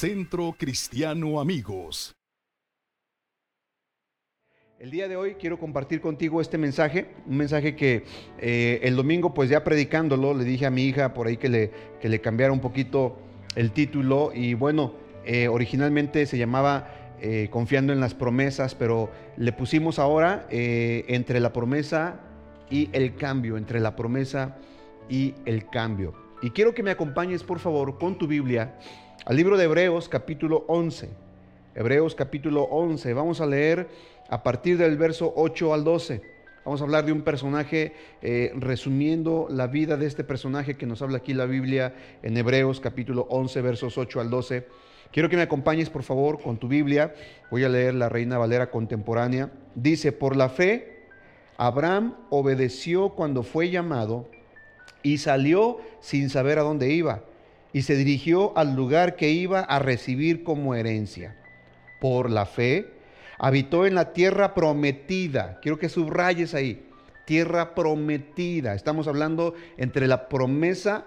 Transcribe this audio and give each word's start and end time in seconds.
Centro 0.00 0.54
Cristiano 0.56 1.42
Amigos. 1.42 2.16
El 4.78 4.90
día 4.90 5.08
de 5.08 5.16
hoy 5.16 5.34
quiero 5.34 5.58
compartir 5.58 6.00
contigo 6.00 6.40
este 6.40 6.56
mensaje, 6.56 7.08
un 7.26 7.36
mensaje 7.36 7.76
que 7.76 8.04
eh, 8.38 8.80
el 8.82 8.96
domingo 8.96 9.34
pues 9.34 9.50
ya 9.50 9.62
predicándolo 9.62 10.32
le 10.32 10.44
dije 10.44 10.64
a 10.64 10.70
mi 10.70 10.84
hija 10.84 11.12
por 11.12 11.26
ahí 11.26 11.36
que 11.36 11.50
le, 11.50 11.70
que 12.00 12.08
le 12.08 12.22
cambiara 12.22 12.50
un 12.50 12.60
poquito 12.60 13.18
el 13.56 13.72
título 13.72 14.32
y 14.34 14.54
bueno, 14.54 14.94
eh, 15.26 15.48
originalmente 15.48 16.24
se 16.24 16.38
llamaba 16.38 17.16
eh, 17.20 17.48
Confiando 17.50 17.92
en 17.92 18.00
las 18.00 18.14
promesas, 18.14 18.74
pero 18.74 19.10
le 19.36 19.52
pusimos 19.52 19.98
ahora 19.98 20.46
entre 20.48 21.40
la 21.40 21.52
promesa 21.52 22.22
y 22.70 22.88
el 22.94 23.16
cambio, 23.16 23.58
entre 23.58 23.80
la 23.80 23.96
promesa 23.96 24.56
y 25.10 25.34
el 25.44 25.68
cambio. 25.68 26.14
Y 26.40 26.52
quiero 26.52 26.72
que 26.72 26.82
me 26.82 26.90
acompañes 26.90 27.42
por 27.42 27.58
favor 27.58 27.98
con 27.98 28.16
tu 28.16 28.26
Biblia 28.26 28.78
al 29.24 29.36
libro 29.36 29.56
de 29.56 29.64
Hebreos 29.64 30.08
capítulo 30.08 30.64
11. 30.68 31.10
Hebreos 31.74 32.14
capítulo 32.14 32.62
11. 32.62 33.12
Vamos 33.12 33.40
a 33.40 33.46
leer 33.46 33.88
a 34.28 34.42
partir 34.42 34.78
del 34.78 34.96
verso 34.96 35.32
8 35.36 35.74
al 35.74 35.84
12. 35.84 36.22
Vamos 36.64 36.80
a 36.80 36.84
hablar 36.84 37.04
de 37.04 37.12
un 37.12 37.22
personaje, 37.22 37.92
eh, 38.22 38.52
resumiendo 38.56 39.46
la 39.50 39.66
vida 39.66 39.96
de 39.96 40.06
este 40.06 40.24
personaje 40.24 40.76
que 40.76 40.86
nos 40.86 41.02
habla 41.02 41.18
aquí 41.18 41.34
la 41.34 41.46
Biblia 41.46 41.94
en 42.22 42.36
Hebreos 42.36 42.80
capítulo 42.80 43.26
11, 43.30 43.60
versos 43.60 43.98
8 43.98 44.20
al 44.20 44.30
12. 44.30 44.66
Quiero 45.12 45.28
que 45.28 45.36
me 45.36 45.42
acompañes, 45.42 45.90
por 45.90 46.02
favor, 46.02 46.40
con 46.40 46.58
tu 46.58 46.68
Biblia. 46.68 47.14
Voy 47.50 47.64
a 47.64 47.68
leer 47.68 47.94
la 47.94 48.08
Reina 48.08 48.38
Valera 48.38 48.70
contemporánea. 48.70 49.50
Dice, 49.74 50.12
por 50.12 50.34
la 50.36 50.48
fe, 50.48 51.04
Abraham 51.56 52.16
obedeció 52.30 53.10
cuando 53.10 53.42
fue 53.42 53.70
llamado 53.70 54.28
y 55.02 55.18
salió 55.18 55.78
sin 56.00 56.30
saber 56.30 56.58
a 56.58 56.62
dónde 56.62 56.90
iba 56.92 57.22
y 57.72 57.82
se 57.82 57.96
dirigió 57.96 58.56
al 58.56 58.74
lugar 58.74 59.16
que 59.16 59.30
iba 59.30 59.60
a 59.60 59.78
recibir 59.78 60.42
como 60.42 60.74
herencia. 60.74 61.36
Por 62.00 62.30
la 62.30 62.46
fe, 62.46 62.92
habitó 63.38 63.86
en 63.86 63.94
la 63.94 64.12
tierra 64.12 64.54
prometida. 64.54 65.58
Quiero 65.62 65.78
que 65.78 65.88
subrayes 65.88 66.54
ahí, 66.54 66.86
tierra 67.26 67.74
prometida. 67.74 68.74
Estamos 68.74 69.06
hablando 69.06 69.54
entre 69.76 70.06
la 70.06 70.28
promesa, 70.28 71.06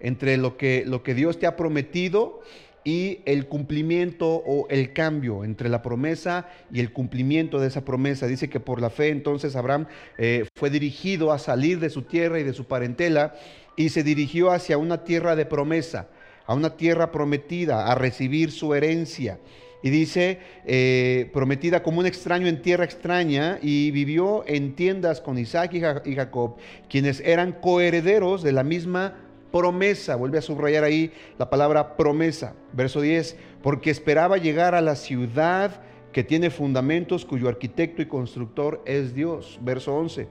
entre 0.00 0.36
lo 0.36 0.56
que, 0.56 0.84
lo 0.86 1.02
que 1.02 1.14
Dios 1.14 1.38
te 1.38 1.46
ha 1.46 1.56
prometido 1.56 2.40
y 2.86 3.18
el 3.24 3.48
cumplimiento 3.48 4.28
o 4.28 4.68
el 4.70 4.92
cambio 4.92 5.42
entre 5.42 5.68
la 5.68 5.82
promesa 5.82 6.46
y 6.72 6.78
el 6.78 6.92
cumplimiento 6.92 7.58
de 7.58 7.66
esa 7.66 7.84
promesa. 7.84 8.28
Dice 8.28 8.48
que 8.48 8.60
por 8.60 8.80
la 8.80 8.90
fe 8.90 9.08
entonces 9.08 9.56
Abraham 9.56 9.88
eh, 10.18 10.46
fue 10.54 10.70
dirigido 10.70 11.32
a 11.32 11.40
salir 11.40 11.80
de 11.80 11.90
su 11.90 12.02
tierra 12.02 12.38
y 12.38 12.44
de 12.44 12.52
su 12.52 12.66
parentela 12.66 13.34
y 13.74 13.88
se 13.88 14.04
dirigió 14.04 14.52
hacia 14.52 14.78
una 14.78 15.02
tierra 15.02 15.34
de 15.34 15.46
promesa, 15.46 16.06
a 16.46 16.54
una 16.54 16.76
tierra 16.76 17.10
prometida, 17.10 17.90
a 17.90 17.96
recibir 17.96 18.52
su 18.52 18.72
herencia. 18.72 19.40
Y 19.82 19.90
dice, 19.90 20.38
eh, 20.64 21.28
prometida 21.32 21.82
como 21.82 21.98
un 21.98 22.06
extraño 22.06 22.46
en 22.46 22.62
tierra 22.62 22.84
extraña, 22.84 23.58
y 23.60 23.90
vivió 23.90 24.44
en 24.46 24.74
tiendas 24.74 25.20
con 25.20 25.38
Isaac 25.38 25.74
y 25.74 26.14
Jacob, 26.14 26.56
quienes 26.88 27.20
eran 27.20 27.52
coherederos 27.52 28.42
de 28.42 28.52
la 28.52 28.62
misma 28.62 29.25
promesa. 29.52 30.16
Vuelve 30.16 30.38
a 30.38 30.42
subrayar 30.42 30.84
ahí 30.84 31.12
la 31.38 31.50
palabra 31.50 31.96
promesa. 31.96 32.54
Verso 32.72 33.00
10, 33.00 33.36
porque 33.62 33.90
esperaba 33.90 34.36
llegar 34.38 34.74
a 34.74 34.80
la 34.80 34.96
ciudad 34.96 35.82
que 36.12 36.24
tiene 36.24 36.50
fundamentos, 36.50 37.24
cuyo 37.24 37.48
arquitecto 37.48 38.00
y 38.00 38.06
constructor 38.06 38.82
es 38.86 39.14
Dios. 39.14 39.58
Verso 39.62 39.94
11, 39.94 40.28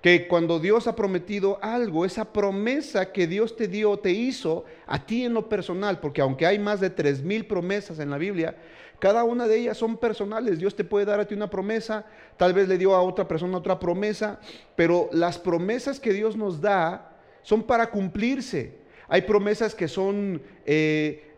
Que 0.00 0.28
cuando 0.28 0.60
Dios 0.60 0.86
ha 0.86 0.94
prometido 0.94 1.58
algo, 1.60 2.04
esa 2.04 2.32
promesa 2.32 3.12
que 3.12 3.26
Dios 3.26 3.56
te 3.56 3.66
dio, 3.66 3.98
te 3.98 4.12
hizo 4.12 4.64
a 4.86 5.04
ti 5.04 5.24
en 5.24 5.34
lo 5.34 5.48
personal, 5.48 5.98
porque 5.98 6.20
aunque 6.20 6.46
hay 6.46 6.58
más 6.58 6.80
de 6.80 6.90
tres 6.90 7.22
mil 7.22 7.46
promesas 7.46 7.98
en 7.98 8.10
la 8.10 8.18
Biblia, 8.18 8.56
cada 8.98 9.24
una 9.24 9.46
de 9.46 9.58
ellas 9.58 9.76
son 9.76 9.96
personales. 9.96 10.58
Dios 10.58 10.74
te 10.74 10.84
puede 10.84 11.04
dar 11.04 11.20
a 11.20 11.26
ti 11.26 11.34
una 11.34 11.50
promesa, 11.50 12.06
tal 12.36 12.52
vez 12.52 12.68
le 12.68 12.78
dio 12.78 12.94
a 12.94 13.02
otra 13.02 13.28
persona 13.28 13.58
otra 13.58 13.78
promesa, 13.78 14.40
pero 14.76 15.08
las 15.12 15.38
promesas 15.38 16.00
que 16.00 16.12
Dios 16.12 16.36
nos 16.36 16.60
da 16.60 17.16
son 17.42 17.62
para 17.62 17.90
cumplirse. 17.90 18.76
Hay 19.08 19.22
promesas 19.22 19.74
que 19.74 19.88
son 19.88 20.42
eh, 20.66 21.30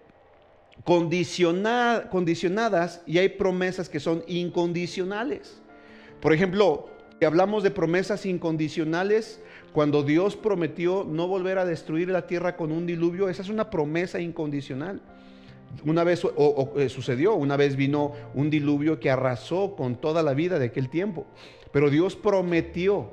condicionadas 0.84 3.02
y 3.06 3.18
hay 3.18 3.28
promesas 3.28 3.88
que 3.88 4.00
son 4.00 4.24
incondicionales. 4.26 5.60
Por 6.20 6.32
ejemplo, 6.32 6.90
hablamos 7.26 7.62
de 7.62 7.70
promesas 7.70 8.26
incondicionales, 8.26 9.40
cuando 9.72 10.02
Dios 10.02 10.36
prometió 10.36 11.04
no 11.04 11.28
volver 11.28 11.58
a 11.58 11.64
destruir 11.64 12.08
la 12.08 12.26
tierra 12.26 12.56
con 12.56 12.72
un 12.72 12.86
diluvio, 12.86 13.28
esa 13.28 13.42
es 13.42 13.48
una 13.48 13.70
promesa 13.70 14.20
incondicional. 14.20 15.00
Una 15.84 16.04
vez 16.04 16.22
eh, 16.76 16.88
sucedió, 16.88 17.34
una 17.34 17.56
vez 17.56 17.76
vino 17.76 18.12
un 18.34 18.50
diluvio 18.50 19.00
que 19.00 19.10
arrasó 19.10 19.76
con 19.76 19.96
toda 19.96 20.22
la 20.22 20.34
vida 20.34 20.58
de 20.58 20.66
aquel 20.66 20.88
tiempo. 20.88 21.26
Pero 21.72 21.90
Dios 21.90 22.16
prometió 22.16 23.10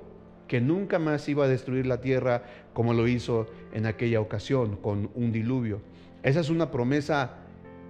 que 0.48 0.62
nunca 0.62 1.00
más 1.00 1.28
iba 1.30 1.46
a 1.46 1.48
destruir 1.48 1.86
la 1.86 2.02
tierra 2.02 2.44
como 2.74 2.94
lo 2.94 3.08
hizo 3.08 3.48
en 3.74 3.86
aquella 3.86 4.22
ocasión 4.22 4.78
con 4.78 5.12
un 5.14 5.32
diluvio. 5.32 5.82
Esa 6.24 6.40
es 6.40 6.50
una 6.50 6.72
promesa 6.72 7.36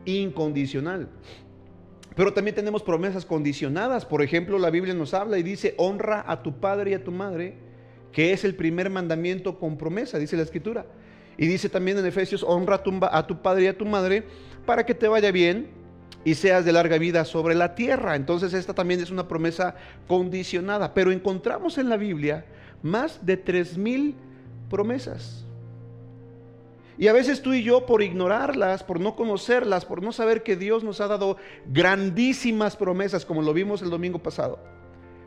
incondicional. 0.06 1.10
Pero 2.16 2.34
también 2.34 2.56
tenemos 2.56 2.82
promesas 2.82 3.26
condicionadas. 3.26 4.06
Por 4.06 4.24
ejemplo, 4.24 4.58
la 4.58 4.72
Biblia 4.72 4.96
nos 4.96 5.14
habla 5.14 5.38
y 5.38 5.44
dice, 5.44 5.76
honra 5.78 6.26
a 6.28 6.42
tu 6.42 6.60
padre 6.60 6.92
y 6.92 6.94
a 6.96 7.04
tu 7.04 7.12
madre, 7.12 7.56
que 8.12 8.34
es 8.34 8.44
el 8.44 8.56
primer 8.56 8.90
mandamiento 8.90 9.60
con 9.60 9.78
promesa, 9.78 10.18
dice 10.18 10.36
la 10.36 10.44
escritura. 10.44 10.88
Y 11.38 11.46
dice 11.46 11.70
también 11.70 12.00
en 12.00 12.06
Efesios, 12.08 12.44
honra 12.44 12.82
a 13.12 13.28
tu, 13.28 13.42
padre 13.44 13.66
y 13.66 13.68
a 13.68 13.78
tu 13.78 13.86
madre 13.86 14.24
para 14.68 14.86
que 14.86 14.94
te 14.94 15.08
vaya 15.08 15.32
bien 15.32 15.72
y 16.24 16.36
seas 16.36 16.66
de 16.66 16.74
larga 16.74 17.00
vida 17.00 17.26
sobre 17.26 17.56
la 17.56 17.74
tierra. 17.74 18.16
Entonces 18.16 18.54
esta 18.54 18.76
también 18.76 19.00
es 19.00 19.10
una 19.10 19.28
promesa 19.28 19.76
condicionada. 20.08 20.94
Pero 20.94 21.12
encontramos 21.12 21.80
en 21.80 21.90
la 21.90 21.98
Biblia 21.98 22.46
más 22.84 23.26
de 23.26 23.38
tres 23.38 23.78
mil 23.78 24.14
promesas. 24.70 25.46
Y 27.00 27.08
a 27.08 27.14
veces 27.14 27.42
tú 27.42 27.54
y 27.54 27.64
yo, 27.64 27.86
por 27.86 28.02
ignorarlas, 28.02 28.84
por 28.84 29.00
no 29.00 29.16
conocerlas, 29.16 29.86
por 29.86 30.04
no 30.04 30.12
saber 30.12 30.44
que 30.44 30.56
Dios 30.56 30.84
nos 30.84 31.00
ha 31.00 31.08
dado 31.08 31.38
grandísimas 31.68 32.76
promesas, 32.76 33.24
como 33.24 33.44
lo 33.44 33.54
vimos 33.54 33.84
el 33.84 33.92
domingo 33.92 34.18
pasado, 34.18 34.60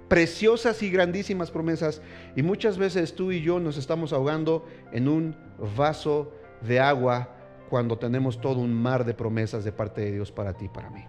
preciosas 0.09 0.83
y 0.83 0.91
grandísimas 0.91 1.53
promesas, 1.53 2.03
y 2.35 2.43
muchas 2.43 2.77
veces 2.77 3.15
tú 3.15 3.31
y 3.31 3.41
yo 3.41 3.61
nos 3.61 3.77
estamos 3.77 4.13
ahogando 4.13 4.67
en 4.91 5.07
un 5.07 5.37
vaso 5.77 6.33
de 6.61 6.81
agua 6.81 7.37
cuando 7.71 7.97
tenemos 7.97 8.41
todo 8.41 8.59
un 8.59 8.75
mar 8.75 9.05
de 9.05 9.15
promesas 9.15 9.65
de 9.65 9.73
parte 9.73 10.01
de 10.01 10.13
Dios 10.13 10.33
para 10.33 10.53
ti 10.53 10.65
y 10.67 10.69
para 10.69 10.91
mí. 10.91 11.05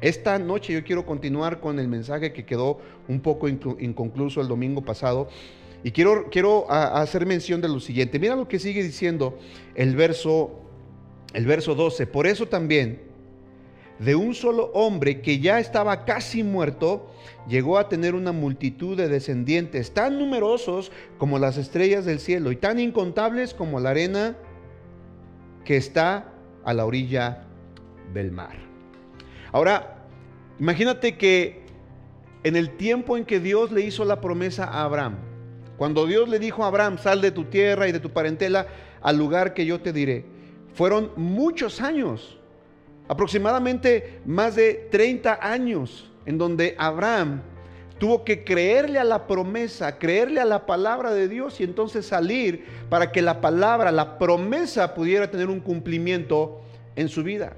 Esta 0.00 0.38
noche 0.38 0.72
yo 0.72 0.82
quiero 0.82 1.04
continuar 1.04 1.60
con 1.60 1.78
el 1.78 1.88
mensaje 1.88 2.32
que 2.32 2.46
quedó 2.46 2.78
un 3.08 3.20
poco 3.20 3.48
inconcluso 3.48 4.40
el 4.40 4.48
domingo 4.48 4.82
pasado 4.82 5.28
y 5.82 5.90
quiero, 5.90 6.30
quiero 6.30 6.70
hacer 6.70 7.26
mención 7.26 7.60
de 7.60 7.68
lo 7.68 7.80
siguiente. 7.80 8.18
Mira 8.18 8.36
lo 8.36 8.48
que 8.48 8.58
sigue 8.58 8.82
diciendo 8.82 9.36
el 9.74 9.96
verso, 9.96 10.60
el 11.34 11.44
verso 11.44 11.74
12. 11.74 12.06
Por 12.06 12.26
eso 12.26 12.46
también, 12.46 13.02
de 13.98 14.14
un 14.14 14.34
solo 14.34 14.70
hombre 14.72 15.20
que 15.20 15.40
ya 15.40 15.58
estaba 15.58 16.06
casi 16.06 16.42
muerto, 16.42 17.10
llegó 17.46 17.76
a 17.76 17.88
tener 17.88 18.14
una 18.14 18.32
multitud 18.32 18.96
de 18.96 19.08
descendientes 19.08 19.92
tan 19.92 20.18
numerosos 20.18 20.92
como 21.18 21.38
las 21.38 21.58
estrellas 21.58 22.06
del 22.06 22.20
cielo 22.20 22.52
y 22.52 22.56
tan 22.56 22.78
incontables 22.78 23.52
como 23.52 23.80
la 23.80 23.90
arena 23.90 24.36
que 25.64 25.76
está 25.76 26.32
a 26.64 26.74
la 26.74 26.86
orilla 26.86 27.44
del 28.12 28.32
mar. 28.32 28.56
Ahora, 29.52 30.06
imagínate 30.58 31.16
que 31.16 31.64
en 32.42 32.56
el 32.56 32.76
tiempo 32.76 33.16
en 33.16 33.24
que 33.24 33.40
Dios 33.40 33.72
le 33.72 33.82
hizo 33.82 34.04
la 34.04 34.20
promesa 34.20 34.64
a 34.64 34.84
Abraham, 34.84 35.16
cuando 35.76 36.06
Dios 36.06 36.28
le 36.28 36.38
dijo 36.38 36.64
a 36.64 36.68
Abraham, 36.68 36.98
sal 36.98 37.20
de 37.20 37.30
tu 37.30 37.44
tierra 37.44 37.88
y 37.88 37.92
de 37.92 38.00
tu 38.00 38.10
parentela 38.10 38.66
al 39.02 39.16
lugar 39.16 39.54
que 39.54 39.66
yo 39.66 39.80
te 39.80 39.92
diré, 39.92 40.24
fueron 40.74 41.12
muchos 41.16 41.80
años, 41.80 42.38
aproximadamente 43.08 44.20
más 44.24 44.56
de 44.56 44.88
30 44.90 45.38
años, 45.40 46.10
en 46.26 46.38
donde 46.38 46.74
Abraham 46.78 47.42
tuvo 48.00 48.24
que 48.24 48.42
creerle 48.42 48.98
a 48.98 49.04
la 49.04 49.28
promesa, 49.28 49.96
creerle 49.98 50.40
a 50.40 50.44
la 50.44 50.66
palabra 50.66 51.12
de 51.12 51.28
Dios 51.28 51.60
y 51.60 51.64
entonces 51.64 52.06
salir 52.06 52.66
para 52.88 53.12
que 53.12 53.22
la 53.22 53.40
palabra, 53.40 53.92
la 53.92 54.18
promesa 54.18 54.94
pudiera 54.94 55.30
tener 55.30 55.48
un 55.48 55.60
cumplimiento 55.60 56.60
en 56.96 57.08
su 57.08 57.22
vida. 57.22 57.52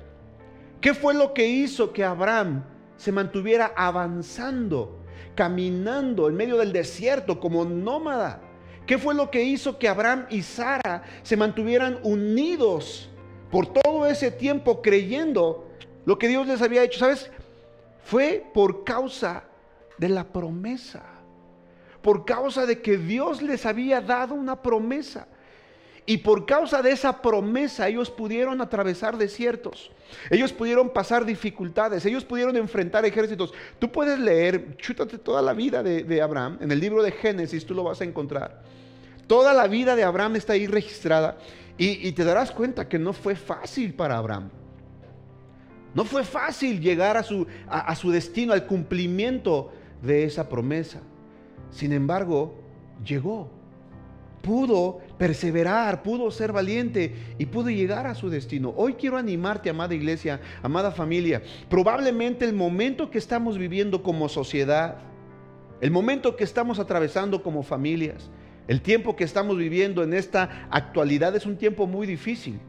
¿Qué 0.83 0.93
fue 0.93 1.15
lo 1.15 1.33
que 1.33 1.47
hizo 1.47 1.95
que 1.95 2.05
Abraham 2.05 2.65
se 2.99 3.11
mantuviera 3.11 3.73
avanzando? 3.75 4.99
caminando 5.35 6.29
en 6.29 6.35
medio 6.35 6.59
del 6.59 6.73
desierto 6.73 7.41
como 7.41 7.65
nómada. 7.65 8.41
¿Qué 8.87 8.99
fue 8.99 9.15
lo 9.15 9.31
que 9.31 9.43
hizo 9.43 9.79
que 9.79 9.89
Abraham 9.89 10.27
y 10.29 10.43
Sara 10.43 11.05
se 11.23 11.37
mantuvieran 11.37 11.99
unidos 12.03 13.09
por 13.51 13.67
todo 13.73 14.07
ese 14.07 14.31
tiempo 14.31 14.83
creyendo 14.83 15.69
lo 16.05 16.19
que 16.19 16.29
Dios 16.29 16.47
les 16.47 16.61
había 16.63 16.83
hecho? 16.83 16.99
¿Sabes? 17.01 17.31
Fue 18.05 18.45
por 18.53 18.85
causa 18.85 19.45
de 20.03 20.09
la 20.09 20.25
promesa. 20.25 21.05
Por 22.03 22.25
causa 22.25 22.67
de 22.67 22.83
que 22.83 22.99
Dios 22.99 23.41
les 23.41 23.65
había 23.65 24.01
dado 24.01 24.35
una 24.35 24.61
promesa. 24.61 25.29
Y 26.05 26.17
por 26.19 26.45
causa 26.45 26.83
de 26.83 26.91
esa 26.91 27.23
promesa 27.23 27.87
ellos 27.87 28.11
pudieron 28.11 28.61
atravesar 28.61 29.17
desiertos, 29.17 29.93
ellos 30.31 30.53
pudieron 30.53 30.91
pasar 30.91 31.25
dificultades, 31.25 32.05
ellos 32.05 32.25
pudieron 32.25 32.57
enfrentar 32.57 33.05
ejércitos. 33.05 33.55
Tú 33.79 33.93
puedes 33.93 34.19
leer, 34.19 34.77
chútate 34.79 35.19
toda 35.19 35.41
la 35.41 35.53
vida 35.53 35.85
de, 35.85 36.21
Abraham, 36.21 36.59
en 36.61 36.73
el 36.73 36.81
libro 36.81 37.05
de 37.05 37.13
Génesis 37.13 37.65
tú 37.65 37.73
lo 37.73 37.85
vas 37.85 38.01
a 38.01 38.05
encontrar. 38.05 38.63
Toda 39.29 39.55
la 39.55 39.69
vida 39.69 39.95
de 39.95 40.03
Abraham 40.03 40.35
está 40.35 40.55
ahí 40.55 40.67
registrada 40.67 41.39
y, 41.79 42.11
te 42.11 42.25
darás 42.25 42.51
cuenta 42.51 42.89
que 42.89 42.99
no 42.99 43.13
fue 43.13 43.37
fácil 43.37 43.95
para 43.95 44.19
Abraham. 44.19 44.51
No 45.95 46.05
fue 46.05 46.25
fácil 46.25 46.81
llegar 46.81 47.17
a 47.17 47.23
su, 47.23 47.47
a 47.69 47.95
su 47.95 48.11
destino, 48.11 48.53
al 48.53 48.67
cumplimiento 48.67 49.71
de 50.03 50.25
esa 50.25 50.49
promesa. 50.49 51.01
Sin 51.71 51.93
embargo, 51.93 52.55
llegó 53.05 53.49
pudo 54.43 54.99
perseverar, 55.17 56.03
pudo 56.03 56.31
ser 56.31 56.53
valiente 56.53 57.15
y 57.39 57.47
pudo 57.47 57.71
llegar 57.71 58.07
a 58.07 58.15
su 58.15 58.29
destino. 58.29 58.75
Hoy 58.77 58.95
quiero 58.95 59.17
animarte, 59.17 59.71
amada 59.71 59.95
iglesia, 59.95 60.41
amada 60.63 60.91
familia. 60.91 61.43
Probablemente 61.71 62.45
el 62.45 62.53
momento 62.53 63.11
que 63.11 63.19
estamos 63.19 63.57
viviendo 63.57 64.03
como 64.03 64.29
sociedad, 64.29 64.99
el 65.81 65.91
momento 65.91 66.37
que 66.37 66.45
estamos 66.45 66.79
atravesando 66.79 67.43
como 67.43 67.63
familias, 67.63 68.31
el 68.69 68.83
tiempo 68.83 69.17
que 69.17 69.25
estamos 69.25 69.57
viviendo 69.57 70.03
en 70.03 70.13
esta 70.13 70.67
actualidad 70.71 71.35
es 71.35 71.47
un 71.47 71.57
tiempo 71.57 71.87
muy 71.87 72.07
difícil. 72.07 72.61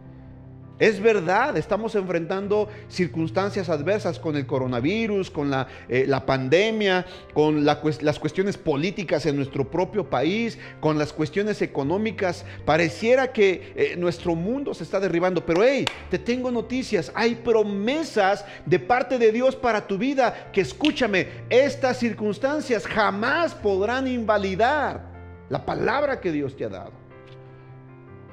Es 0.83 0.99
verdad, 0.99 1.55
estamos 1.55 1.95
enfrentando 1.95 2.67
circunstancias 2.89 3.69
adversas 3.69 4.19
con 4.19 4.35
el 4.35 4.45
coronavirus, 4.45 5.31
con 5.31 5.49
la, 5.49 5.65
eh, 5.87 6.11
pandemia, 6.25 7.05
con 7.33 7.63
las 7.63 8.19
cuestiones 8.19 8.57
políticas 8.57 9.25
en 9.25 9.37
nuestro 9.37 9.71
propio 9.71 10.09
país, 10.09 10.59
con 10.81 10.97
las 10.97 11.13
cuestiones 11.13 11.61
económicas. 11.61 12.43
Pareciera 12.65 13.31
que 13.31 13.71
eh, 13.77 13.95
nuestro 13.95 14.35
mundo 14.35 14.73
se 14.73 14.83
está 14.83 14.99
derribando, 14.99 15.45
pero 15.45 15.63
hey, 15.63 15.85
te 16.11 16.19
tengo 16.19 16.51
noticias, 16.51 17.13
hay 17.15 17.35
promesas 17.35 18.43
de 18.65 18.77
parte 18.77 19.17
de 19.17 19.31
Dios 19.31 19.55
para 19.55 19.87
tu 19.87 19.97
vida 19.97 20.51
que 20.51 20.59
escúchame, 20.59 21.27
estas 21.49 21.97
circunstancias 21.97 22.85
jamás 22.85 23.53
podrán 23.53 24.05
invalidar 24.05 25.13
la 25.47 25.65
palabra 25.65 26.19
que 26.19 26.33
Dios 26.33 26.57
te 26.57 26.65
ha 26.65 26.69
dado. 26.69 27.02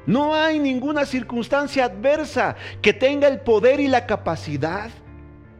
No 0.07 0.35
hay 0.35 0.59
ninguna 0.59 1.05
circunstancia 1.05 1.85
adversa 1.85 2.57
que 2.81 2.93
tenga 2.93 3.29
el 3.29 3.41
poder 3.41 3.81
y 3.81 3.89
la 3.89 4.07
capacidad 4.07 4.91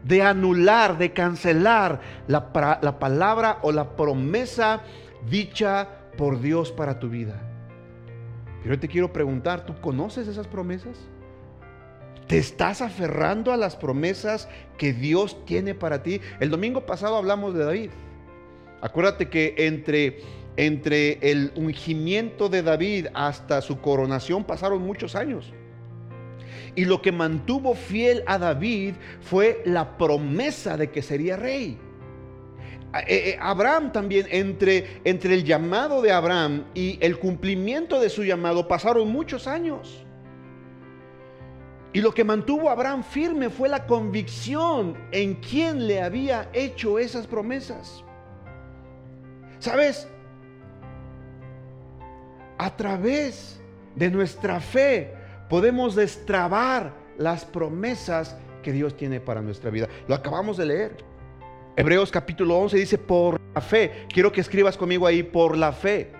de 0.05 0.23
anular, 0.23 0.99
de 0.99 1.13
cancelar 1.13 2.01
la, 2.27 2.53
palabra 2.53 3.59
o 3.63 3.73
la 3.73 3.97
promesa 3.97 4.81
dicha 5.29 5.89
por 6.17 6.41
Dios 6.41 6.73
para 6.73 6.99
tu 6.99 7.09
vida. 7.09 7.41
Pero 8.63 8.79
te 8.79 8.89
quiero 8.89 9.13
preguntar, 9.13 9.67
¿tú 9.67 9.79
conoces 9.81 10.29
esas 10.29 10.47
promesas? 10.47 10.99
¿Te 12.27 12.39
estás 12.39 12.81
aferrando 12.81 13.53
a 13.53 13.57
las 13.57 13.77
promesas 13.77 14.49
que 14.79 14.93
Dios 14.93 15.45
tiene 15.45 15.75
para 15.75 16.03
ti? 16.03 16.21
El 16.39 16.51
domingo 16.51 16.87
pasado 16.87 17.17
hablamos 17.17 17.55
de 17.55 17.65
David. 17.65 17.91
Acuérdate 18.81 19.29
que 19.29 19.55
entre 19.59 20.21
entre 20.61 21.19
el 21.23 21.53
ungimiento 21.57 22.51
de 22.51 22.63
David 22.63 23.07
hasta 23.15 23.63
su 23.63 23.81
coronación 23.81 24.45
pasaron 24.45 24.83
muchos 24.83 25.17
años. 25.17 25.55
Y 26.75 26.85
lo 26.85 27.01
que 27.01 27.13
mantuvo 27.13 27.75
fiel 27.75 28.23
a 28.27 28.37
David 28.37 28.93
fue 29.23 29.63
la 29.65 29.97
promesa 29.97 30.77
de 30.77 30.91
que 30.91 31.01
sería 31.01 31.39
rey. 31.39 31.79
Eh, 32.93 33.05
eh, 33.09 33.39
Abraham 33.41 33.91
también, 33.91 34.27
entre, 34.29 35.01
entre 35.05 35.33
el 35.33 35.45
llamado 35.45 36.03
de 36.03 36.13
Abraham 36.13 36.67
y 36.75 36.99
el 37.01 37.19
cumplimiento 37.19 37.99
de 37.99 38.11
su 38.11 38.23
llamado, 38.23 38.69
pasaron 38.69 39.11
muchos 39.11 39.47
años. 39.47 40.05
Y 41.95 42.03
lo 42.03 42.13
que 42.13 42.23
mantuvo 42.23 42.69
a 42.69 42.73
Abraham 42.73 43.03
firme 43.03 43.49
fue 43.49 43.71
la 43.71 43.87
convicción 43.87 44.95
en 45.11 45.37
quien 45.37 45.87
le 45.87 46.03
había 46.03 46.51
hecho 46.53 46.99
esas 46.99 47.27
promesas. 47.27 48.05
¿Sabes? 49.59 50.07
A 52.61 52.77
través 52.77 53.59
de 53.97 54.11
nuestra 54.11 54.61
fe 54.61 55.15
podemos 55.49 55.95
destrabar 55.95 56.93
las 57.17 57.47
promesas 57.47 58.37
que 58.63 58.71
Dios 58.71 58.99
tiene 58.99 59.19
para 59.19 59.41
nuestra 59.41 59.71
vida. 59.71 59.89
Lo 60.07 60.15
acabamos 60.15 60.59
de 60.59 60.67
leer. 60.67 60.97
Hebreos 61.75 62.11
capítulo 62.11 62.59
11 62.59 62.77
dice, 62.77 62.99
por 62.99 63.41
la 63.55 63.63
fe. 63.63 64.05
Quiero 64.13 64.31
que 64.31 64.43
escribas 64.43 64.77
conmigo 64.77 65.07
ahí, 65.07 65.23
por 65.23 65.57
la 65.57 65.73
fe. 65.73 66.13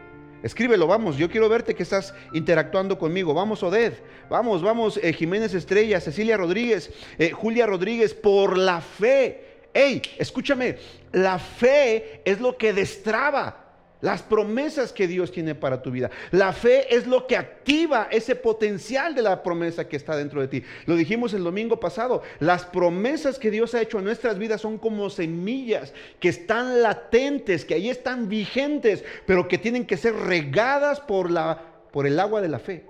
Escríbelo, 0.43 0.87
vamos. 0.87 1.19
Yo 1.19 1.29
quiero 1.29 1.47
verte 1.51 1.75
que 1.75 1.83
estás 1.83 2.15
interactuando 2.33 2.99
conmigo. 2.99 3.35
Vamos, 3.35 3.63
Oded. 3.63 3.93
Vamos, 4.31 4.63
vamos, 4.63 4.99
eh, 5.03 5.13
Jiménez 5.13 5.53
Estrella, 5.53 6.01
Cecilia 6.01 6.39
Rodríguez, 6.39 6.91
eh, 7.19 7.33
Julia 7.33 7.67
Rodríguez, 7.67 8.15
por 8.15 8.57
la 8.57 8.81
fe. 8.81 9.45
Hey, 9.75 10.01
escúchame, 10.17 10.79
la 11.13 11.39
fe 11.39 12.23
es 12.25 12.41
lo 12.41 12.57
que 12.57 12.73
destraba 12.73 13.60
las 14.01 14.23
promesas 14.23 14.93
que 14.93 15.07
Dios 15.07 15.31
tiene 15.33 15.55
para 15.55 15.83
tu 15.83 15.91
vida. 15.91 16.11
La 16.31 16.53
fe 16.53 16.95
es 16.95 17.07
lo 17.07 17.27
que 17.27 17.37
activa 17.37 18.09
ese 18.11 18.35
potencial 18.35 19.15
de 19.15 19.23
la 19.23 19.43
promesa 19.43 19.89
que 19.89 19.97
está 19.97 20.17
dentro 20.17 20.41
de 20.41 20.49
ti. 20.49 20.63
Lo 20.87 20.97
dijimos 20.97 21.35
el 21.35 21.45
domingo 21.45 21.79
pasado. 21.79 22.23
Las 22.39 22.65
promesas 22.65 23.39
que 23.39 23.51
Dios 23.51 23.75
ha 23.75 23.83
hecho 23.83 23.99
en 23.99 24.05
nuestras 24.05 24.39
vidas 24.39 24.61
son 24.61 24.79
como 24.79 25.11
semillas 25.11 25.93
que 26.19 26.29
están 26.29 26.83
latentes, 26.83 27.65
que 27.65 27.75
ahí 27.75 27.91
están 27.91 28.29
vigentes, 28.29 29.05
pero 29.27 29.49
que 29.49 29.59
tienen 29.59 29.87
que 29.87 29.97
ser 29.97 30.15
regadas 30.15 31.01
por, 31.01 31.31
la, 31.31 31.63
por 31.93 32.07
el 32.07 32.19
agua 32.19 32.41
de 32.41 32.49
la 32.49 32.59
fe. 32.59 32.87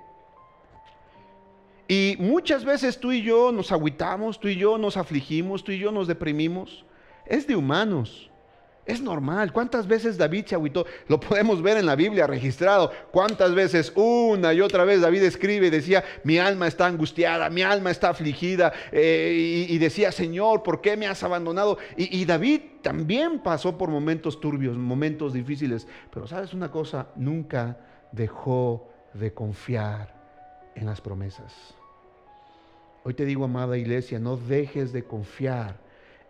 Y 1.88 2.14
muchas 2.20 2.64
veces 2.64 3.00
tú 3.00 3.10
y 3.10 3.22
yo 3.22 3.50
nos 3.50 3.72
agüitamos, 3.72 4.38
tú 4.38 4.46
y 4.46 4.54
yo 4.54 4.78
nos 4.78 4.96
afligimos, 4.96 5.64
tú 5.64 5.72
y 5.72 5.78
yo 5.80 5.90
nos 5.90 6.06
deprimimos. 6.06 6.84
Es 7.26 7.48
de 7.48 7.56
humanos. 7.56 8.29
Es 8.86 9.00
normal. 9.00 9.52
¿Cuántas 9.52 9.86
veces 9.86 10.16
David 10.16 10.46
se 10.46 10.54
agüitó? 10.54 10.86
Lo 11.06 11.20
podemos 11.20 11.62
ver 11.62 11.76
en 11.76 11.86
la 11.86 11.96
Biblia 11.96 12.26
registrado. 12.26 12.90
¿Cuántas 13.12 13.54
veces 13.54 13.92
una 13.94 14.52
y 14.54 14.60
otra 14.60 14.84
vez 14.84 15.00
David 15.00 15.22
escribe 15.22 15.66
y 15.66 15.70
decía, 15.70 16.02
mi 16.24 16.38
alma 16.38 16.66
está 16.66 16.86
angustiada, 16.86 17.50
mi 17.50 17.62
alma 17.62 17.90
está 17.90 18.08
afligida? 18.08 18.72
Eh, 18.90 19.66
y, 19.68 19.78
decía, 19.78 20.10
Señor, 20.12 20.62
¿por 20.62 20.80
qué 20.80 20.96
me 20.96 21.06
has 21.06 21.22
abandonado? 21.22 21.78
Y, 21.96 22.20
y 22.20 22.24
David 22.24 22.62
también 22.82 23.40
pasó 23.40 23.76
por 23.76 23.90
momentos 23.90 24.40
turbios, 24.40 24.76
momentos 24.76 25.34
difíciles. 25.34 25.86
Pero 26.12 26.26
sabes 26.26 26.54
una 26.54 26.70
cosa, 26.70 27.08
nunca 27.16 27.78
dejó 28.12 28.88
de 29.14 29.32
confiar 29.32 30.14
en 30.74 30.86
las 30.86 31.00
promesas. 31.00 31.74
Hoy 33.04 33.14
te 33.14 33.24
digo, 33.24 33.44
amada 33.44 33.78
iglesia, 33.78 34.18
no 34.18 34.36
dejes 34.36 34.92
de 34.92 35.04
confiar 35.04 35.78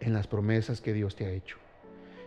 en 0.00 0.12
las 0.12 0.26
promesas 0.26 0.80
que 0.80 0.92
Dios 0.92 1.16
te 1.16 1.26
ha 1.26 1.30
hecho. 1.30 1.56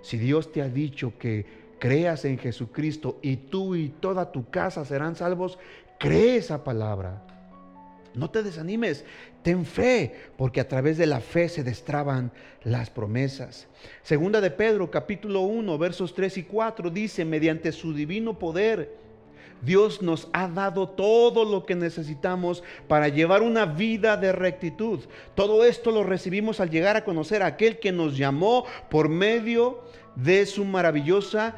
Si 0.04 0.18
Dios 0.18 0.52
te 0.52 0.62
ha 0.62 0.68
dicho 0.68 1.18
que 1.18 1.46
creas 1.80 2.26
en 2.26 2.38
Jesucristo 2.38 3.20
y 3.22 3.38
tú 3.38 3.76
y 3.76 3.88
toda 3.90 4.32
tu 4.32 4.50
casa 4.50 4.86
serán 4.86 5.16
salvos, 5.16 5.58
cree 5.98 6.36
esa 6.36 6.64
palabra. 6.64 7.26
No 8.14 8.30
te 8.30 8.44
desanimes, 8.44 9.06
ten 9.42 9.66
fe, 9.66 10.14
porque 10.38 10.60
a 10.60 10.68
través 10.68 10.98
de 10.98 11.06
la 11.06 11.22
fe 11.22 11.48
se 11.48 11.64
destraban 11.64 12.32
las 12.64 12.90
promesas. 12.90 13.68
Segunda 14.04 14.42
de 14.42 14.52
Pedro, 14.52 14.92
capítulo 14.92 15.42
1, 15.42 15.78
versos 15.78 16.14
3 16.14 16.38
y 16.38 16.44
4, 16.44 16.90
dice, 16.90 17.24
mediante 17.26 17.72
su 17.72 17.94
divino 17.94 18.38
poder, 18.38 19.03
Dios 19.64 20.02
nos 20.02 20.28
ha 20.34 20.48
dado 20.48 20.90
todo 20.90 21.46
lo 21.46 21.66
que 21.66 21.76
necesitamos 21.76 22.64
para 22.88 23.08
llevar 23.08 23.42
una 23.42 23.66
vida 23.66 24.18
de 24.18 24.32
rectitud. 24.32 25.00
Todo 25.36 25.64
esto 25.64 25.92
lo 25.92 26.04
recibimos 26.04 26.60
al 26.60 26.70
llegar 26.70 26.98
a 26.98 27.06
conocer 27.06 27.42
a 27.44 27.48
aquel 27.48 27.80
que 27.80 27.92
nos 27.92 28.18
llamó 28.18 28.66
por 28.90 29.10
medio 29.10 29.82
de 30.16 30.46
su 30.46 30.66
maravillosa 30.66 31.56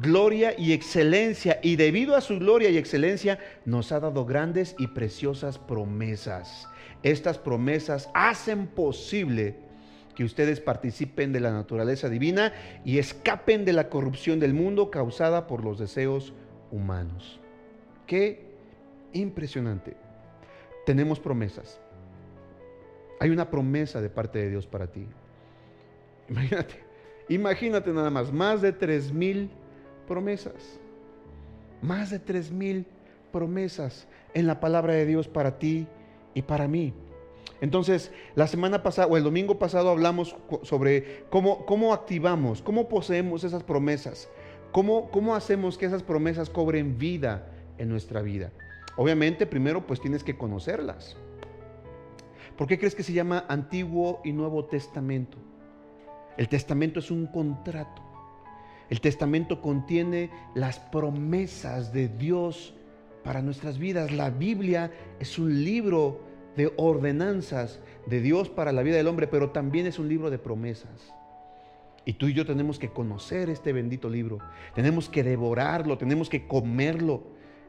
gloria 0.00 0.54
y 0.56 0.72
excelencia. 0.72 1.58
Y 1.62 1.76
debido 1.76 2.14
a 2.16 2.20
su 2.20 2.38
gloria 2.38 2.70
y 2.70 2.76
excelencia 2.76 3.38
nos 3.64 3.92
ha 3.92 4.00
dado 4.00 4.24
grandes 4.24 4.74
y 4.78 4.88
preciosas 4.88 5.58
promesas. 5.58 6.68
Estas 7.02 7.38
promesas 7.38 8.08
hacen 8.14 8.66
posible 8.68 9.56
que 10.14 10.24
ustedes 10.24 10.60
participen 10.60 11.32
de 11.32 11.40
la 11.40 11.52
naturaleza 11.52 12.08
divina 12.08 12.52
y 12.84 12.98
escapen 12.98 13.64
de 13.64 13.72
la 13.72 13.88
corrupción 13.88 14.40
del 14.40 14.52
mundo 14.52 14.90
causada 14.90 15.46
por 15.46 15.64
los 15.64 15.78
deseos 15.78 16.32
humanos. 16.72 17.38
Qué 18.08 18.40
impresionante. 19.12 19.94
Tenemos 20.86 21.20
promesas. 21.20 21.78
Hay 23.20 23.28
una 23.28 23.50
promesa 23.50 24.00
de 24.00 24.08
parte 24.08 24.38
de 24.38 24.48
Dios 24.48 24.66
para 24.66 24.86
ti. 24.86 25.06
Imagínate, 26.30 26.74
imagínate 27.28 27.92
nada 27.92 28.08
más, 28.08 28.32
más 28.32 28.62
de 28.62 28.72
tres 28.72 29.12
mil 29.12 29.50
promesas. 30.08 30.80
Más 31.82 32.08
de 32.08 32.18
tres 32.18 32.50
mil 32.50 32.86
promesas 33.30 34.08
en 34.32 34.46
la 34.46 34.58
palabra 34.58 34.94
de 34.94 35.04
Dios 35.04 35.28
para 35.28 35.58
ti 35.58 35.86
y 36.32 36.40
para 36.40 36.66
mí. 36.66 36.94
Entonces, 37.60 38.10
la 38.34 38.46
semana 38.46 38.82
pasada 38.82 39.08
o 39.08 39.18
el 39.18 39.24
domingo 39.24 39.58
pasado 39.58 39.90
hablamos 39.90 40.34
sobre 40.62 41.24
cómo, 41.28 41.66
cómo 41.66 41.92
activamos, 41.92 42.62
cómo 42.62 42.88
poseemos 42.88 43.44
esas 43.44 43.64
promesas, 43.64 44.30
cómo, 44.72 45.10
cómo 45.10 45.34
hacemos 45.34 45.76
que 45.76 45.84
esas 45.84 46.02
promesas 46.02 46.48
cobren 46.48 46.96
vida 46.96 47.52
en 47.78 47.88
nuestra 47.88 48.22
vida. 48.22 48.52
Obviamente, 48.96 49.46
primero 49.46 49.86
pues 49.86 50.00
tienes 50.00 50.24
que 50.24 50.36
conocerlas. 50.36 51.16
¿Por 52.56 52.66
qué 52.66 52.78
crees 52.78 52.94
que 52.94 53.04
se 53.04 53.12
llama 53.12 53.44
Antiguo 53.48 54.20
y 54.24 54.32
Nuevo 54.32 54.64
Testamento? 54.64 55.38
El 56.36 56.48
testamento 56.48 56.98
es 56.98 57.10
un 57.10 57.26
contrato. 57.26 58.02
El 58.90 59.00
testamento 59.00 59.60
contiene 59.60 60.30
las 60.54 60.78
promesas 60.78 61.92
de 61.92 62.08
Dios 62.08 62.74
para 63.22 63.42
nuestras 63.42 63.78
vidas. 63.78 64.12
La 64.12 64.30
Biblia 64.30 64.90
es 65.20 65.38
un 65.38 65.62
libro 65.64 66.20
de 66.56 66.72
ordenanzas 66.76 67.80
de 68.06 68.20
Dios 68.20 68.48
para 68.48 68.72
la 68.72 68.82
vida 68.82 68.96
del 68.96 69.06
hombre, 69.06 69.26
pero 69.28 69.50
también 69.50 69.86
es 69.86 69.98
un 69.98 70.08
libro 70.08 70.30
de 70.30 70.38
promesas. 70.38 71.12
Y 72.04 72.14
tú 72.14 72.26
y 72.26 72.32
yo 72.32 72.46
tenemos 72.46 72.78
que 72.78 72.88
conocer 72.88 73.50
este 73.50 73.72
bendito 73.72 74.08
libro. 74.08 74.38
Tenemos 74.74 75.08
que 75.08 75.22
devorarlo, 75.22 75.98
tenemos 75.98 76.30
que 76.30 76.46
comerlo. 76.46 77.22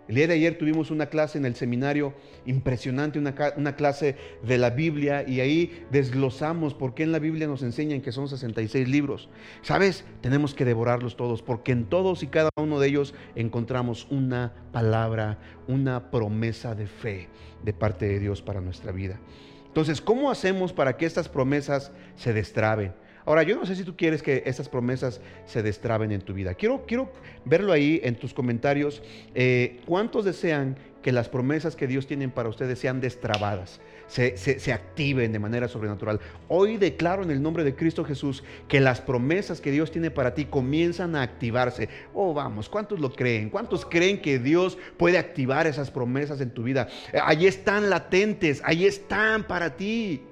El 0.09 0.15
día 0.15 0.25
de 0.25 0.33
ayer 0.33 0.57
tuvimos 0.57 0.89
una 0.89 1.05
clase 1.05 1.37
en 1.37 1.45
el 1.45 1.53
seminario 1.53 2.15
impresionante, 2.47 3.19
una, 3.19 3.75
clase 3.75 4.15
de 4.41 4.57
la 4.57 4.71
Biblia, 4.71 5.23
y 5.27 5.39
ahí 5.39 5.85
desglosamos 5.91 6.73
por 6.73 6.95
qué 6.95 7.03
en 7.03 7.11
la 7.11 7.19
Biblia 7.19 7.45
nos 7.45 7.61
enseñan 7.61 8.01
que 8.01 8.11
son 8.11 8.27
66 8.27 8.89
libros. 8.89 9.29
¿Sabes? 9.61 10.03
Tenemos 10.21 10.55
que 10.55 10.65
devorarlos 10.65 11.15
todos, 11.15 11.43
porque 11.43 11.73
en 11.73 11.85
todos 11.85 12.23
y 12.23 12.27
cada 12.27 12.49
uno 12.57 12.79
de 12.79 12.87
ellos 12.87 13.13
encontramos 13.35 14.07
una 14.09 14.51
palabra, 14.71 15.37
una 15.67 16.09
promesa 16.09 16.73
de 16.73 16.87
fe 16.87 17.27
de 17.63 17.73
parte 17.73 18.07
de 18.07 18.19
Dios 18.19 18.41
para 18.41 18.61
nuestra 18.61 18.91
vida. 18.91 19.19
Entonces, 19.67 20.01
¿cómo 20.01 20.31
hacemos 20.31 20.73
para 20.73 20.97
que 20.97 21.05
estas 21.05 21.29
promesas 21.29 21.91
se 22.15 22.33
destraben? 22.33 22.93
Ahora, 23.29 23.43
yo 23.43 23.55
no 23.55 23.63
sé 23.63 23.75
si 23.75 23.83
tú 23.83 23.95
quieres 23.95 24.23
que 24.23 24.41
esas 24.47 24.67
promesas 24.69 25.21
se 25.45 25.61
destraben 25.61 26.11
en 26.11 26.21
tu 26.21 26.33
vida. 26.33 26.55
Quiero, 26.55 26.83
quiero 26.87 27.11
verlo 27.45 27.71
ahí 27.71 28.01
en 28.03 28.15
tus 28.15 28.33
comentarios. 28.33 29.03
Eh, 29.35 29.81
¿Cuántos 29.85 30.25
desean 30.25 30.77
que 31.03 31.11
las 31.11 31.29
promesas 31.29 31.75
que 31.75 31.85
Dios 31.85 32.07
tiene 32.07 32.27
para 32.29 32.49
ustedes 32.49 32.79
sean 32.79 33.01
destrabadas? 33.01 33.81
Se, 34.07 34.35
se, 34.35 34.73
activen 34.73 35.31
de 35.31 35.37
manera 35.37 35.67
sobrenatural. 35.67 36.19
Hoy 36.47 36.77
declaro 36.77 37.21
en 37.21 37.29
el 37.29 37.39
nombre 37.39 37.63
de 37.63 37.75
Cristo 37.75 38.03
Jesús 38.03 38.43
que 38.67 38.79
las 38.79 38.99
promesas 38.99 39.61
que 39.61 39.69
Dios 39.69 39.91
tiene 39.91 40.09
para 40.09 40.33
ti 40.33 40.45
comienzan 40.45 41.15
a 41.15 41.21
activarse. 41.21 41.87
Oh, 42.15 42.33
vamos, 42.33 42.67
¿cuántos 42.67 42.99
lo 42.99 43.13
creen? 43.13 43.51
¿Cuántos 43.51 43.85
creen 43.85 44.23
que 44.23 44.39
Dios 44.39 44.79
puede 44.97 45.19
activar 45.19 45.67
esas 45.67 45.91
promesas 45.91 46.41
en 46.41 46.49
tu 46.49 46.63
vida? 46.63 46.87
Eh, 47.13 47.19
allí 47.23 47.45
están 47.45 47.91
latentes, 47.91 48.63
ahí 48.65 48.87
están 48.87 49.43
para 49.43 49.77
ti. 49.77 50.23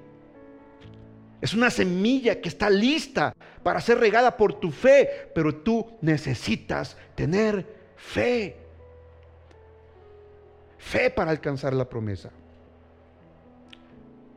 Es 1.40 1.54
una 1.54 1.70
semilla 1.70 2.40
que 2.40 2.48
está 2.48 2.68
lista 2.68 3.34
para 3.62 3.80
ser 3.80 3.98
regada 3.98 4.36
por 4.36 4.54
tu 4.54 4.70
fe, 4.70 5.30
pero 5.34 5.54
tú 5.54 5.86
necesitas 6.00 6.96
tener 7.14 7.92
fe. 7.96 8.56
Fe 10.78 11.10
para 11.10 11.30
alcanzar 11.30 11.74
la 11.74 11.88
promesa. 11.88 12.30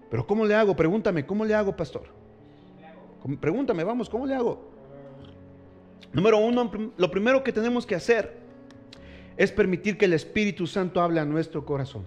Pero 0.10 0.28
¿cómo 0.28 0.46
le 0.46 0.54
hago? 0.54 0.76
Pregúntame, 0.76 1.26
¿cómo 1.26 1.46
le 1.46 1.56
hago, 1.56 1.76
pastor? 1.76 2.04
Pregúntame, 3.40 3.84
vamos, 3.84 4.10
¿cómo 4.10 4.26
le 4.26 4.36
hago? 4.36 4.70
Número 6.12 6.38
uno, 6.40 6.70
lo 6.98 7.12
primero 7.12 7.44
que 7.44 7.54
tenemos 7.54 7.86
que 7.86 7.96
hacer 7.96 8.36
es 9.38 9.52
permitir 9.52 9.98
que 9.98 10.06
el 10.06 10.14
Espíritu 10.14 10.68
Santo 10.68 11.02
hable 11.02 11.20
a 11.20 11.26
nuestro 11.26 11.66
corazón. 11.66 12.04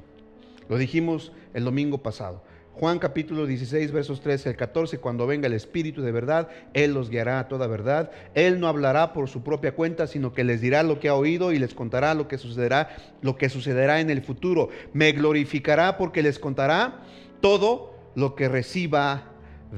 Lo 0.69 0.77
dijimos 0.77 1.33
el 1.55 1.65
domingo 1.65 1.99
pasado. 1.99 2.43
Juan 2.77 2.99
capítulo 2.99 3.47
16, 3.47 3.93
versos 3.93 4.21
13 4.21 4.49
al 4.49 4.57
14, 4.57 4.99
cuando 4.99 5.29
venga 5.29 5.47
el 5.47 5.53
Espíritu 5.53 6.03
de 6.03 6.11
verdad, 6.11 6.49
Él 6.73 6.93
los 6.93 7.09
guiará 7.09 7.39
a 7.39 7.47
toda 7.47 7.69
verdad. 7.69 8.11
Él 8.35 8.59
no 8.59 8.67
hablará 8.67 9.13
por 9.13 9.29
su 9.29 9.45
propia 9.45 9.77
cuenta, 9.77 10.09
sino 10.09 10.33
que 10.33 10.43
les 10.43 10.61
dirá 10.61 10.83
lo 10.83 10.99
que 10.99 11.09
ha 11.09 11.15
oído 11.15 11.53
y 11.53 11.61
les 11.61 11.73
contará 11.73 12.15
lo 12.15 12.27
que 12.27 12.37
sucederá, 12.37 12.97
lo 13.23 13.37
que 13.37 13.49
sucederá 13.49 14.01
en 14.01 14.11
el 14.11 14.23
futuro. 14.23 14.71
Me 14.93 15.13
glorificará 15.13 15.97
porque 15.97 16.21
les 16.21 16.41
contará 16.41 17.05
todo 17.41 17.95
lo 18.17 18.35
que 18.35 18.49
reciba 18.49 19.31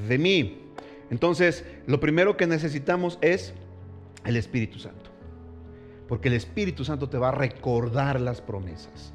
de 0.09 0.17
mí. 0.17 0.63
Entonces, 1.11 1.67
lo 1.87 2.01
primero 2.01 2.39
que 2.39 2.47
necesitamos 2.47 3.19
es 3.21 3.53
el 4.25 4.37
Espíritu 4.37 4.79
Santo. 4.79 5.11
Porque 6.09 6.29
el 6.29 6.35
Espíritu 6.35 6.83
Santo 6.83 7.11
te 7.11 7.19
va 7.19 7.29
a 7.29 7.33
recordar 7.33 8.23
las 8.23 8.41
promesas. 8.41 9.13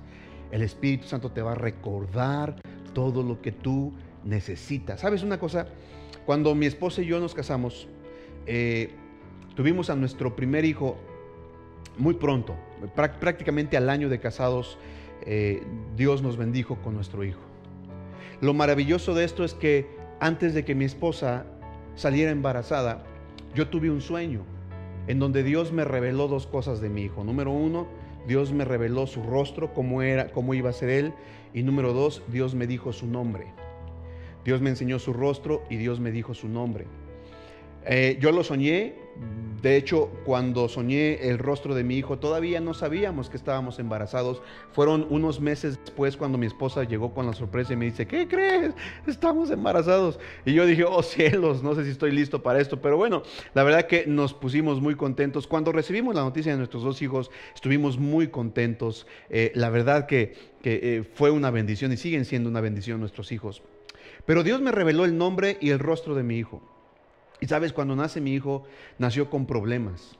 El 0.51 0.61
Espíritu 0.61 1.07
Santo 1.07 1.31
te 1.31 1.41
va 1.41 1.53
a 1.53 1.55
recordar 1.55 2.61
todo 2.93 3.23
lo 3.23 3.41
que 3.41 3.51
tú 3.51 3.93
necesitas. 4.23 5.01
¿Sabes 5.01 5.23
una 5.23 5.39
cosa? 5.39 5.67
Cuando 6.25 6.53
mi 6.55 6.65
esposa 6.65 7.01
y 7.01 7.05
yo 7.05 7.19
nos 7.19 7.33
casamos, 7.33 7.87
eh, 8.45 8.91
tuvimos 9.55 9.89
a 9.89 9.95
nuestro 9.95 10.35
primer 10.35 10.65
hijo 10.65 10.97
muy 11.97 12.13
pronto, 12.13 12.55
prácticamente 12.95 13.77
al 13.77 13.89
año 13.89 14.09
de 14.09 14.19
casados, 14.19 14.77
eh, 15.25 15.63
Dios 15.95 16.21
nos 16.21 16.37
bendijo 16.37 16.77
con 16.77 16.95
nuestro 16.95 17.23
hijo. 17.23 17.41
Lo 18.39 18.53
maravilloso 18.53 19.13
de 19.13 19.23
esto 19.23 19.43
es 19.43 19.53
que 19.53 19.87
antes 20.19 20.53
de 20.53 20.65
que 20.65 20.73
mi 20.73 20.85
esposa 20.85 21.45
saliera 21.95 22.31
embarazada, 22.31 23.03
yo 23.53 23.67
tuve 23.67 23.91
un 23.91 24.01
sueño 24.01 24.41
en 25.07 25.19
donde 25.19 25.43
Dios 25.43 25.71
me 25.71 25.83
reveló 25.83 26.27
dos 26.27 26.47
cosas 26.47 26.81
de 26.81 26.89
mi 26.89 27.03
hijo. 27.03 27.23
Número 27.23 27.51
uno, 27.51 27.87
Dios 28.27 28.53
me 28.53 28.65
reveló 28.65 29.07
su 29.07 29.23
rostro, 29.23 29.73
cómo 29.73 30.01
era, 30.01 30.31
cómo 30.31 30.53
iba 30.53 30.69
a 30.69 30.73
ser 30.73 30.89
él. 30.89 31.13
Y 31.53 31.63
número 31.63 31.93
dos, 31.93 32.23
Dios 32.27 32.55
me 32.55 32.67
dijo 32.67 32.93
su 32.93 33.07
nombre. 33.07 33.47
Dios 34.45 34.61
me 34.61 34.69
enseñó 34.69 34.99
su 34.99 35.13
rostro 35.13 35.63
y 35.69 35.77
Dios 35.77 35.99
me 35.99 36.11
dijo 36.11 36.33
su 36.33 36.47
nombre. 36.47 36.85
Eh, 37.85 38.17
yo 38.21 38.31
lo 38.31 38.43
soñé, 38.43 38.95
de 39.61 39.77
hecho, 39.77 40.09
cuando 40.25 40.67
soñé 40.67 41.29
el 41.29 41.37
rostro 41.37 41.75
de 41.75 41.83
mi 41.83 41.95
hijo, 41.95 42.17
todavía 42.17 42.59
no 42.59 42.73
sabíamos 42.73 43.29
que 43.29 43.37
estábamos 43.37 43.77
embarazados. 43.77 44.41
Fueron 44.71 45.05
unos 45.11 45.39
meses 45.39 45.77
después 45.79 46.17
cuando 46.17 46.39
mi 46.39 46.47
esposa 46.47 46.83
llegó 46.83 47.13
con 47.13 47.27
la 47.27 47.33
sorpresa 47.33 47.73
y 47.73 47.75
me 47.75 47.85
dice, 47.85 48.07
¿qué 48.07 48.27
crees? 48.27 48.73
Estamos 49.05 49.51
embarazados. 49.51 50.19
Y 50.45 50.53
yo 50.53 50.65
dije, 50.65 50.83
oh 50.83 51.03
cielos, 51.03 51.61
no 51.61 51.75
sé 51.75 51.83
si 51.83 51.91
estoy 51.91 52.11
listo 52.11 52.41
para 52.41 52.59
esto. 52.59 52.81
Pero 52.81 52.97
bueno, 52.97 53.21
la 53.53 53.61
verdad 53.61 53.85
que 53.85 54.07
nos 54.07 54.33
pusimos 54.33 54.81
muy 54.81 54.95
contentos. 54.95 55.45
Cuando 55.45 55.71
recibimos 55.71 56.15
la 56.15 56.21
noticia 56.21 56.53
de 56.53 56.57
nuestros 56.57 56.81
dos 56.81 56.99
hijos, 57.03 57.29
estuvimos 57.53 57.99
muy 57.99 58.29
contentos. 58.29 59.05
Eh, 59.29 59.51
la 59.53 59.69
verdad 59.69 60.07
que, 60.07 60.33
eh, 60.63 61.03
fue 61.13 61.29
una 61.29 61.51
bendición 61.51 61.91
y 61.91 61.97
siguen 61.97 62.25
siendo 62.25 62.49
una 62.49 62.61
bendición 62.61 62.99
nuestros 62.99 63.31
hijos. 63.31 63.61
Pero 64.25 64.41
Dios 64.41 64.59
me 64.59 64.71
reveló 64.71 65.05
el 65.05 65.19
nombre 65.19 65.57
y 65.61 65.69
el 65.69 65.77
rostro 65.77 66.15
de 66.15 66.23
mi 66.23 66.37
hijo. 66.37 66.63
Y 67.41 67.47
sabes, 67.47 67.73
cuando 67.73 67.95
nace 67.95 68.21
mi 68.21 68.33
hijo, 68.33 68.63
nació 68.99 69.29
con 69.29 69.47
problemas. 69.47 70.15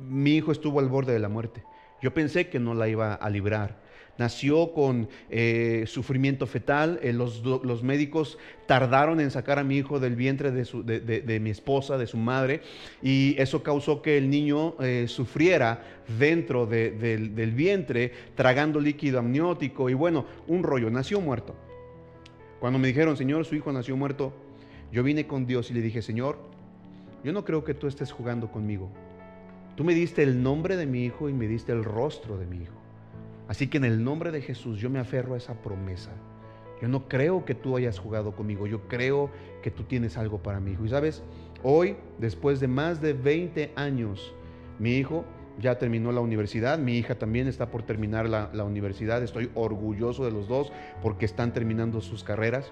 Mi 0.00 0.34
hijo 0.34 0.50
estuvo 0.50 0.80
al 0.80 0.88
borde 0.88 1.12
de 1.12 1.20
la 1.20 1.28
muerte. 1.28 1.62
Yo 2.02 2.12
pensé 2.12 2.48
que 2.48 2.58
no 2.58 2.74
la 2.74 2.88
iba 2.88 3.14
a 3.14 3.30
librar. 3.30 3.86
nació 4.18 4.72
con 4.72 5.08
eh, 5.30 5.84
sufrimiento 5.86 6.46
fetal. 6.46 6.98
Eh, 7.02 7.12
los, 7.12 7.44
los, 7.44 7.82
médicos 7.82 8.38
tardaron 8.66 9.20
en 9.20 9.30
sacar 9.30 9.58
a 9.58 9.64
mi 9.64 9.76
hijo 9.76 10.00
del 10.00 10.16
vientre 10.16 10.50
de, 10.50 10.64
su, 10.64 10.82
de, 10.82 11.00
de, 11.00 11.40
mi 11.40 11.50
esposa, 11.50 11.98
de 11.98 12.06
su 12.06 12.16
madre, 12.16 12.62
y 13.02 13.36
eso 13.38 13.62
causó 13.62 14.00
que 14.00 14.16
el 14.16 14.30
niño 14.30 14.74
eh, 14.80 15.04
sufriera 15.06 15.84
dentro 16.18 16.64
del, 16.64 17.34
del 17.34 17.50
vientre, 17.52 18.10
tragando 18.34 18.80
líquido 18.80 19.18
amniótico, 19.18 19.90
y 19.90 19.94
bueno, 19.94 20.24
un 20.46 20.62
rollo, 20.62 20.90
nació 20.90 21.20
muerto. 21.20 21.54
Cuando 22.58 22.78
me 22.78 22.88
dijeron, 22.88 23.18
Señor, 23.18 23.44
su 23.44 23.54
hijo 23.54 23.70
nació 23.70 23.98
muerto, 23.98 24.32
yo 24.90 25.02
vine 25.02 25.26
con 25.26 25.46
Dios 25.46 25.70
y 25.70 25.74
le 25.74 25.82
dije, 25.82 26.00
Señor, 26.00 26.55
yo 27.24 27.32
no 27.32 27.44
creo 27.44 27.64
que 27.64 27.74
tú 27.74 27.86
estés 27.86 28.12
jugando 28.12 28.50
conmigo. 28.50 28.90
Tú 29.76 29.84
me 29.84 29.94
diste 29.94 30.22
el 30.22 30.42
nombre 30.42 30.76
de 30.76 30.86
mi 30.86 31.04
hijo 31.04 31.28
y 31.28 31.32
me 31.32 31.46
diste 31.46 31.72
el 31.72 31.84
rostro 31.84 32.38
de 32.38 32.46
mi 32.46 32.62
hijo. 32.62 32.76
Así 33.48 33.68
que 33.68 33.76
en 33.76 33.84
el 33.84 34.02
nombre 34.02 34.30
de 34.30 34.40
Jesús 34.40 34.78
yo 34.80 34.90
me 34.90 34.98
aferro 34.98 35.34
a 35.34 35.36
esa 35.36 35.54
promesa. 35.54 36.10
Yo 36.80 36.88
no 36.88 37.08
creo 37.08 37.44
que 37.44 37.54
tú 37.54 37.76
hayas 37.76 37.98
jugado 37.98 38.34
conmigo, 38.34 38.66
yo 38.66 38.86
creo 38.88 39.30
que 39.62 39.70
tú 39.70 39.84
tienes 39.84 40.16
algo 40.16 40.42
para 40.42 40.60
mi 40.60 40.72
hijo. 40.72 40.84
Y 40.84 40.88
sabes, 40.88 41.22
hoy, 41.62 41.96
después 42.18 42.60
de 42.60 42.68
más 42.68 43.00
de 43.00 43.12
20 43.12 43.72
años, 43.76 44.34
mi 44.78 44.96
hijo 44.96 45.24
ya 45.58 45.78
terminó 45.78 46.12
la 46.12 46.20
universidad, 46.20 46.78
mi 46.78 46.98
hija 46.98 47.14
también 47.14 47.46
está 47.46 47.70
por 47.70 47.82
terminar 47.82 48.28
la, 48.28 48.50
la 48.52 48.64
universidad, 48.64 49.22
estoy 49.22 49.50
orgulloso 49.54 50.24
de 50.24 50.32
los 50.32 50.48
dos 50.48 50.70
porque 51.02 51.24
están 51.24 51.52
terminando 51.54 52.02
sus 52.02 52.24
carreras. 52.24 52.70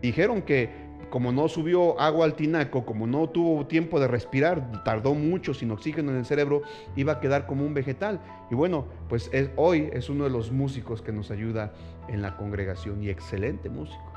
Dijeron 0.00 0.42
que 0.42 0.87
como 1.10 1.32
no 1.32 1.48
subió 1.48 1.98
agua 2.00 2.26
al 2.26 2.34
tinaco, 2.34 2.84
como 2.84 3.06
no 3.06 3.28
tuvo 3.28 3.66
tiempo 3.66 3.98
de 3.98 4.08
respirar, 4.08 4.82
tardó 4.84 5.14
mucho 5.14 5.54
sin 5.54 5.70
oxígeno 5.70 6.10
en 6.10 6.18
el 6.18 6.26
cerebro, 6.26 6.62
iba 6.96 7.14
a 7.14 7.20
quedar 7.20 7.46
como 7.46 7.64
un 7.64 7.74
vegetal. 7.74 8.20
Y 8.50 8.54
bueno, 8.54 8.86
pues 9.08 9.30
hoy 9.56 9.88
es 9.92 10.10
uno 10.10 10.24
de 10.24 10.30
los 10.30 10.52
músicos 10.52 11.00
que 11.00 11.12
nos 11.12 11.30
ayuda 11.30 11.72
en 12.08 12.22
la 12.22 12.36
congregación 12.36 13.02
y 13.02 13.08
excelente 13.08 13.68
músico. 13.68 14.12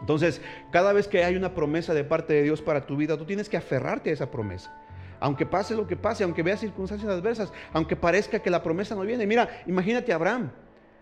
Entonces, 0.00 0.40
cada 0.70 0.92
vez 0.92 1.08
que 1.08 1.24
hay 1.24 1.36
una 1.36 1.54
promesa 1.54 1.94
de 1.94 2.04
parte 2.04 2.32
de 2.32 2.42
Dios 2.42 2.62
para 2.62 2.86
tu 2.86 2.96
vida, 2.96 3.16
tú 3.16 3.24
tienes 3.24 3.48
que 3.48 3.56
aferrarte 3.56 4.10
a 4.10 4.12
esa 4.12 4.30
promesa. 4.30 4.72
Aunque 5.20 5.46
pase 5.46 5.74
lo 5.74 5.88
que 5.88 5.96
pase, 5.96 6.22
aunque 6.22 6.44
veas 6.44 6.60
circunstancias 6.60 7.10
adversas, 7.10 7.52
aunque 7.72 7.96
parezca 7.96 8.38
que 8.38 8.50
la 8.50 8.62
promesa 8.62 8.94
no 8.94 9.02
viene. 9.02 9.26
Mira, 9.26 9.62
imagínate 9.66 10.12
a 10.12 10.14
Abraham. 10.14 10.52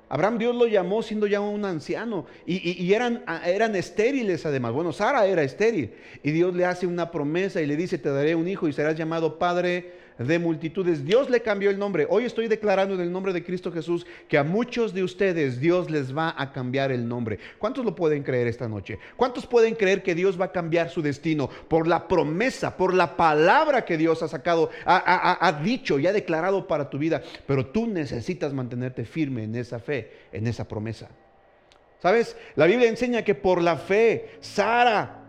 Abraham 0.09 0.39
Dios 0.39 0.55
lo 0.55 0.67
llamó 0.67 1.03
siendo 1.03 1.27
ya 1.27 1.41
un 1.41 1.65
anciano 1.65 2.27
y, 2.47 2.93
eran, 2.93 3.25
eran, 3.45 3.75
estériles 3.75 4.47
además. 4.47 4.73
Bueno, 4.73 4.93
Sara 4.93 5.27
era 5.27 5.43
estéril 5.43 5.93
y 6.23 6.31
Dios 6.31 6.55
le 6.55 6.65
hace 6.65 6.87
una 6.87 7.11
promesa 7.11 7.61
y 7.61 7.67
le 7.67 7.77
dice, 7.77 7.99
te 7.99 8.11
daré 8.11 8.35
un 8.35 8.47
hijo 8.47 8.69
y 8.69 8.73
serás 8.73 8.97
llamado 8.97 9.39
padre 9.39 10.06
de 10.19 10.39
multitudes. 10.39 11.05
Dios 11.05 11.29
le 11.29 11.43
cambió 11.43 11.71
el 11.71 11.79
nombre. 11.79 12.07
Hoy 12.09 12.25
estoy 12.25 12.49
declarando 12.49 12.95
en 12.95 13.01
el 13.01 13.13
nombre 13.13 13.33
de 13.33 13.45
Cristo 13.45 13.71
Jesús 13.71 14.07
que 14.29 14.39
a 14.39 14.45
muchos 14.45 14.95
de 14.95 15.03
ustedes 15.03 15.61
Dios 15.61 15.91
les 15.91 16.17
va 16.17 16.35
a 16.37 16.53
cambiar 16.53 16.91
el 16.91 17.07
nombre. 17.07 17.39
¿Cuántos 17.59 17.85
lo 17.85 17.95
pueden 17.95 18.23
creer 18.23 18.47
esta 18.47 18.69
noche? 18.69 18.99
¿Cuántos 19.17 19.47
pueden 19.47 19.75
creer 19.75 20.03
que 20.03 20.15
Dios 20.15 20.41
va 20.41 20.47
a 20.47 20.53
cambiar 20.53 20.91
su 20.91 21.03
destino 21.03 21.49
por 21.69 21.87
la 21.87 22.09
promesa, 22.09 22.77
por 22.77 22.95
la 22.95 23.17
palabra 23.17 23.85
que 23.85 23.97
Dios 23.97 24.23
ha 24.23 24.29
sacado, 24.29 24.71
ha, 24.85 25.47
ha 25.47 25.53
dicho 25.63 25.99
y 25.99 26.07
ha 26.07 26.13
declarado 26.13 26.67
para 26.67 26.89
tu 26.89 26.99
vida? 26.99 27.23
Pero 27.47 27.67
tú 27.67 27.87
necesitas 27.87 28.53
mantenerte 28.53 29.05
firme 29.05 29.45
en 29.45 29.55
esa 29.55 29.79
fe, 29.79 30.11
en 30.33 30.47
esa 30.47 30.67
promesa. 30.67 31.09
¿Sabes? 31.99 32.37
La 32.57 32.67
Biblia 32.67 32.89
enseña 32.89 33.23
que 33.23 33.35
por 33.35 33.63
la 33.63 33.77
fe, 33.77 34.37
Sara 34.41 35.26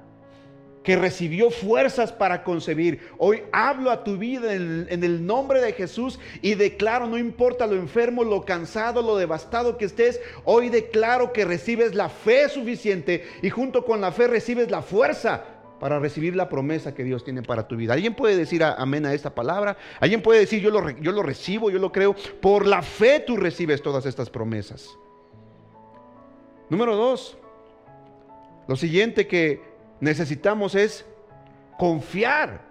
que 0.88 0.96
recibió 0.96 1.52
fuerzas 1.52 2.14
para 2.14 2.46
concebir. 2.46 3.10
Hoy 3.18 3.44
hablo 3.52 3.92
a 3.92 4.06
tu 4.06 4.16
vida 4.16 4.54
en, 4.54 4.88
el 4.90 5.26
nombre 5.26 5.60
de 5.60 5.74
Jesús 5.74 6.18
y 6.42 6.56
declaro, 6.56 7.08
no 7.08 7.18
importa 7.18 7.68
lo 7.68 7.76
enfermo, 7.76 8.24
lo 8.24 8.46
cansado, 8.46 9.02
lo 9.02 9.18
devastado 9.18 9.78
que 9.78 9.84
estés, 9.84 10.22
hoy 10.46 10.70
declaro 10.70 11.34
que 11.34 11.44
recibes 11.44 11.94
la 11.94 12.08
fe 12.08 12.48
suficiente 12.48 13.28
y 13.42 13.50
junto 13.50 13.84
con 13.84 14.00
la 14.00 14.14
fe 14.14 14.28
recibes 14.28 14.72
la 14.72 14.82
fuerza 14.82 15.44
para 15.78 16.00
recibir 16.00 16.38
la 16.38 16.48
promesa 16.48 16.96
que 16.96 17.04
Dios 17.04 17.26
tiene 17.26 17.44
para 17.44 17.68
tu 17.68 17.76
vida. 17.76 17.92
¿Alguien 17.92 18.16
puede 18.16 18.38
decir 18.38 18.64
amén 18.64 19.06
a 19.06 19.14
esta 19.14 19.36
palabra? 19.36 19.76
¿Alguien 20.00 20.22
puede 20.22 20.40
decir 20.40 20.62
yo 20.62 20.70
lo, 20.70 20.90
yo 20.90 21.12
lo 21.12 21.22
recibo, 21.22 21.70
yo 21.70 21.80
lo 21.80 21.92
creo? 21.92 22.16
Por 22.42 22.66
la 22.66 22.82
fe 22.82 23.20
tú 23.28 23.36
recibes 23.36 23.82
todas 23.82 24.06
estas 24.06 24.30
promesas. 24.30 24.98
Número 26.70 26.96
dos, 26.96 27.38
lo 28.70 28.78
siguiente 28.78 29.28
que 29.28 29.76
necesitamos 30.00 30.76
es 30.76 31.06
confiar 31.78 32.62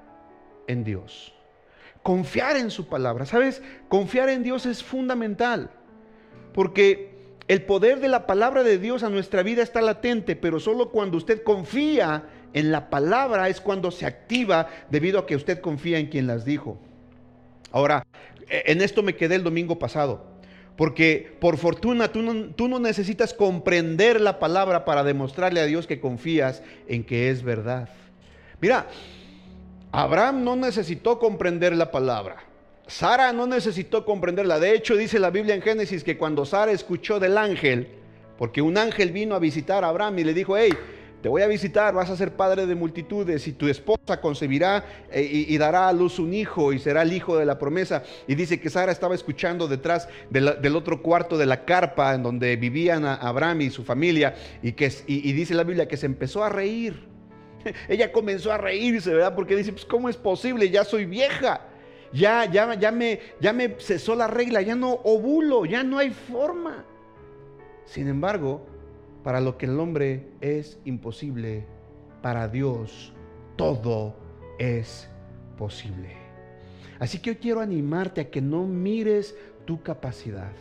en 0.67 0.85
Dios. 0.85 1.33
Confiar 2.03 2.57
en 2.57 2.71
su 2.71 2.87
palabra. 2.87 3.27
¿Sabes? 3.27 3.63
Confiar 3.89 4.29
en 4.29 4.43
Dios 4.43 4.67
es 4.67 4.83
fundamental. 4.83 5.71
Porque 6.53 7.17
el 7.49 7.63
poder 7.63 8.01
de 8.01 8.09
la 8.09 8.27
palabra 8.27 8.63
de 8.63 8.79
Dios 8.79 9.03
a 9.03 9.11
nuestra 9.11 9.43
vida 9.43 9.63
está 9.63 9.81
latente, 9.81 10.37
pero 10.37 10.59
solo 10.59 10.91
cuando 10.91 11.17
usted 11.17 11.43
confía 11.43 12.25
en 12.53 12.73
la 12.73 12.91
palabra 12.91 13.49
es 13.49 13.61
cuando 13.61 13.91
se 13.91 14.07
activa 14.07 14.69
debido 14.91 15.19
a 15.19 15.27
que 15.27 15.37
usted 15.37 15.61
confía 15.61 15.99
en 15.99 16.07
quien 16.07 16.27
las 16.27 16.45
dijo. 16.45 16.79
Ahora, 17.71 18.07
en 18.49 18.81
esto 18.81 19.03
me 19.03 19.17
quedé 19.17 19.35
el 19.35 19.45
domingo 19.45 19.79
pasado. 19.79 20.36
Porque 20.77 21.35
por 21.41 21.57
fortuna 21.57 22.09
tú 22.09 22.23
no, 22.23 22.79
necesitas 22.79 23.33
comprender 23.33 24.21
la 24.21 24.39
palabra 24.39 24.85
para 24.85 25.05
demostrarle 25.05 25.61
a 25.61 25.67
Dios 25.67 25.87
que 25.87 26.01
confías 26.01 26.63
en 26.87 27.05
que 27.05 27.31
es 27.31 27.43
verdad. 27.43 27.89
Mira, 28.61 28.87
Abraham 29.91 30.45
no 30.45 30.55
necesitó 30.57 31.19
comprender 31.19 31.75
la 31.75 31.91
palabra. 31.91 32.37
Sara 32.87 33.33
no 33.33 33.47
necesitó 33.47 34.05
comprenderla. 34.05 34.61
De 34.61 34.75
hecho, 34.75 34.97
dice 34.97 35.19
la 35.19 35.31
Biblia 35.31 35.55
en 35.55 35.63
Génesis 35.63 36.05
que 36.05 36.19
cuando 36.19 36.45
Sara 36.45 36.73
escuchó 36.73 37.19
del 37.19 37.39
ángel, 37.39 37.89
porque 38.39 38.61
un 38.61 38.77
ángel 38.77 39.13
vino 39.13 39.35
a 39.35 39.39
visitar 39.39 39.83
a 39.83 39.89
Abraham 39.89 40.19
y 40.19 40.25
le 40.25 40.35
dijo, 40.35 40.57
hey, 40.57 40.71
te 41.27 41.31
voy 41.31 41.43
a 41.43 41.49
visitar, 41.49 41.93
vas 41.93 42.09
a 42.09 42.17
ser 42.17 42.37
padre 42.37 42.67
de 42.67 42.77
multitudes 42.77 43.49
y 43.49 43.53
tu 43.53 43.67
esposa 43.67 44.21
concebirá 44.21 44.85
eh, 45.11 45.25
y, 45.49 45.59
dará 45.59 45.89
a 45.89 45.93
luz 45.93 46.21
un 46.21 46.33
hijo 46.33 46.73
y 46.73 46.79
será 46.79 47.03
el 47.03 47.13
hijo 47.13 47.37
de 47.37 47.45
la 47.45 47.59
promesa. 47.59 48.05
Y 48.29 48.37
dice 48.37 48.61
que 48.61 48.71
Sara 48.71 48.93
estaba 48.93 49.17
escuchando 49.17 49.67
detrás 49.67 50.09
del 50.31 50.77
otro 50.77 51.03
cuarto 51.03 51.37
de 51.37 51.47
la 51.47 51.65
carpa 51.65 52.15
en 52.15 52.23
donde 52.23 52.55
vivían 52.55 53.05
Abraham 53.05 53.63
y 53.63 53.71
su 53.71 53.83
familia 53.83 54.37
y, 54.63 54.71
que, 54.71 54.89
y, 55.09 55.33
dice 55.33 55.55
la 55.55 55.65
Biblia 55.65 55.89
que 55.89 55.97
se 55.97 56.07
empezó 56.07 56.45
a 56.45 56.49
reír. 56.49 57.09
Ella 57.89 58.13
comenzó 58.13 58.53
a 58.53 58.59
reírse, 58.59 59.13
¿verdad? 59.13 59.35
Porque 59.35 59.57
dice, 59.57 59.73
pues 59.73 59.85
¿cómo 59.85 60.09
es 60.09 60.17
posible? 60.17 60.71
Ya 60.71 60.85
soy 60.85 61.07
vieja. 61.07 61.61
Ya, 62.13 62.45
ya, 62.45 62.73
ya, 62.75 62.93
me, 62.93 63.19
ya 63.41 63.53
me 63.53 63.75
cesó 63.81 64.15
la 64.15 64.29
regla, 64.29 64.63
ya 64.63 64.77
no 64.77 64.93
ovulo, 65.03 65.65
ya 65.65 65.83
no 65.83 65.99
hay 65.99 66.11
forma. 66.11 66.85
Sin 67.85 68.07
embargo, 68.07 68.76
para 69.27 69.41
lo 69.41 69.59
que 69.59 69.67
el 69.67 69.81
hombre 69.81 70.29
es 70.41 70.79
imposible, 70.85 71.65
para 72.23 72.47
Dios 72.47 73.13
todo 73.57 74.15
es 74.57 75.11
posible. 75.59 76.11
Así 77.01 77.19
que 77.19 77.31
hoy 77.31 77.37
quiero 77.37 77.59
animarte 77.59 78.21
a 78.21 78.31
que 78.31 78.41
no 78.41 78.69
mires 78.69 79.37
tu 79.65 79.83
capacidad. 79.83 80.53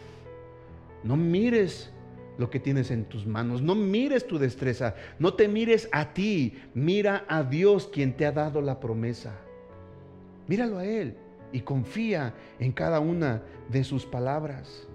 No 1.04 1.16
mires 1.16 1.92
lo 2.40 2.50
que 2.50 2.60
tienes 2.60 2.90
en 2.90 3.06
tus 3.06 3.28
manos. 3.28 3.62
No 3.62 3.76
mires 3.76 4.26
tu 4.26 4.40
destreza. 4.40 4.96
No 5.20 5.36
te 5.36 5.48
mires 5.48 5.88
a 5.92 6.16
ti. 6.16 6.58
Mira 6.74 7.24
a 7.28 7.44
Dios 7.44 7.88
quien 7.94 8.18
te 8.18 8.26
ha 8.26 8.32
dado 8.32 8.62
la 8.64 8.80
promesa. 8.80 9.36
Míralo 10.48 10.80
a 10.80 10.86
Él 10.86 11.16
y 11.52 11.60
confía 11.60 12.34
en 12.58 12.72
cada 12.72 13.00
una 13.00 13.44
de 13.70 13.84
sus 13.84 14.08
palabras. 14.08 14.88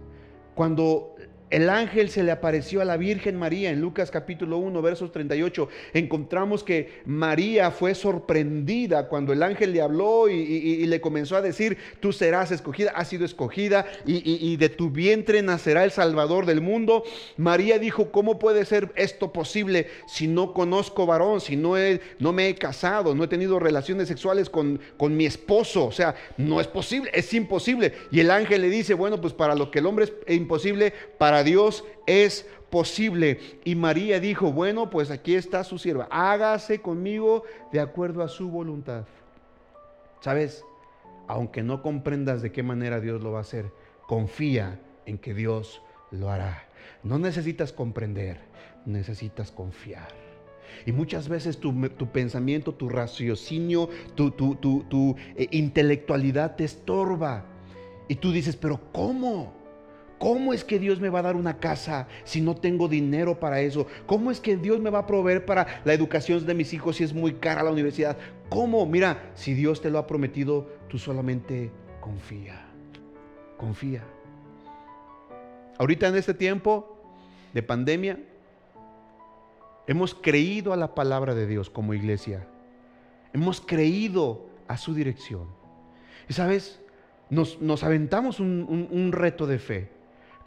Cuando 0.57 1.15
el 1.51 1.69
ángel 1.69 2.11
se 2.11 2.23
le 2.23 2.31
apareció 2.31 2.81
a 2.81 2.85
la 2.85 2.97
Virgen 2.97 3.37
María 3.37 3.71
en 3.71 3.81
Lucas 3.81 4.11
capítulo 4.11 4.59
1, 4.59 4.81
versos 4.83 5.11
38. 5.11 5.69
Encontramos 5.95 6.63
que 6.63 7.01
María 7.05 7.73
fue 7.73 7.97
sorprendida 7.97 9.09
cuando 9.09 9.33
el 9.33 9.43
ángel 9.43 9.73
le 9.73 9.83
habló 9.83 10.29
y, 10.29 10.87
le 10.87 11.01
comenzó 11.01 11.37
a 11.37 11.43
decir, 11.43 11.77
tú 11.99 12.13
serás 12.13 12.53
escogida, 12.53 12.93
has 12.95 13.09
sido 13.09 13.25
escogida 13.25 13.87
y, 14.07 14.57
de 14.57 14.69
tu 14.69 14.91
vientre 14.91 15.43
nacerá 15.43 15.83
el 15.85 15.91
Salvador 15.91 16.47
del 16.47 16.61
mundo. 16.61 17.03
María 17.37 17.79
dijo, 17.79 18.13
¿cómo 18.13 18.39
puede 18.39 18.65
ser 18.65 18.93
esto 18.95 19.33
posible 19.33 19.89
si 20.07 20.29
no 20.29 20.53
conozco 20.55 21.05
varón, 21.05 21.41
si 21.41 21.57
no, 21.57 21.75
no 22.21 22.33
me 22.33 22.49
he 22.49 22.55
casado, 22.55 23.15
no 23.15 23.25
he 23.25 23.29
tenido 23.29 23.59
relaciones 23.59 24.07
sexuales 24.07 24.49
con, 24.49 24.81
con 24.97 25.17
mi 25.17 25.27
esposo? 25.27 25.87
O 25.87 25.93
sea, 25.93 26.15
no 26.37 26.61
es 26.61 26.69
posible, 26.69 27.11
es 27.13 27.33
imposible. 27.35 27.93
Y 28.13 28.21
el 28.21 28.31
ángel 28.31 28.61
le 28.63 28.71
dice, 28.71 28.95
bueno, 28.95 29.21
pues 29.21 29.33
para 29.33 29.57
lo 29.57 29.71
que 29.71 29.81
el 29.81 29.87
hombre 29.87 30.05
es 30.27 30.37
imposible, 30.37 30.93
para 31.19 31.40
Dios 31.43 31.85
es 32.07 32.47
posible. 32.71 33.41
Y 33.65 33.75
María 33.75 34.21
dijo, 34.21 34.53
bueno, 34.53 34.91
pues 34.91 35.11
aquí 35.11 35.35
está 35.35 35.65
su 35.65 35.79
sierva, 35.79 36.09
hágase 36.11 36.81
conmigo 36.81 37.45
de 37.73 37.81
acuerdo 37.81 38.23
a 38.23 38.29
su 38.29 38.49
voluntad. 38.49 39.05
¿Sabes? 40.21 40.65
Aunque 41.27 41.63
no 41.63 41.83
comprendas 41.83 42.43
de 42.43 42.53
qué 42.53 42.63
manera 42.63 43.01
Dios 43.01 43.23
lo 43.23 43.33
va 43.33 43.39
a 43.39 43.43
hacer, 43.43 43.71
confía 44.07 44.81
en 45.07 45.19
que 45.19 45.35
Dios 45.35 45.83
lo 46.11 46.31
hará. 46.31 46.65
No 47.03 47.19
necesitas 47.19 47.73
comprender, 47.73 48.41
necesitas 48.85 49.51
confiar. 49.51 50.09
Y 50.87 50.93
muchas 50.93 51.29
veces 51.29 51.59
tu, 51.59 51.75
pensamiento, 52.13 52.75
tu 52.75 52.89
raciocinio, 52.89 53.89
tu, 54.15 54.31
tu, 54.31 54.55
tu 54.57 55.17
eh, 55.37 55.49
intelectualidad 55.51 56.57
te 56.57 56.65
estorba. 56.65 57.45
Y 58.09 58.17
tú 58.17 58.33
dices, 58.33 58.57
pero 58.57 58.81
¿cómo? 58.93 59.60
¿Cómo 60.21 60.53
es 60.53 60.65
que 60.65 60.79
Dios 60.79 61.01
me 61.01 61.09
va 61.09 61.21
a 61.21 61.23
dar 61.23 61.35
una 61.35 61.57
casa 61.61 62.07
si 62.25 62.43
no 62.43 62.55
tengo 62.55 62.89
dinero 62.89 63.41
para 63.41 63.63
eso? 63.63 63.87
¿Cómo 64.05 64.31
es 64.31 64.39
que 64.39 64.59
Dios 64.59 64.79
me 64.79 64.91
va 64.91 64.99
a 64.99 65.07
proveer 65.07 65.47
para 65.47 65.81
la 65.83 65.95
educación 65.95 66.45
de 66.45 66.53
mis 66.53 66.75
hijos 66.75 66.97
si 66.97 67.05
es 67.05 67.15
muy 67.15 67.37
cara 67.37 67.63
la 67.63 67.71
universidad? 67.71 68.19
¿Cómo? 68.51 68.85
Mira, 68.85 69.31
si 69.35 69.55
Dios 69.55 69.81
te 69.81 69.89
lo 69.89 69.99
ha 69.99 70.07
prometido, 70.07 70.69
tú 70.91 70.99
solamente 70.99 71.73
confía. 72.03 72.67
Confía. 73.57 74.05
Ahorita 75.79 76.09
en 76.09 76.17
este 76.17 76.35
tiempo 76.35 76.99
de 77.55 77.63
pandemia, 77.63 78.19
hemos 79.87 80.15
creído 80.15 80.75
a 80.75 80.77
la 80.77 80.95
palabra 80.95 81.35
de 81.35 81.47
Dios 81.47 81.71
como 81.71 81.95
iglesia. 81.95 82.47
Hemos 83.33 83.63
creído 83.63 84.51
a 84.69 84.77
su 84.77 84.93
dirección. 84.93 85.47
Y 86.29 86.35
sabes, 86.35 86.79
nos, 87.31 87.83
aventamos 87.83 88.39
un 88.39 89.13
reto 89.13 89.47
de 89.47 89.59
fe 89.59 90.00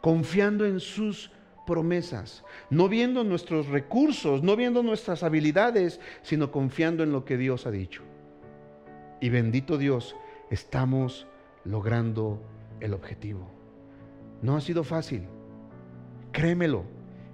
confiando 0.04 0.66
en 0.66 0.80
sus 0.80 1.30
promesas, 1.66 2.44
no 2.68 2.90
viendo 2.90 3.24
nuestros 3.24 3.68
recursos, 3.68 4.42
no 4.42 4.54
viendo 4.54 4.82
nuestras 4.82 5.22
habilidades, 5.22 5.98
sino 6.20 6.52
confiando 6.52 7.02
en 7.02 7.10
lo 7.10 7.24
que 7.24 7.38
Dios 7.38 7.66
ha 7.66 7.70
dicho. 7.70 8.02
Y 9.22 9.30
bendito 9.30 9.78
Dios, 9.78 10.14
estamos 10.50 11.26
logrando 11.64 12.42
el 12.80 12.92
objetivo. 12.92 13.50
No 14.42 14.56
ha 14.56 14.60
sido 14.60 14.84
fácil, 14.84 15.22
créemelo, 16.32 16.84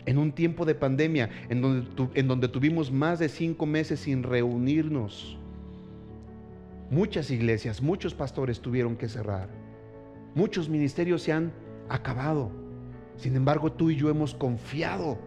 en 0.06 0.18
un 0.18 0.30
tiempo 0.30 0.64
de 0.64 0.76
pandemia, 0.76 1.28
en 1.48 1.62
donde, 1.62 2.08
en 2.14 2.28
donde 2.28 2.46
tuvimos 2.46 2.92
más 2.92 3.18
de 3.18 3.28
cinco 3.28 3.66
meses 3.66 3.98
sin 3.98 4.22
reunirnos. 4.22 5.36
Muchas 6.88 7.32
iglesias, 7.32 7.82
muchos 7.82 8.14
pastores 8.14 8.60
tuvieron 8.60 8.94
que 8.94 9.08
cerrar. 9.08 9.48
Muchos 10.36 10.68
ministerios 10.68 11.22
se 11.22 11.32
han 11.32 11.52
acabado. 11.90 12.50
Sin 13.16 13.36
embargo, 13.36 13.72
tú 13.72 13.90
y 13.90 13.96
yo 13.96 14.08
hemos 14.08 14.34
confiado 14.34 15.18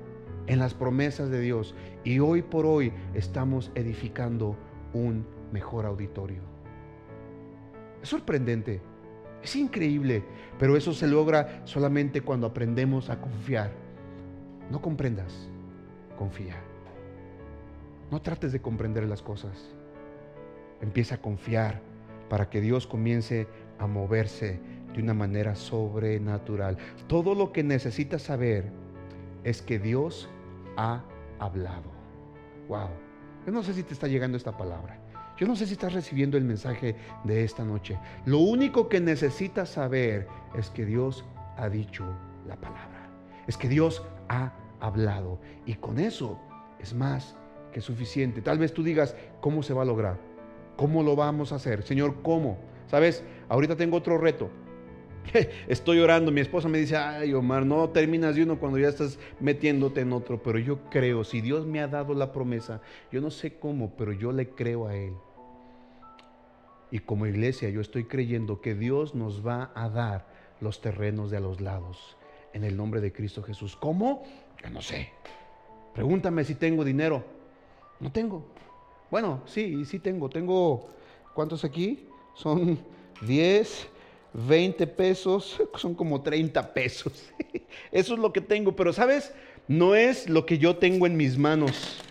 en 0.48 0.60
las 0.60 0.74
promesas 0.74 1.30
de 1.30 1.40
Dios 1.40 1.76
y 2.04 2.20
hoy 2.20 2.42
por 2.42 2.66
hoy 2.66 2.92
estamos 3.14 3.72
edificando 3.76 4.58
un 4.94 5.28
mejor 5.52 5.86
auditorio. 5.86 6.42
Es 8.02 8.10
sorprendente, 8.10 8.82
es 9.44 9.56
increíble, 9.56 10.24
pero 10.58 10.76
eso 10.76 10.94
se 10.94 11.08
logra 11.08 11.62
solamente 11.66 12.22
cuando 12.22 12.48
aprendemos 12.48 13.10
a 13.10 13.22
confiar. 13.22 13.72
No 14.72 14.82
comprendas, 14.82 15.50
confía. 16.18 16.56
No 18.10 18.22
trates 18.22 18.52
de 18.52 18.62
comprender 18.62 19.08
las 19.08 19.22
cosas. 19.22 19.70
Empieza 20.82 21.16
a 21.16 21.22
confiar 21.22 21.82
para 22.30 22.50
que 22.50 22.62
Dios 22.62 22.88
comience 22.88 23.48
a 23.80 23.88
moverse 23.88 24.60
de 24.94 25.02
una 25.02 25.14
manera 25.14 25.56
sobrenatural. 25.56 26.78
Todo 27.08 27.36
lo 27.36 27.52
que 27.52 27.64
necesitas 27.64 28.22
saber 28.22 28.72
es 29.44 29.62
que 29.62 29.80
Dios 29.80 30.30
ha 30.78 31.04
hablado. 31.40 31.92
Wow. 32.68 32.90
Yo 33.46 33.52
no 33.52 33.64
sé 33.64 33.74
si 33.74 33.84
te 33.84 33.94
está 33.94 34.08
llegando 34.08 34.38
esta 34.38 34.56
palabra. 34.56 35.00
Yo 35.38 35.48
no 35.48 35.56
sé 35.56 35.66
si 35.66 35.74
estás 35.74 35.94
recibiendo 35.94 36.38
el 36.38 36.44
mensaje 36.44 36.96
de 37.24 37.44
esta 37.44 37.64
noche. 37.64 37.98
Lo 38.26 38.40
único 38.40 38.88
que 38.88 39.02
necesitas 39.02 39.70
saber 39.70 40.28
es 40.56 40.70
que 40.70 40.86
Dios 40.86 41.26
ha 41.58 41.70
dicho 41.70 42.06
la 42.48 42.56
palabra. 42.56 43.10
Es 43.48 43.58
que 43.58 43.68
Dios 43.68 44.04
ha 44.30 44.54
hablado. 44.80 45.40
Y 45.66 45.74
con 45.76 46.00
eso 46.00 46.40
es 46.80 46.94
más 46.94 47.36
que 47.72 47.82
suficiente. 47.82 48.42
Tal 48.42 48.60
vez 48.60 48.74
tú 48.74 48.84
digas, 48.84 49.16
¿cómo 49.42 49.64
se 49.64 49.74
va 49.74 49.82
a 49.82 49.86
lograr? 49.86 50.20
¿Cómo 50.78 51.04
lo 51.04 51.16
vamos 51.16 51.52
a 51.52 51.56
hacer? 51.56 51.84
Señor, 51.84 52.22
¿cómo? 52.22 52.58
¿Sabes? 52.88 53.24
Ahorita 53.50 53.76
tengo 53.76 53.98
otro 53.98 54.18
reto. 54.18 54.50
Estoy 55.68 56.00
orando, 56.00 56.32
mi 56.32 56.42
esposa 56.42 56.68
me 56.68 56.80
dice, 56.80 56.98
ay 56.98 57.34
Omar, 57.34 57.66
no 57.66 57.90
terminas 57.90 58.36
de 58.36 58.44
uno 58.44 58.60
cuando 58.60 58.78
ya 58.78 58.90
estás 58.90 59.20
metiéndote 59.40 60.02
en 60.02 60.14
otro, 60.14 60.42
pero 60.42 60.60
yo 60.60 60.90
creo, 60.90 61.24
si 61.24 61.42
Dios 61.42 61.66
me 61.66 61.80
ha 61.80 61.88
dado 61.88 62.14
la 62.14 62.32
promesa, 62.32 62.82
yo 63.12 63.22
no 63.22 63.32
sé 63.32 63.58
cómo, 63.58 63.96
pero 63.96 64.12
yo 64.12 64.32
le 64.32 64.50
creo 64.50 64.88
a 64.88 64.96
Él. 64.96 65.14
Y 66.92 67.00
como 67.00 67.26
iglesia 67.26 67.70
yo 67.70 67.82
estoy 67.82 68.06
creyendo 68.06 68.62
que 68.62 68.76
Dios 68.76 69.16
nos 69.16 69.46
va 69.46 69.72
a 69.76 69.90
dar 69.90 70.28
los 70.60 70.82
terrenos 70.82 71.32
de 71.32 71.38
a 71.38 71.40
los 71.40 71.60
lados, 71.60 72.18
en 72.54 72.64
el 72.64 72.78
nombre 72.78 73.02
de 73.02 73.12
Cristo 73.12 73.42
Jesús. 73.42 73.76
¿Cómo? 73.76 74.24
Yo 74.64 74.70
no 74.70 74.82
sé. 74.82 75.10
Pregúntame 75.94 76.44
si 76.44 76.56
tengo 76.56 76.84
dinero. 76.84 77.24
No 78.00 78.12
tengo. 78.12 78.46
Bueno, 79.10 79.42
sí, 79.46 79.86
sí 79.86 80.00
tengo. 80.00 80.30
Tengo, 80.30 80.88
¿cuántos 81.34 81.64
aquí? 81.64 82.08
Son 82.36 82.80
10, 83.22 83.90
20 84.34 84.88
pesos, 84.88 85.62
son 85.76 85.94
como 85.96 86.22
30 86.22 86.74
pesos. 86.74 87.32
Eso 87.92 88.14
es 88.14 88.20
lo 88.20 88.34
que 88.34 88.42
tengo, 88.42 88.76
pero 88.76 88.94
sabes, 88.94 89.34
no 89.68 89.96
es 89.96 90.30
lo 90.30 90.46
que 90.46 90.58
yo 90.58 90.78
tengo 90.78 91.06
en 91.06 91.16
mis 91.16 91.38
manos. 91.38 92.02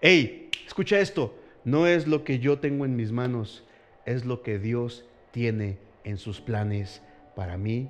Hey, 0.00 0.50
escucha 0.66 0.98
esto, 1.00 1.34
no 1.64 1.86
es 1.86 2.06
lo 2.06 2.24
que 2.24 2.38
yo 2.38 2.58
tengo 2.58 2.84
en 2.84 2.94
mis 2.94 3.10
manos, 3.10 3.64
es 4.04 4.24
lo 4.24 4.42
que 4.42 4.58
Dios 4.58 5.04
tiene 5.30 5.78
en 6.04 6.18
sus 6.18 6.40
planes 6.40 7.00
para 7.34 7.56
mí, 7.56 7.88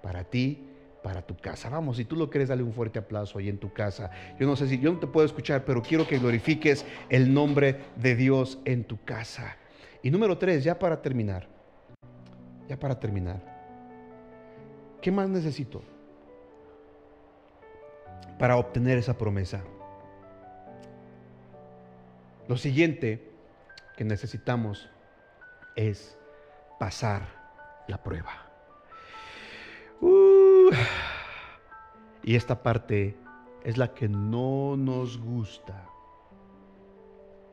para 0.00 0.24
ti, 0.24 0.60
para 1.02 1.22
tu 1.22 1.36
casa. 1.36 1.68
Vamos, 1.68 1.96
si 1.96 2.04
tú 2.04 2.14
lo 2.14 2.30
quieres, 2.30 2.48
dale 2.48 2.62
un 2.62 2.72
fuerte 2.72 3.00
aplauso 3.00 3.38
ahí 3.38 3.48
en 3.48 3.58
tu 3.58 3.72
casa. 3.72 4.10
Yo 4.38 4.46
no 4.46 4.54
sé 4.54 4.68
si 4.68 4.78
yo 4.78 4.92
no 4.92 5.00
te 5.00 5.06
puedo 5.08 5.26
escuchar, 5.26 5.64
pero 5.64 5.82
quiero 5.82 6.06
que 6.06 6.18
glorifiques 6.18 6.84
el 7.08 7.32
nombre 7.34 7.80
de 7.96 8.14
Dios 8.14 8.58
en 8.64 8.84
tu 8.84 9.02
casa. 9.04 9.56
Y 10.02 10.10
número 10.10 10.38
tres, 10.38 10.62
ya 10.62 10.78
para 10.78 11.02
terminar 11.02 11.55
ya 12.68 12.78
para 12.78 12.98
terminar, 12.98 13.40
¿qué 15.00 15.10
más 15.10 15.28
necesito 15.28 15.82
para 18.38 18.56
obtener 18.56 18.98
esa 18.98 19.16
promesa? 19.16 19.62
Lo 22.48 22.56
siguiente 22.56 23.30
que 23.96 24.04
necesitamos 24.04 24.88
es 25.74 26.16
pasar 26.78 27.22
la 27.88 28.02
prueba. 28.02 28.46
Uh, 30.00 30.70
y 32.22 32.36
esta 32.36 32.62
parte 32.62 33.16
es 33.64 33.78
la 33.78 33.94
que 33.94 34.08
no 34.08 34.76
nos 34.76 35.18
gusta. 35.18 35.88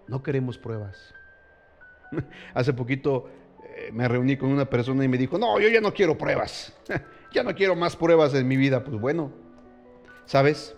No 0.07 0.21
queremos 0.21 0.57
pruebas. 0.57 1.13
Hace 2.53 2.73
poquito 2.73 3.29
me 3.91 4.07
reuní 4.07 4.37
con 4.37 4.49
una 4.49 4.65
persona 4.65 5.03
y 5.03 5.07
me 5.07 5.17
dijo, 5.17 5.37
no, 5.37 5.59
yo 5.59 5.69
ya 5.69 5.81
no 5.81 5.93
quiero 5.93 6.17
pruebas, 6.17 6.73
ya 7.33 7.43
no 7.43 7.53
quiero 7.55 7.75
más 7.75 7.95
pruebas 7.95 8.33
en 8.33 8.47
mi 8.47 8.57
vida. 8.57 8.83
Pues 8.83 8.99
bueno, 8.99 9.31
¿sabes? 10.25 10.75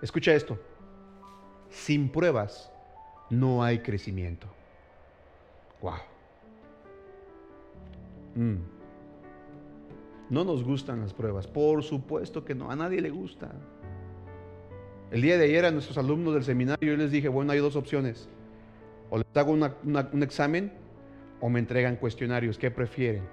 Escucha 0.00 0.34
esto, 0.34 0.58
sin 1.70 2.08
pruebas 2.08 2.70
no 3.30 3.62
hay 3.62 3.80
crecimiento. 3.80 4.46
Wow. 5.80 5.94
Mm. 8.34 8.56
No 10.30 10.44
nos 10.44 10.64
gustan 10.64 11.00
las 11.00 11.12
pruebas, 11.12 11.46
por 11.46 11.82
supuesto 11.82 12.44
que 12.44 12.54
no, 12.54 12.70
a 12.70 12.76
nadie 12.76 13.00
le 13.00 13.10
gusta. 13.10 13.52
El 15.10 15.20
día 15.20 15.36
de 15.36 15.44
ayer 15.44 15.66
a 15.66 15.70
nuestros 15.70 15.98
alumnos 15.98 16.32
del 16.32 16.44
seminario 16.44 16.92
yo 16.92 16.96
les 16.96 17.10
dije, 17.10 17.28
bueno, 17.28 17.52
hay 17.52 17.58
dos 17.58 17.76
opciones. 17.76 18.28
O 19.10 19.18
les 19.18 19.26
hago 19.34 19.52
un 19.52 20.22
examen 20.22 20.72
o 21.42 21.50
me 21.50 21.58
entregan 21.58 21.96
cuestionarios? 21.96 22.56
¿Qué 22.56 22.70
prefieren? 22.70 23.24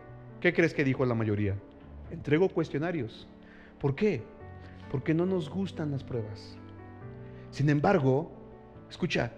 ¿Qué 0.41 0.51
crees 0.51 0.73
que 0.73 0.83
dijo 0.83 1.05
la 1.05 1.13
mayoría? 1.13 1.55
Entrego 2.11 2.49
cuestionarios. 2.49 3.27
¿Por 3.79 3.95
qué? 3.95 4.23
Porque 4.91 5.13
no 5.13 5.27
nos 5.27 5.47
gustan 5.47 5.91
las 5.91 6.03
pruebas. 6.03 6.57
Sin 7.51 7.69
embargo, 7.69 8.31
escucha, 8.89 9.31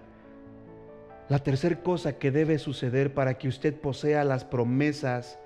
la 1.28 1.40
tercera 1.40 1.84
cosa 1.84 2.18
que 2.18 2.32
debe 2.32 2.58
suceder 2.58 3.14
para 3.14 3.38
que 3.38 3.50
usted 3.50 3.76
posea 3.76 4.24
las 4.24 4.46
promesas 4.46 5.38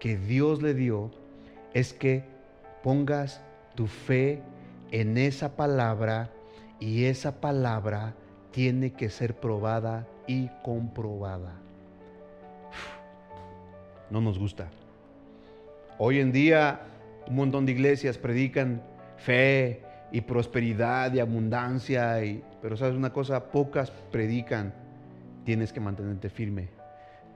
que 0.00 0.16
Dios 0.16 0.62
le 0.62 0.72
dio 0.72 1.10
es 1.74 1.92
que 1.92 2.24
pongas 2.82 3.42
tu 3.74 3.86
fe 3.86 4.42
en 4.90 5.18
esa 5.18 5.54
palabra 5.54 6.32
y 6.80 7.04
esa 7.04 7.42
palabra 7.42 8.14
tiene 8.52 8.94
que 8.94 9.10
ser 9.10 9.38
probada 9.38 10.08
y 10.26 10.48
comprobada 10.62 11.63
no 14.14 14.20
nos 14.20 14.38
gusta. 14.38 14.70
Hoy 15.98 16.20
en 16.20 16.30
día 16.30 16.82
un 17.26 17.34
montón 17.34 17.66
de 17.66 17.72
iglesias 17.72 18.16
predican 18.16 18.80
fe 19.16 19.82
y 20.12 20.20
prosperidad 20.20 21.12
y 21.12 21.18
abundancia, 21.18 22.16
pero 22.62 22.76
sabes 22.76 22.94
una 22.94 23.12
cosa, 23.12 23.50
pocas 23.50 23.90
predican, 23.90 24.72
tienes 25.44 25.72
que 25.72 25.80
mantenerte 25.80 26.30
firme, 26.30 26.68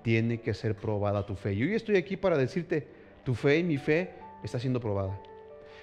tiene 0.03 0.41
que 0.41 0.55
ser 0.55 0.77
probada 0.77 1.27
tu 1.27 1.35
fe. 1.35 1.57
Yo 1.57 1.67
hoy 1.67 1.75
estoy 1.75 1.97
aquí 1.97 2.17
para 2.17 2.38
decirte, 2.38 2.87
tu 3.25 3.35
fe 3.35 3.59
y 3.59 3.64
mi 3.64 3.77
fe 3.77 4.12
está 4.45 4.61
siendo 4.61 4.79
probada. 4.79 5.19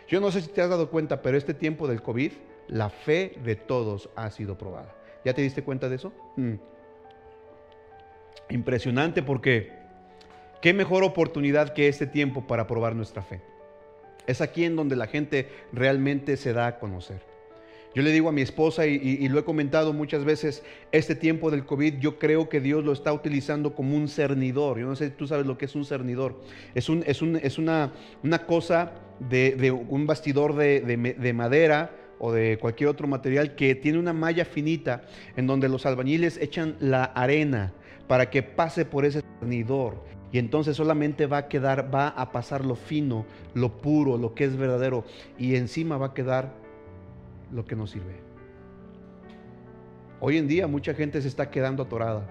Yo 0.08 0.22
no 0.22 0.32
sé 0.32 0.40
si 0.40 0.48
te 0.48 0.62
has 0.62 0.70
dado 0.70 0.90
cuenta, 0.90 1.22
pero 1.22 1.38
este 1.38 1.54
tiempo 1.54 1.90
del 1.90 2.02
COVID, 2.02 2.32
la 2.70 2.90
fe 2.90 3.38
de 3.44 3.58
todos 3.58 4.10
ha 4.16 4.32
sido 4.32 4.58
probada. 4.58 4.96
¿Ya 5.26 5.34
te 5.34 5.42
diste 5.42 5.62
cuenta 5.62 5.90
de 5.90 5.96
eso? 5.96 6.14
Mm. 6.38 6.54
Impresionante 8.50 9.24
porque 9.24 9.85
¿Qué 10.62 10.74
mejor 10.74 11.04
oportunidad 11.04 11.74
que 11.74 11.88
este 11.88 12.08
tiempo 12.08 12.48
para 12.48 12.68
probar 12.68 12.96
nuestra 12.96 13.22
fe? 13.22 13.42
Es 14.28 14.42
aquí 14.42 14.64
en 14.64 14.76
donde 14.76 14.96
la 14.96 15.08
gente 15.08 15.50
realmente 15.72 16.38
se 16.38 16.54
da 16.54 16.68
a 16.68 16.80
conocer. 16.80 17.22
Yo 17.96 18.02
le 18.02 18.12
digo 18.12 18.28
a 18.28 18.34
mi 18.34 18.42
esposa 18.42 18.86
y, 18.86 19.26
lo 19.30 19.40
he 19.40 19.46
comentado 19.46 19.94
muchas 19.94 20.26
veces, 20.26 20.64
este 20.92 21.16
tiempo 21.16 21.50
del 21.50 21.66
COVID 21.66 22.00
yo 22.00 22.20
creo 22.20 22.50
que 22.50 22.60
Dios 22.60 22.84
lo 22.84 22.92
está 22.92 23.14
utilizando 23.14 23.74
como 23.74 23.96
un 23.96 24.10
cernidor. 24.10 24.80
Yo 24.80 24.86
no 24.86 24.98
sé 24.98 25.06
si 25.06 25.12
tú 25.12 25.28
sabes 25.28 25.46
lo 25.46 25.58
que 25.58 25.64
es 25.64 25.76
un 25.76 25.86
cernidor. 25.86 26.42
Es, 26.74 26.90
un, 26.90 27.04
es, 27.08 27.22
un, 27.22 27.38
es 27.38 27.58
una, 27.58 27.94
una, 28.22 28.46
cosa 28.46 28.92
de, 29.22 29.56
de 29.56 29.72
un 29.72 30.06
bastidor 30.08 30.56
de, 30.58 30.82
de 31.18 31.34
madera 31.34 31.96
o 32.20 32.34
de 32.34 32.58
cualquier 32.58 32.90
otro 32.90 33.08
material 33.08 33.56
que 33.56 33.76
tiene 33.76 33.98
una 33.98 34.12
malla 34.12 34.44
finita 34.44 35.04
en 35.38 35.48
donde 35.48 35.70
los 35.70 35.86
albañiles 35.86 36.38
echan 36.38 36.76
la 36.82 37.06
arena 37.06 37.74
para 38.08 38.30
que 38.30 38.44
pase 38.44 38.84
por 38.84 39.06
ese 39.06 39.22
cernidor 39.40 40.04
y 40.32 40.40
entonces 40.40 40.76
solamente 40.76 41.28
va 41.28 41.38
a 41.38 41.48
quedar, 41.48 41.94
va 41.94 42.10
a 42.10 42.32
pasar 42.32 42.66
lo 42.66 42.76
fino, 42.76 43.26
lo 43.54 43.78
puro, 43.78 44.18
lo 44.18 44.34
que 44.34 44.44
es 44.46 44.58
verdadero 44.58 45.06
y 45.38 45.56
encima 45.56 45.98
va 45.98 46.08
a 46.08 46.14
quedar 46.14 46.54
lo 47.52 47.66
que 47.66 47.76
nos 47.76 47.92
sirve. 47.92 48.20
Hoy 50.20 50.38
en 50.38 50.48
día 50.48 50.68
mucha 50.68 50.94
gente 50.94 51.22
se 51.22 51.28
está 51.28 51.50
quedando 51.50 51.84
atorada. 51.84 52.28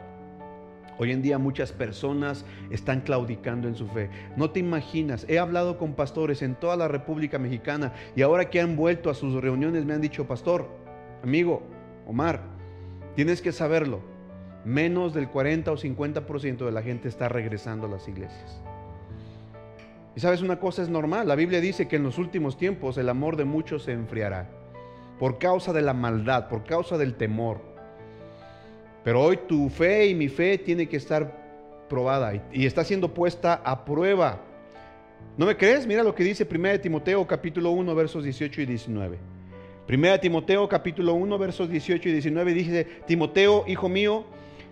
Hoy 0.99 1.11
en 1.11 1.23
día 1.23 1.39
muchas 1.39 1.73
personas 1.73 2.45
están 2.71 3.01
claudicando 3.01 3.67
en 3.67 3.75
su 3.75 3.87
fe. 3.89 4.11
No 4.37 4.51
te 4.51 4.61
imaginas, 4.61 5.27
he 5.29 5.39
hablado 5.39 5.77
con 5.77 5.95
pastores 5.95 6.41
en 6.43 6.55
toda 6.55 6.77
la 6.77 6.89
República 6.89 7.39
Mexicana 7.39 7.93
y 8.15 8.23
ahora 8.23 8.49
que 8.49 8.61
han 8.61 8.77
vuelto 8.77 9.11
a 9.11 9.15
sus 9.15 9.35
reuniones 9.43 9.85
me 9.85 9.95
han 9.95 10.01
dicho, 10.01 10.27
pastor, 10.27 10.69
amigo, 11.23 11.63
Omar, 12.07 12.43
tienes 13.17 13.43
que 13.43 13.51
saberlo, 13.51 14.01
menos 14.65 15.15
del 15.15 15.29
40 15.29 15.73
o 15.73 15.77
50% 15.77 16.65
de 16.65 16.73
la 16.73 16.83
gente 16.83 17.09
está 17.09 17.29
regresando 17.29 17.87
a 17.87 17.91
las 17.91 18.09
iglesias. 18.09 18.61
Y 20.17 20.21
sabes, 20.21 20.43
una 20.43 20.61
cosa 20.61 20.83
es 20.83 20.89
normal, 20.89 21.27
la 21.27 21.35
Biblia 21.35 21.61
dice 21.61 21.89
que 21.89 21.97
en 21.97 22.05
los 22.05 22.19
últimos 22.19 22.57
tiempos 22.57 22.97
el 22.99 23.09
amor 23.09 23.37
de 23.37 23.45
muchos 23.45 23.83
se 23.83 23.93
enfriará 23.93 24.49
por 25.19 25.39
causa 25.39 25.73
de 25.73 25.83
la 25.83 25.93
maldad, 25.93 26.49
por 26.49 26.65
causa 26.65 26.99
del 26.99 27.15
temor. 27.15 27.61
Pero 29.03 29.23
hoy 29.23 29.39
tu 29.49 29.69
fe 29.69 30.07
y 30.07 30.15
mi 30.15 30.29
fe 30.29 30.59
tiene 30.59 30.89
que 30.89 30.97
estar 30.97 31.45
probada 31.89 32.33
y, 32.53 32.67
está 32.67 32.85
siendo 32.85 33.13
puesta 33.13 33.55
a 33.65 33.85
prueba. 33.85 34.41
¿No 35.37 35.47
me 35.47 35.57
crees? 35.57 35.87
Mira 35.87 36.03
lo 36.03 36.15
que 36.15 36.25
dice 36.25 36.47
1 36.51 36.81
Timoteo 36.81 37.27
capítulo 37.27 37.71
1 37.73 37.95
versos 37.95 38.25
18 38.25 38.63
y 38.63 38.67
19. 38.67 39.19
1 39.89 40.21
Timoteo 40.21 40.69
capítulo 40.69 41.15
1 41.15 41.39
versos 41.39 41.69
18 41.69 42.09
y 42.09 42.13
19 42.13 42.55
dice, 42.55 42.85
Timoteo, 43.07 43.65
hijo 43.67 43.89
mío, 43.89 44.25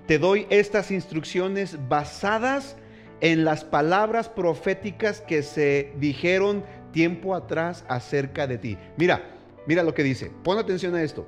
te 0.06 0.18
doy 0.18 0.46
estas 0.50 0.90
instrucciones 0.90 1.78
basadas 1.88 2.76
en 3.20 3.44
las 3.44 3.64
palabras 3.64 4.28
proféticas 4.28 5.20
que 5.20 5.42
se 5.42 5.92
dijeron 5.96 6.64
tiempo 6.92 7.34
atrás 7.34 7.84
acerca 7.88 8.46
de 8.46 8.58
ti. 8.58 8.76
Mira, 8.96 9.32
Mira 9.66 9.82
lo 9.82 9.94
que 9.94 10.02
dice. 10.02 10.30
Pon 10.42 10.58
atención 10.58 10.94
a 10.94 11.02
esto. 11.02 11.26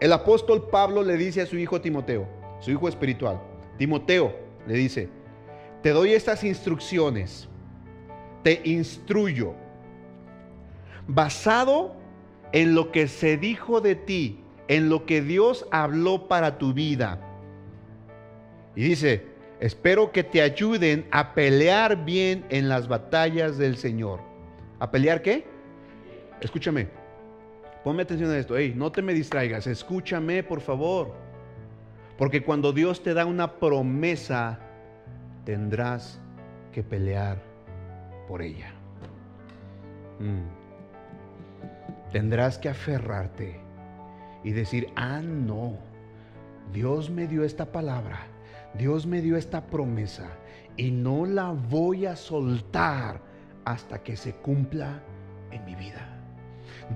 El 0.00 0.12
apóstol 0.12 0.68
Pablo 0.70 1.02
le 1.02 1.16
dice 1.16 1.42
a 1.42 1.46
su 1.46 1.56
hijo 1.56 1.80
Timoteo, 1.80 2.28
su 2.60 2.70
hijo 2.70 2.88
espiritual, 2.88 3.40
Timoteo 3.78 4.34
le 4.66 4.74
dice, 4.74 5.08
te 5.82 5.90
doy 5.90 6.12
estas 6.12 6.44
instrucciones, 6.44 7.48
te 8.42 8.60
instruyo, 8.64 9.54
basado 11.06 11.96
en 12.52 12.74
lo 12.74 12.90
que 12.90 13.08
se 13.08 13.36
dijo 13.36 13.80
de 13.80 13.94
ti, 13.94 14.40
en 14.68 14.88
lo 14.88 15.06
que 15.06 15.22
Dios 15.22 15.66
habló 15.70 16.28
para 16.28 16.58
tu 16.58 16.74
vida. 16.74 17.23
Y 18.76 18.84
dice, 18.84 19.26
espero 19.60 20.12
que 20.12 20.24
te 20.24 20.42
ayuden 20.42 21.06
a 21.10 21.34
pelear 21.34 22.04
bien 22.04 22.44
en 22.50 22.68
las 22.68 22.88
batallas 22.88 23.58
del 23.58 23.76
Señor. 23.76 24.20
¿A 24.80 24.90
pelear 24.90 25.22
qué? 25.22 25.44
Escúchame, 26.40 26.88
Ponme 27.84 28.02
atención 28.02 28.30
a 28.30 28.38
esto. 28.38 28.56
Hey, 28.56 28.72
no 28.74 28.90
te 28.90 29.02
me 29.02 29.12
distraigas. 29.12 29.66
Escúchame, 29.66 30.42
por 30.42 30.62
favor. 30.62 31.12
Porque 32.16 32.42
cuando 32.42 32.72
Dios 32.72 33.02
te 33.02 33.12
da 33.12 33.26
una 33.26 33.58
promesa, 33.58 34.58
tendrás 35.44 36.18
que 36.72 36.82
pelear 36.82 37.42
por 38.26 38.40
ella. 38.40 38.72
Mm. 40.18 42.10
Tendrás 42.10 42.56
que 42.56 42.70
aferrarte 42.70 43.60
y 44.42 44.52
decir, 44.52 44.88
ah, 44.96 45.20
no, 45.20 45.76
Dios 46.72 47.10
me 47.10 47.26
dio 47.26 47.44
esta 47.44 47.66
palabra, 47.66 48.20
Dios 48.76 49.06
me 49.06 49.20
dio 49.20 49.36
esta 49.36 49.66
promesa 49.66 50.28
y 50.76 50.90
no 50.90 51.26
la 51.26 51.52
voy 51.52 52.06
a 52.06 52.16
soltar 52.16 53.20
hasta 53.64 54.02
que 54.02 54.16
se 54.16 54.34
cumpla 54.34 55.02
en 55.50 55.64
mi 55.64 55.74
vida. 55.74 56.13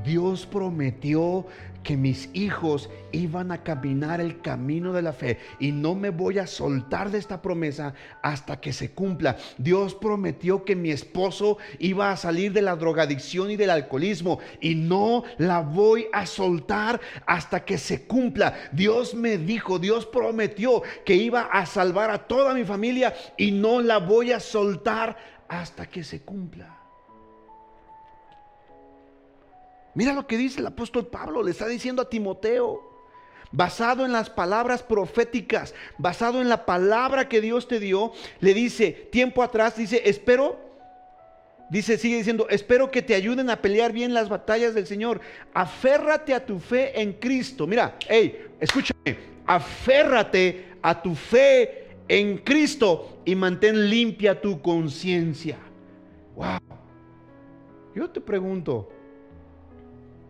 Dios 0.05 0.46
prometió 0.46 1.46
que 1.83 1.96
mis 1.96 2.29
hijos 2.35 2.90
iban 3.12 3.51
a 3.51 3.62
caminar 3.62 4.20
el 4.20 4.40
camino 4.40 4.92
de 4.92 5.03
la 5.03 5.12
fe 5.12 5.38
y 5.59 5.72
no 5.72 5.94
me 5.94 6.11
voy 6.11 6.38
a 6.38 6.46
soltar 6.46 7.11
de 7.11 7.18
esta 7.18 7.40
promesa 7.40 7.94
hasta 8.22 8.61
que 8.61 8.72
se 8.72 8.90
cumpla. 8.90 9.37
Dios 9.57 9.94
prometió 9.94 10.64
que 10.64 10.77
mi 10.77 10.90
esposo 10.90 11.59
iba 11.79 12.11
a 12.11 12.16
salir 12.16 12.53
de 12.53 12.62
la 12.62 12.77
drogadicción 12.77 13.51
y 13.51 13.57
del 13.57 13.70
alcoholismo 13.70 14.38
y 14.61 14.74
no 14.74 15.24
la 15.38 15.61
voy 15.61 16.09
a 16.12 16.27
soltar 16.27 17.01
hasta 17.27 17.64
que 17.64 17.79
se 17.79 18.07
cumpla. 18.07 18.55
Dios 18.72 19.14
me 19.14 19.38
dijo, 19.38 19.79
Dios 19.79 20.05
prometió 20.05 20.83
que 21.07 21.14
iba 21.14 21.42
a 21.42 21.64
salvar 21.64 22.11
a 22.11 22.27
toda 22.27 22.55
mi 22.55 22.64
familia 22.64 23.14
y 23.37 23.53
no 23.53 23.81
la 23.81 23.98
voy 23.98 24.33
a 24.33 24.40
soltar 24.40 25.16
hasta 25.48 25.87
que 25.87 26.05
se 26.05 26.20
cumpla. 26.20 26.77
Mira 29.94 30.12
lo 30.12 30.27
que 30.27 30.37
dice 30.37 30.61
el 30.61 30.66
apóstol 30.66 31.07
Pablo, 31.07 31.42
le 31.42 31.51
está 31.51 31.66
diciendo 31.66 32.03
a 32.03 32.09
Timoteo, 32.09 32.88
basado 33.51 34.05
en 34.05 34.12
las 34.12 34.31
palabras 34.31 34.83
proféticas, 34.83 35.74
basado 35.96 36.40
en 36.40 36.48
la 36.48 36.66
palabra 36.66 37.29
que 37.29 37.40
Dios 37.40 37.68
te 37.68 37.81
dio, 37.81 38.12
le 38.40 38.55
dice, 38.55 38.92
tiempo 39.11 39.42
atrás, 39.42 39.77
dice, 39.77 40.03
espero, 40.05 40.59
dice, 41.70 41.98
sigue 41.98 42.16
diciendo, 42.16 42.46
espero 42.51 42.90
que 42.90 43.03
te 43.03 43.14
ayuden 43.14 43.51
a 43.51 43.61
pelear 43.61 43.92
bien 43.92 44.14
las 44.14 44.29
batallas 44.29 44.74
del 44.74 44.87
Señor. 44.87 45.20
Aférrate 45.55 46.35
a 46.35 46.44
tu 46.44 46.59
fe 46.59 47.01
en 47.01 47.14
Cristo. 47.14 47.66
Mira, 47.66 47.96
hey, 48.09 48.46
escúchame, 48.61 49.18
aférrate 49.46 50.68
a 50.83 51.01
tu 51.01 51.14
fe 51.14 51.88
en 52.09 52.38
Cristo 52.38 53.20
y 53.24 53.35
mantén 53.35 53.88
limpia 53.88 54.40
tu 54.40 54.61
conciencia. 54.61 55.59
Wow. 56.37 56.59
Yo 57.94 58.11
te 58.11 58.20
pregunto, 58.20 58.88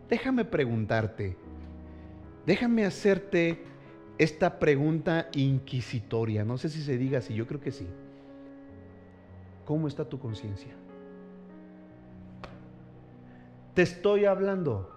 Déjame 0.09 0.43
preguntarte, 0.43 1.37
déjame 2.45 2.83
hacerte 2.83 3.63
esta 4.17 4.57
pregunta 4.57 5.29
inquisitoria. 5.33 6.43
No 6.43 6.57
sé 6.57 6.69
si 6.69 6.81
se 6.81 6.97
diga 6.97 7.19
así, 7.19 7.35
yo 7.35 7.45
creo 7.45 7.61
que 7.61 7.71
sí. 7.71 7.87
¿Cómo 9.65 9.87
está 9.87 10.03
tu 10.03 10.19
conciencia? 10.19 10.73
Te 13.75 13.83
estoy 13.83 14.25
hablando. 14.25 14.91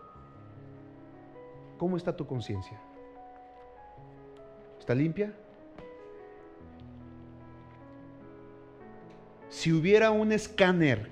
¿Cómo 1.77 1.99
está 1.99 2.17
tu 2.17 2.27
conciencia? 2.27 2.81
¿Está 4.81 4.95
limpia? 4.95 5.35
Si 9.51 9.73
hubiera 9.73 10.11
un 10.11 10.33
escáner, 10.33 11.11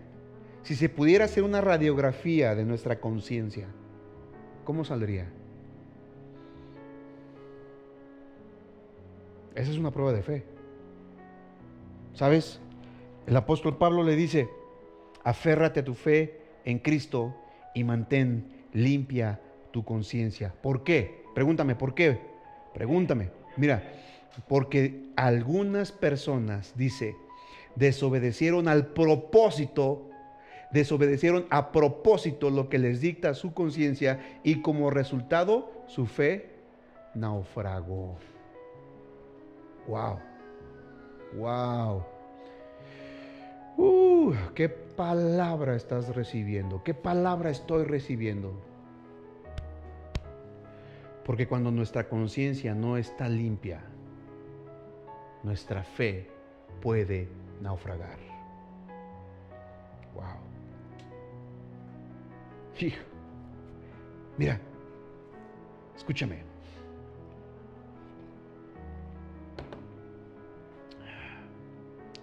si 0.63 0.75
se 0.75 0.89
pudiera 0.89 1.27
hacer 1.27 1.45
una 1.45 1.61
radiografía 1.61 2.55
de 2.55 2.65
nuestra 2.65 2.99
conciencia, 2.99 3.69
¿cómo 4.71 4.85
saldría? 4.85 5.27
Esa 9.57 9.69
es 9.69 9.77
una 9.77 9.91
prueba 9.91 10.13
de 10.13 10.23
fe. 10.23 10.45
¿Sabes? 12.15 12.61
El 13.27 13.37
apóstol 13.37 13.79
Pablo 13.79 14.05
le 14.05 14.15
dice, 14.15 14.49
aférrate 15.25 15.81
a 15.81 15.85
tu 15.85 15.95
fe 15.95 16.41
en 16.65 16.79
Cristo 16.79 17.35
y 17.75 17.83
mantén 17.83 18.69
limpia 18.73 19.41
tu 19.73 19.85
conciencia. 19.85 20.55
¿Por 20.63 20.85
qué? 20.85 21.25
Pregúntame, 21.35 21.75
¿por 21.75 21.93
qué? 21.93 22.21
Pregúntame. 22.73 23.33
Mira, 23.57 23.83
porque 24.47 25.11
algunas 25.17 25.91
personas, 25.91 26.75
dice, 26.77 27.17
desobedecieron 27.75 28.69
al 28.69 28.87
propósito 28.87 30.10
desobedecieron 30.73 31.47
a 31.51 31.73
propósito 31.73 32.51
lo 32.51 32.69
que 32.69 32.79
les 32.79 33.01
dicta 33.01 33.35
su 33.35 33.53
conciencia 33.53 34.41
y 34.43 34.63
como 34.63 34.91
resultado 34.91 35.73
su 35.87 36.07
fe 36.07 36.51
naufragó. 37.15 38.17
Wow. 39.87 40.19
Wow. 41.37 42.05
Uh, 43.77 44.35
qué 44.55 44.69
palabra 44.69 45.75
estás 45.75 46.15
recibiendo, 46.15 46.83
qué 46.83 46.95
palabra 46.95 47.51
estoy 47.51 47.85
recibiendo. 47.85 48.53
Porque 51.25 51.47
cuando 51.47 51.71
nuestra 51.71 52.09
conciencia 52.09 52.75
no 52.75 52.97
está 52.97 53.29
limpia, 53.29 53.83
nuestra 55.43 55.83
fe 55.83 56.29
puede 56.83 57.29
naufragar. 57.61 58.19
Wow. 60.15 60.51
Mira, 64.39 64.59
escúchame. 65.97 66.43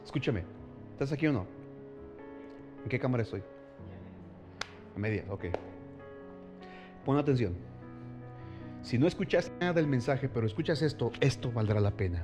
Escúchame. 0.04 0.44
¿Estás 0.94 1.12
aquí 1.12 1.28
o 1.28 1.34
no? 1.34 1.46
¿En 2.84 2.90
qué 2.90 2.98
cámara 2.98 3.24
estoy? 3.24 3.44
A 4.96 5.00
media, 5.00 5.26
ok. 5.30 5.46
Pon 7.06 7.18
atención. 7.18 7.54
Si 8.82 8.98
no 8.98 9.06
escuchas 9.06 9.52
nada 9.60 9.74
del 9.74 9.86
mensaje, 9.86 10.28
pero 10.28 10.48
escuchas 10.48 10.82
esto, 10.82 11.12
esto 11.20 11.52
valdrá 11.52 11.80
la 11.80 11.92
pena. 11.92 12.24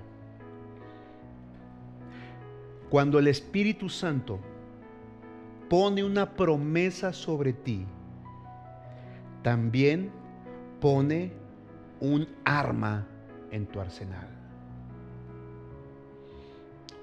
Cuando 2.89 3.19
el 3.19 3.27
Espíritu 3.27 3.89
Santo 3.89 4.39
pone 5.69 6.03
una 6.03 6.35
promesa 6.35 7.11
sobre 7.11 7.53
ti, 7.53 7.85
también 9.43 10.11
pone 10.79 11.33
un 11.99 12.27
arma 12.45 13.07
en 13.51 13.67
tu 13.67 13.79
arsenal. 13.79 14.27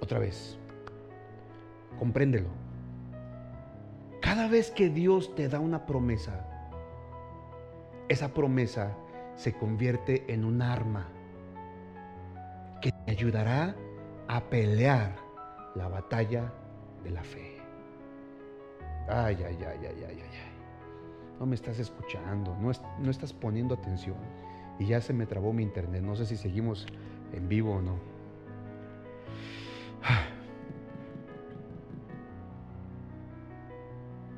Otra 0.01 0.19
vez, 0.19 0.59
compréndelo. 1.99 2.49
Cada 4.21 4.49
vez 4.49 4.71
que 4.71 4.89
Dios 4.89 5.35
te 5.35 5.49
da 5.49 5.61
una 5.61 5.87
promesa, 5.87 6.47
esa 8.09 8.35
promesa 8.35 8.97
se 9.37 9.53
convierte 9.53 10.33
en 10.33 10.45
un 10.45 10.63
arma 10.63 11.09
que 12.81 12.93
te 12.93 13.11
ayudará 13.11 13.75
a 14.29 14.41
pelear 14.41 15.17
la 15.75 15.89
batalla 15.89 16.53
de 17.03 17.11
la 17.11 17.23
fe. 17.23 17.59
Ay, 19.09 19.37
ay, 19.47 19.59
ay, 19.61 19.87
ay, 19.87 20.05
ay, 20.09 20.23
ay. 20.23 20.50
No 21.41 21.47
me 21.47 21.55
estás 21.55 21.79
escuchando, 21.79 22.55
no, 22.61 22.71
no 22.99 23.11
estás 23.11 23.33
poniendo 23.33 23.75
atención. 23.75 24.17
Y 24.79 24.87
ya 24.87 25.01
se 25.01 25.15
me 25.15 25.25
trabó 25.27 25.53
mi 25.55 25.63
internet. 25.63 26.03
No 26.03 26.15
sé 26.15 26.27
si 26.27 26.37
seguimos 26.37 26.87
en 27.33 27.49
vivo 27.49 27.77
o 27.77 27.83
no. 27.83 27.99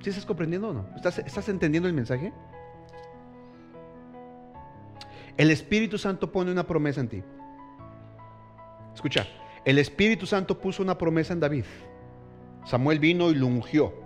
¿Sí 0.00 0.10
estás 0.10 0.26
comprendiendo 0.26 0.70
o 0.70 0.72
no? 0.72 0.86
¿Estás, 0.96 1.18
¿Estás 1.18 1.48
entendiendo 1.48 1.88
el 1.88 1.94
mensaje? 1.94 2.32
El 5.36 5.50
Espíritu 5.50 5.98
Santo 5.98 6.30
pone 6.30 6.52
una 6.52 6.66
promesa 6.66 7.00
en 7.00 7.08
ti. 7.08 7.22
Escucha, 8.94 9.26
el 9.64 9.78
Espíritu 9.78 10.26
Santo 10.26 10.58
puso 10.60 10.82
una 10.82 10.98
promesa 10.98 11.32
en 11.32 11.40
David. 11.40 11.64
Samuel 12.64 12.98
vino 12.98 13.30
y 13.30 13.34
lo 13.34 13.46
ungió. 13.46 14.01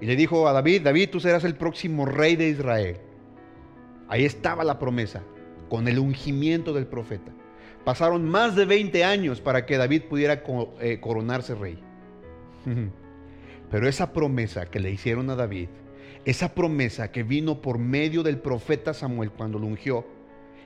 Y 0.00 0.06
le 0.06 0.16
dijo 0.16 0.48
a 0.48 0.52
David, 0.52 0.82
David, 0.82 1.10
tú 1.10 1.20
serás 1.20 1.44
el 1.44 1.56
próximo 1.56 2.04
rey 2.06 2.36
de 2.36 2.48
Israel. 2.48 2.98
Ahí 4.08 4.24
estaba 4.24 4.64
la 4.64 4.78
promesa, 4.78 5.22
con 5.68 5.88
el 5.88 5.98
ungimiento 5.98 6.72
del 6.72 6.86
profeta. 6.86 7.32
Pasaron 7.84 8.28
más 8.28 8.56
de 8.56 8.64
20 8.64 9.04
años 9.04 9.40
para 9.40 9.66
que 9.66 9.76
David 9.76 10.02
pudiera 10.08 10.42
eh, 10.80 11.00
coronarse 11.00 11.54
rey. 11.54 11.78
Pero 13.70 13.88
esa 13.88 14.12
promesa 14.12 14.66
que 14.66 14.80
le 14.80 14.90
hicieron 14.90 15.30
a 15.30 15.36
David, 15.36 15.68
esa 16.24 16.54
promesa 16.54 17.10
que 17.10 17.22
vino 17.22 17.60
por 17.60 17.78
medio 17.78 18.22
del 18.22 18.38
profeta 18.38 18.94
Samuel 18.94 19.30
cuando 19.30 19.58
lo 19.58 19.66
ungió, 19.66 20.06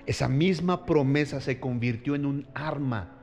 esa 0.07 0.29
misma 0.29 0.87
promesa 0.87 1.41
se 1.41 1.61
convirtió 1.61 2.15
en 2.15 2.27
un 2.27 2.47
arma 2.55 3.19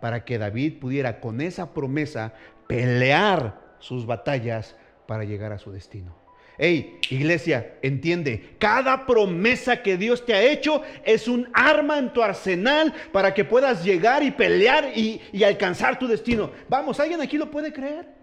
para 0.00 0.24
que 0.24 0.38
David 0.38 0.78
pudiera 0.80 1.20
con 1.20 1.40
esa 1.40 1.72
promesa 1.72 2.34
pelear 2.66 3.76
sus 3.78 4.06
batallas 4.06 4.76
para 5.06 5.24
llegar 5.24 5.52
a 5.52 5.58
su 5.58 5.72
destino. 5.72 6.14
Hey, 6.58 6.98
iglesia, 7.10 7.74
entiende, 7.82 8.54
cada 8.58 9.04
promesa 9.04 9.82
que 9.82 9.98
Dios 9.98 10.24
te 10.24 10.32
ha 10.32 10.42
hecho 10.42 10.82
es 11.04 11.28
un 11.28 11.50
arma 11.52 11.98
en 11.98 12.12
tu 12.12 12.22
arsenal 12.22 12.94
para 13.12 13.34
que 13.34 13.44
puedas 13.44 13.84
llegar 13.84 14.22
y 14.22 14.30
pelear 14.30 14.90
y, 14.96 15.20
y 15.32 15.44
alcanzar 15.44 15.98
tu 15.98 16.06
destino. 16.06 16.50
Vamos, 16.68 16.98
¿alguien 16.98 17.20
aquí 17.20 17.36
lo 17.36 17.50
puede 17.50 17.74
creer? 17.74 18.15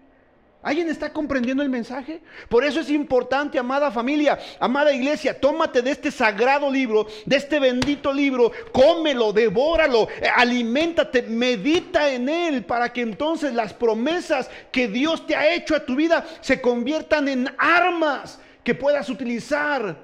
¿Alguien 0.64 0.88
está 0.88 1.12
comprendiendo 1.12 1.62
el 1.62 1.68
mensaje? 1.68 2.22
Por 2.48 2.64
eso 2.64 2.80
es 2.80 2.88
importante, 2.88 3.58
amada 3.58 3.90
familia, 3.90 4.38
amada 4.58 4.94
iglesia, 4.94 5.38
tómate 5.38 5.82
de 5.82 5.90
este 5.90 6.10
sagrado 6.10 6.70
libro, 6.70 7.06
de 7.26 7.36
este 7.36 7.60
bendito 7.60 8.10
libro, 8.10 8.50
cómelo, 8.72 9.34
devóralo, 9.34 10.08
eh, 10.08 10.26
aliméntate, 10.34 11.20
medita 11.20 12.10
en 12.10 12.30
él 12.30 12.64
para 12.64 12.90
que 12.90 13.02
entonces 13.02 13.52
las 13.52 13.74
promesas 13.74 14.48
que 14.72 14.88
Dios 14.88 15.26
te 15.26 15.36
ha 15.36 15.54
hecho 15.54 15.76
a 15.76 15.84
tu 15.84 15.96
vida 15.96 16.24
se 16.40 16.62
conviertan 16.62 17.28
en 17.28 17.50
armas 17.58 18.40
que 18.62 18.74
puedas 18.74 19.10
utilizar 19.10 19.98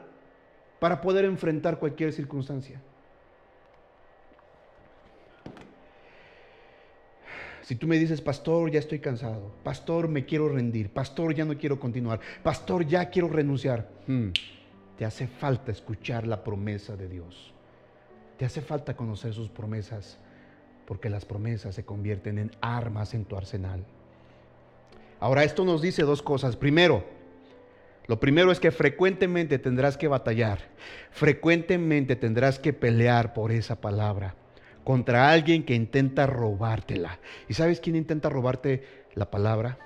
para 0.79 1.01
poder 1.01 1.25
enfrentar 1.25 1.79
cualquier 1.79 2.13
circunstancia. 2.13 2.83
Si 7.63 7.75
tú 7.77 7.87
me 7.87 7.99
dices, 7.99 8.21
pastor, 8.21 8.71
ya 8.71 8.79
estoy 8.79 9.01
cansado, 9.01 9.53
pastor, 9.63 10.09
me 10.09 10.25
quiero 10.25 10.49
rendir, 10.49 10.91
pastor, 10.91 11.35
ya 11.35 11.45
no 11.45 11.57
quiero 11.59 11.79
continuar, 11.79 12.21
pastor, 12.43 12.87
ya 12.87 13.11
quiero 13.11 13.29
renunciar, 13.29 13.89
hmm, 14.07 14.29
te 14.97 15.05
hace 15.05 15.27
falta 15.27 15.71
escuchar 15.71 16.27
la 16.27 16.43
promesa 16.43 16.97
de 16.97 17.09
Dios. 17.09 17.53
Te 18.39 18.45
hace 18.45 18.63
falta 18.63 18.97
conocer 18.97 19.35
sus 19.35 19.51
promesas, 19.51 20.19
porque 20.87 21.11
las 21.11 21.25
promesas 21.25 21.75
se 21.75 21.85
convierten 21.85 22.39
en 22.39 22.51
armas 22.61 23.15
en 23.15 23.25
tu 23.25 23.37
arsenal. 23.37 23.85
Ahora, 25.21 25.45
esto 25.45 25.65
nos 25.65 25.83
dice 25.83 26.03
dos 26.03 26.23
cosas. 26.23 26.57
Primero, 26.57 27.05
lo 28.07 28.19
primero 28.19 28.51
es 28.51 28.59
que 28.59 28.71
frecuentemente 28.71 29.59
tendrás 29.59 29.99
que 29.99 30.09
batallar, 30.09 30.61
frecuentemente 31.11 32.17
tendrás 32.17 32.59
que 32.59 32.73
pelear 32.73 33.35
por 33.35 33.53
esa 33.53 33.81
palabra 33.81 34.35
contra 34.85 35.31
alguien 35.31 35.65
que 35.65 35.75
intenta 35.75 36.27
robártela. 36.27 37.19
¿Y 37.49 37.55
sabes 37.55 37.81
quién 37.81 37.97
intenta 37.97 38.29
robarte 38.29 38.85
la 39.15 39.31
palabra? 39.31 39.79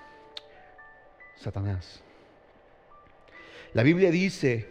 Satanás. 1.37 2.03
La 3.73 3.83
Biblia 3.83 4.11
dice, 4.11 4.69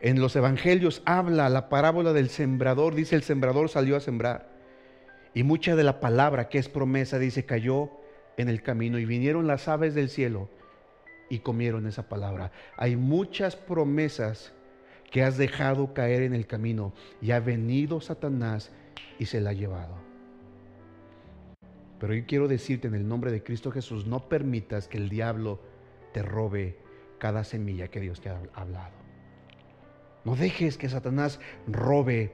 en 0.00 0.20
los 0.20 0.36
evangelios 0.36 1.02
habla 1.04 1.48
la 1.48 1.68
parábola 1.68 2.12
del 2.12 2.28
sembrador, 2.28 2.94
dice 2.94 3.16
el 3.16 3.22
sembrador 3.22 3.68
salió 3.68 3.96
a 3.96 4.00
sembrar. 4.00 4.48
Y 5.34 5.42
mucha 5.42 5.76
de 5.76 5.84
la 5.84 6.00
palabra 6.00 6.48
que 6.48 6.58
es 6.58 6.68
promesa, 6.68 7.18
dice, 7.18 7.46
cayó 7.46 7.90
en 8.36 8.48
el 8.48 8.62
camino 8.62 8.98
y 8.98 9.04
vinieron 9.04 9.46
las 9.46 9.68
aves 9.68 9.94
del 9.94 10.10
cielo 10.10 10.48
y 11.28 11.38
comieron 11.40 11.86
esa 11.86 12.08
palabra. 12.08 12.50
Hay 12.76 12.96
muchas 12.96 13.56
promesas 13.56 14.52
que 15.10 15.22
has 15.22 15.36
dejado 15.36 15.92
caer 15.94 16.22
en 16.22 16.34
el 16.34 16.46
camino 16.46 16.92
y 17.20 17.30
ha 17.30 17.40
venido 17.40 18.00
Satanás 18.00 18.70
y 19.20 19.26
se 19.26 19.40
la 19.40 19.50
ha 19.50 19.52
llevado. 19.52 19.94
Pero 22.00 22.14
yo 22.14 22.24
quiero 22.26 22.48
decirte 22.48 22.88
en 22.88 22.94
el 22.94 23.06
nombre 23.06 23.30
de 23.30 23.42
Cristo 23.44 23.70
Jesús, 23.70 24.06
no 24.06 24.28
permitas 24.28 24.88
que 24.88 24.96
el 24.96 25.10
diablo 25.10 25.60
te 26.12 26.22
robe 26.22 26.78
cada 27.18 27.44
semilla 27.44 27.88
que 27.88 28.00
Dios 28.00 28.20
te 28.22 28.30
ha 28.30 28.40
hablado. 28.54 28.94
No 30.24 30.34
dejes 30.34 30.78
que 30.78 30.88
Satanás 30.88 31.38
robe 31.68 32.32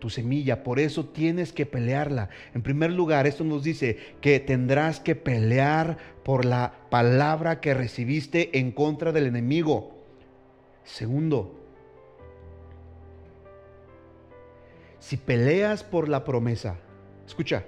tu 0.00 0.10
semilla, 0.10 0.64
por 0.64 0.80
eso 0.80 1.06
tienes 1.06 1.52
que 1.52 1.64
pelearla. 1.64 2.28
En 2.54 2.62
primer 2.62 2.90
lugar, 2.92 3.28
esto 3.28 3.44
nos 3.44 3.62
dice 3.62 3.96
que 4.20 4.40
tendrás 4.40 4.98
que 4.98 5.14
pelear 5.14 5.96
por 6.24 6.44
la 6.44 6.74
palabra 6.90 7.60
que 7.60 7.72
recibiste 7.72 8.58
en 8.58 8.72
contra 8.72 9.12
del 9.12 9.26
enemigo. 9.26 9.96
Segundo, 10.82 11.65
si 15.06 15.16
peleas 15.16 15.84
por 15.84 16.08
la 16.08 16.24
promesa, 16.24 16.78
escucha, 17.24 17.62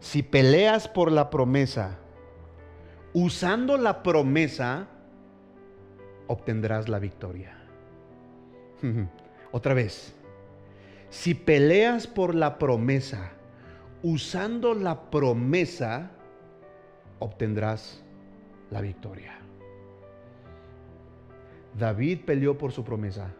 si 0.00 0.22
peleas 0.22 0.88
por 0.88 1.12
la 1.12 1.28
promesa, 1.28 1.98
usando 3.12 3.76
la 3.76 4.02
promesa, 4.02 4.88
obtendrás 6.26 6.88
la 6.88 6.98
victoria. 6.98 7.58
Otra 9.52 9.74
vez, 9.74 10.14
si 11.10 11.34
peleas 11.34 12.06
por 12.06 12.34
la 12.34 12.56
promesa, 12.56 13.32
usando 14.02 14.72
la 14.72 15.10
promesa, 15.10 16.10
obtendrás 17.18 18.02
la 18.70 18.80
victoria. 18.80 19.38
David 21.78 22.20
peleó 22.24 22.56
por 22.56 22.72
su 22.72 22.82
promesa 22.82 23.30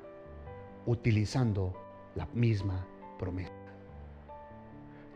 utilizando 0.85 1.88
la 2.19 2.29
misma 2.35 2.87
promesa. 3.19 3.53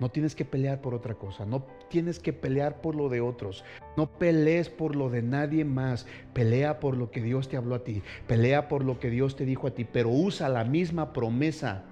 No 0.01 0.09
tienes 0.11 0.35
que 0.35 0.45
pelear 0.45 0.81
por 0.81 0.95
otra 0.95 1.15
cosa, 1.15 1.45
no 1.45 1.65
tienes 1.91 2.19
que 2.19 2.33
pelear 2.33 2.81
por 2.81 2.97
lo 2.97 3.09
de 3.09 3.21
otros, 3.21 3.65
no 3.97 4.11
pelees 4.11 4.71
por 4.71 4.97
lo 4.97 5.11
de 5.11 5.23
nadie 5.23 5.65
más, 5.65 6.07
pelea 6.33 6.81
por 6.81 6.97
lo 6.97 7.11
que 7.11 7.21
Dios 7.21 7.49
te 7.49 7.57
habló 7.57 7.75
a 7.75 7.85
ti, 7.85 8.03
pelea 8.27 8.69
por 8.69 8.85
lo 8.85 8.99
que 8.99 9.11
Dios 9.11 9.37
te 9.37 9.45
dijo 9.45 9.67
a 9.67 9.73
ti, 9.73 9.85
pero 9.85 10.09
usa 10.09 10.49
la 10.49 10.65
misma 10.65 11.13
promesa. 11.13 11.85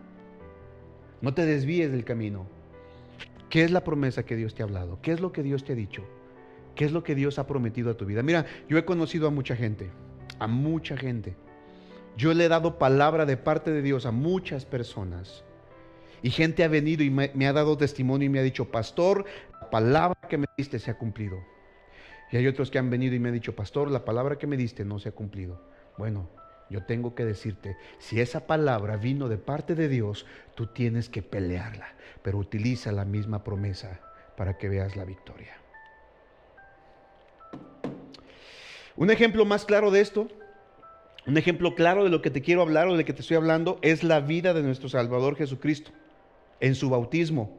No 1.20 1.34
te 1.34 1.44
desvíes 1.44 1.92
del 1.92 2.04
camino. 2.04 2.46
¿Qué 3.50 3.62
es 3.62 3.70
la 3.70 3.84
promesa 3.84 4.24
que 4.24 4.36
Dios 4.36 4.54
te 4.54 4.62
ha 4.62 4.66
hablado? 4.66 4.98
¿Qué 5.02 5.12
es 5.12 5.20
lo 5.20 5.32
que 5.32 5.42
Dios 5.42 5.64
te 5.64 5.74
ha 5.74 5.76
dicho? 5.76 6.02
¿Qué 6.74 6.86
es 6.86 6.92
lo 6.92 7.02
que 7.02 7.14
Dios 7.14 7.38
ha 7.38 7.46
prometido 7.46 7.90
a 7.90 7.96
tu 7.96 8.06
vida? 8.06 8.22
Mira, 8.22 8.46
yo 8.68 8.78
he 8.78 8.84
conocido 8.84 9.28
a 9.28 9.30
mucha 9.30 9.54
gente 9.54 9.90
a 10.40 10.46
mucha 10.48 10.96
gente. 10.96 11.36
Yo 12.16 12.34
le 12.34 12.44
he 12.44 12.48
dado 12.48 12.78
palabra 12.78 13.26
de 13.26 13.36
parte 13.36 13.70
de 13.70 13.82
Dios 13.82 14.06
a 14.06 14.11
muchas 14.11 14.64
personas. 14.64 15.44
Y 16.22 16.30
gente 16.30 16.64
ha 16.64 16.68
venido 16.68 17.02
y 17.02 17.11
me, 17.11 17.46
ha 17.46 17.52
dado 17.52 17.78
testimonio 17.78 18.26
y 18.26 18.28
me 18.28 18.40
ha 18.40 18.42
dicho, 18.42 18.70
pastor, 18.70 19.24
la 19.61 19.70
palabra 19.70 20.18
que 20.28 20.36
me 20.36 20.46
diste 20.56 20.78
se 20.78 20.90
ha 20.90 20.98
cumplido. 20.98 21.38
Y 22.30 22.36
hay 22.36 22.46
otros 22.46 22.70
que 22.70 22.78
han 22.78 22.90
venido 22.90 23.14
y 23.14 23.18
me 23.18 23.28
han 23.28 23.34
dicho, 23.34 23.56
pastor, 23.56 23.90
la 23.90 24.04
palabra 24.04 24.36
que 24.36 24.46
me 24.46 24.56
diste 24.56 24.84
no 24.84 24.98
se 24.98 25.08
ha 25.08 25.12
cumplido. 25.12 25.61
Bueno, 25.96 26.28
yo 26.68 26.84
tengo 26.84 27.14
que 27.14 27.24
decirte, 27.24 27.76
si 27.98 28.20
esa 28.20 28.46
palabra 28.46 28.96
vino 28.96 29.28
de 29.28 29.38
parte 29.38 29.74
de 29.74 29.88
Dios, 29.88 30.26
tú 30.54 30.68
tienes 30.68 31.08
que 31.08 31.22
pelearla, 31.22 31.94
pero 32.22 32.38
utiliza 32.38 32.92
la 32.92 33.04
misma 33.04 33.42
promesa 33.42 34.00
para 34.36 34.56
que 34.56 34.68
veas 34.68 34.94
la 34.94 35.04
victoria. 35.04 35.56
Un 38.96 39.11
ejemplo 39.11 39.44
más 39.44 39.64
claro 39.64 39.90
de 39.90 40.00
esto, 40.00 40.28
un 41.30 41.38
ejemplo 41.38 41.76
claro 41.76 42.02
de 42.02 42.10
lo 42.10 42.22
que 42.22 42.30
te 42.30 42.42
quiero 42.42 42.62
hablar 42.62 42.88
o 42.88 42.92
de 42.92 42.98
lo 42.98 43.04
que 43.04 43.12
te 43.12 43.22
estoy 43.22 43.36
hablando, 43.36 43.78
es 43.82 44.02
la 44.02 44.20
vida 44.20 44.52
de 44.52 44.62
nuestro 44.62 44.88
Salvador 44.88 45.36
Jesucristo 45.36 45.92
en 46.58 46.74
su 46.74 46.90
bautismo. 46.90 47.56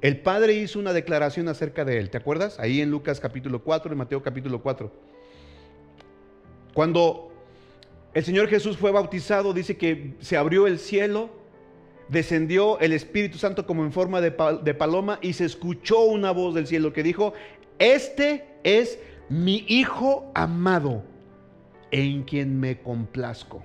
El 0.00 0.20
Padre 0.20 0.54
hizo 0.54 0.78
una 0.78 0.92
declaración 0.92 1.48
acerca 1.48 1.84
de 1.84 1.98
él, 1.98 2.10
¿te 2.10 2.18
acuerdas? 2.18 2.60
Ahí 2.60 2.80
en 2.80 2.90
Lucas 2.90 3.18
capítulo 3.18 3.64
4, 3.64 3.90
en 3.90 3.98
Mateo 3.98 4.22
capítulo 4.22 4.62
4. 4.62 4.92
Cuando 6.74 7.32
el 8.14 8.24
Señor 8.24 8.46
Jesús 8.46 8.76
fue 8.76 8.92
bautizado, 8.92 9.52
dice 9.52 9.76
que 9.76 10.14
se 10.20 10.36
abrió 10.36 10.68
el 10.68 10.78
cielo, 10.78 11.30
descendió 12.08 12.78
el 12.78 12.92
Espíritu 12.92 13.36
Santo 13.36 13.66
como 13.66 13.82
en 13.84 13.90
forma 13.90 14.20
de, 14.20 14.30
paloma 14.30 15.18
y 15.22 15.32
se 15.32 15.44
escuchó 15.44 16.02
una 16.02 16.30
voz 16.30 16.54
del 16.54 16.68
cielo 16.68 16.92
que 16.92 17.02
dijo, 17.02 17.32
este 17.80 18.44
es 18.62 19.00
mi 19.28 19.64
Hijo 19.66 20.30
amado, 20.34 21.02
en 21.90 22.22
quien 22.24 22.58
me 22.58 22.78
complazco. 22.80 23.62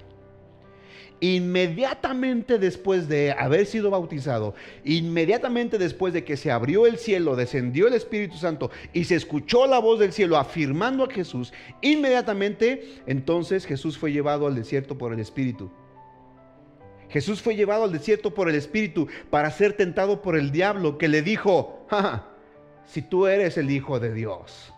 Inmediatamente 1.23 2.57
después 2.57 3.07
de 3.07 3.31
haber 3.31 3.67
sido 3.67 3.91
bautizado, 3.91 4.55
inmediatamente 4.83 5.77
después 5.77 6.15
de 6.15 6.23
que 6.23 6.35
se 6.35 6.49
abrió 6.49 6.87
el 6.87 6.97
cielo, 6.97 7.35
descendió 7.35 7.87
el 7.87 7.93
Espíritu 7.93 8.37
Santo 8.37 8.71
y 8.91 9.03
se 9.03 9.15
escuchó 9.15 9.67
la 9.67 9.77
voz 9.77 9.99
del 9.99 10.13
cielo 10.13 10.37
afirmando 10.37 11.03
a 11.03 11.11
Jesús, 11.11 11.53
inmediatamente 11.81 13.01
entonces 13.05 13.67
Jesús 13.67 13.99
fue 13.99 14.11
llevado 14.11 14.47
al 14.47 14.55
desierto 14.55 14.97
por 14.97 15.13
el 15.13 15.19
Espíritu. 15.19 15.71
Jesús 17.11 17.41
fue 17.41 17.55
llevado 17.55 17.83
al 17.83 17.91
desierto 17.91 18.33
por 18.33 18.49
el 18.49 18.55
Espíritu 18.55 19.07
para 19.29 19.51
ser 19.51 19.73
tentado 19.73 20.23
por 20.23 20.35
el 20.35 20.51
diablo 20.51 20.97
que 20.97 21.07
le 21.07 21.21
dijo, 21.21 21.85
si 22.85 23.03
tú 23.03 23.27
eres 23.27 23.59
el 23.59 23.69
Hijo 23.69 23.99
de 23.99 24.11
Dios, 24.11 24.73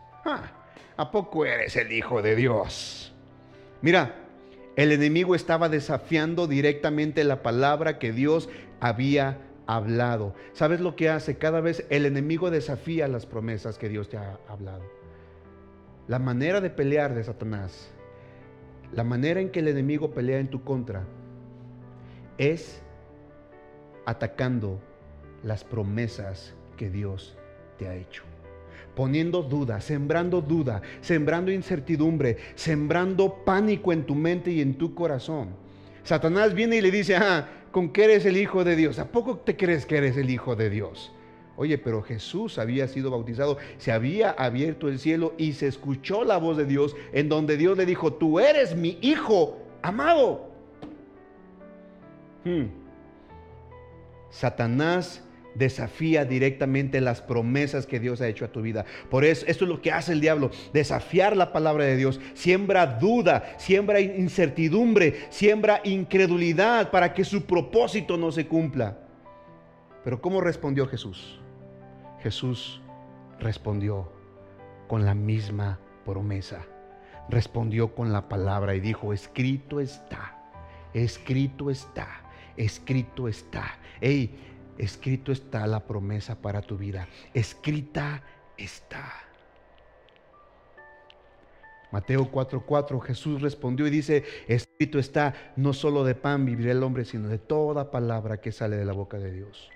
¿a 0.97 1.11
poco 1.11 1.45
eres 1.45 1.77
el 1.77 1.91
Hijo 1.93 2.21
de 2.21 2.35
Dios? 2.35 3.12
Mira, 3.84 4.15
el 4.77 4.93
enemigo 4.93 5.36
estaba 5.36 5.67
desafiando 5.67 6.47
directamente 6.47 7.25
la 7.25 7.43
palabra 7.43 7.99
que 7.99 8.13
Dios 8.13 8.47
había 8.79 9.41
hablado. 9.67 10.34
¿Sabes 10.53 10.79
lo 10.79 10.95
que 10.95 11.09
hace? 11.09 11.38
Cada 11.38 11.59
vez 11.59 11.86
el 11.89 12.05
enemigo 12.05 12.49
desafía 12.49 13.09
las 13.09 13.25
promesas 13.25 13.77
que 13.77 13.89
Dios 13.89 14.07
te 14.07 14.15
ha 14.15 14.39
hablado. 14.47 14.84
La 16.07 16.17
manera 16.17 16.61
de 16.61 16.69
pelear 16.69 17.13
de 17.13 17.25
Satanás, 17.25 17.91
la 18.93 19.03
manera 19.03 19.41
en 19.41 19.49
que 19.49 19.59
el 19.59 19.67
enemigo 19.67 20.11
pelea 20.11 20.39
en 20.39 20.47
tu 20.47 20.63
contra, 20.63 21.03
es 22.38 22.81
atacando 24.05 24.79
las 25.43 25.65
promesas 25.65 26.53
que 26.77 26.89
Dios 26.89 27.38
te 27.77 27.89
ha 27.89 27.95
hecho 27.95 28.23
poniendo 28.95 29.41
duda, 29.41 29.81
sembrando 29.81 30.41
duda, 30.41 30.81
sembrando 31.01 31.51
incertidumbre, 31.51 32.37
sembrando 32.55 33.43
pánico 33.45 33.91
en 33.91 34.03
tu 34.03 34.15
mente 34.15 34.51
y 34.51 34.61
en 34.61 34.75
tu 34.75 34.93
corazón. 34.93 35.49
Satanás 36.03 36.53
viene 36.53 36.77
y 36.77 36.81
le 36.81 36.91
dice, 36.91 37.15
ah, 37.15 37.47
¿con 37.71 37.89
qué 37.89 38.05
eres 38.05 38.25
el 38.25 38.37
Hijo 38.37 38.63
de 38.63 38.75
Dios? 38.75 38.99
¿A 38.99 39.11
poco 39.11 39.37
te 39.37 39.55
crees 39.55 39.85
que 39.85 39.97
eres 39.97 40.17
el 40.17 40.29
Hijo 40.29 40.55
de 40.55 40.69
Dios? 40.69 41.11
Oye, 41.55 41.77
pero 41.77 42.01
Jesús 42.01 42.57
había 42.57 42.87
sido 42.87 43.11
bautizado, 43.11 43.57
se 43.77 43.91
había 43.91 44.31
abierto 44.31 44.89
el 44.89 44.97
cielo 44.99 45.33
y 45.37 45.53
se 45.53 45.67
escuchó 45.67 46.23
la 46.23 46.37
voz 46.37 46.57
de 46.57 46.65
Dios 46.65 46.95
en 47.13 47.29
donde 47.29 47.57
Dios 47.57 47.77
le 47.77 47.85
dijo, 47.85 48.13
tú 48.13 48.39
eres 48.39 48.75
mi 48.75 48.97
Hijo 49.01 49.59
amado. 49.81 50.49
Hmm. 52.43 52.65
Satanás 54.29 55.23
desafía 55.56 56.26
directamente 56.26 57.01
las 57.01 57.22
promesas 57.22 57.86
que 57.86 57.99
Dios 57.99 58.22
ha 58.22 58.28
hecho 58.28 58.45
a 58.45 58.51
tu 58.51 58.62
vida. 58.62 58.86
Por 59.10 59.26
eso, 59.26 59.45
esto 59.47 59.66
es 59.66 59.70
lo 59.70 59.82
que 59.82 59.91
hace 59.91 60.14
el 60.14 60.22
diablo, 60.22 60.51
desafiar 60.74 61.36
la 61.38 61.51
palabra 61.51 61.86
de 61.86 61.97
Dios. 61.97 62.20
Siembra 62.34 62.86
duda, 62.86 63.56
siembra 63.58 63.99
incertidumbre, 63.99 65.28
siembra 65.30 65.82
incredulidad 65.84 66.91
para 66.91 67.14
que 67.14 67.24
su 67.24 67.45
propósito 67.45 68.18
no 68.18 68.32
se 68.32 68.47
cumpla. 68.47 68.97
Pero 70.04 70.22
¿cómo 70.22 70.41
respondió 70.41 70.88
Jesús? 70.88 71.39
Jesús 72.22 72.82
respondió 73.39 74.12
con 74.88 75.06
la 75.06 75.14
misma 75.14 75.80
promesa. 76.06 76.66
Respondió 77.30 77.95
con 77.95 78.12
la 78.12 78.28
palabra 78.28 78.76
y 78.76 78.82
dijo, 78.82 79.14
escrito 79.14 79.80
está, 79.80 80.38
escrito 80.93 81.70
está, 81.70 82.22
escrito 82.58 83.30
está. 83.30 83.78
Ey, 84.01 84.36
Escrito 84.78 85.32
está 85.32 85.67
la 85.67 85.82
promesa 85.82 86.41
para 86.41 86.61
tu 86.61 86.78
vida. 86.78 87.07
Escrita 87.34 88.24
está. 88.57 89.11
Mateo 91.91 92.32
4:4 92.32 92.99
Jesús 93.01 93.41
respondió 93.41 93.86
y 93.86 93.91
dice, 93.91 94.24
escrito 94.47 94.97
está, 94.97 95.36
no 95.55 95.74
solo 95.74 96.03
de 96.03 96.15
pan 96.15 96.43
vivirá 96.43 96.71
el 96.71 96.82
hombre, 96.82 97.05
sino 97.05 97.28
de 97.28 97.38
toda 97.38 97.91
palabra 97.91 98.41
que 98.41 98.51
sale 98.51 98.78
de 98.78 98.86
la 98.86 98.93
boca 98.93 99.19
de 99.19 99.32
Dios. 99.32 99.69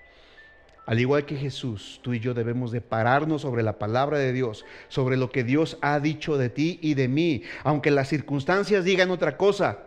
Al 0.88 1.00
igual 1.00 1.26
que 1.26 1.36
Jesús, 1.36 2.00
tú 2.02 2.14
y 2.14 2.20
yo 2.20 2.34
debemos 2.34 2.72
de 2.72 2.82
pararnos 2.82 3.44
sobre 3.44 3.62
la 3.62 3.78
palabra 3.78 4.18
de 4.18 4.34
Dios, 4.34 4.66
sobre 4.88 5.16
lo 5.16 5.30
que 5.30 5.44
Dios 5.44 5.78
ha 5.82 6.00
dicho 6.00 6.38
de 6.38 6.50
ti 6.50 6.80
y 6.82 6.96
de 6.96 7.08
mí, 7.08 7.44
aunque 7.64 7.92
las 7.92 8.08
circunstancias 8.08 8.84
digan 8.84 9.12
otra 9.12 9.38
cosa 9.38 9.87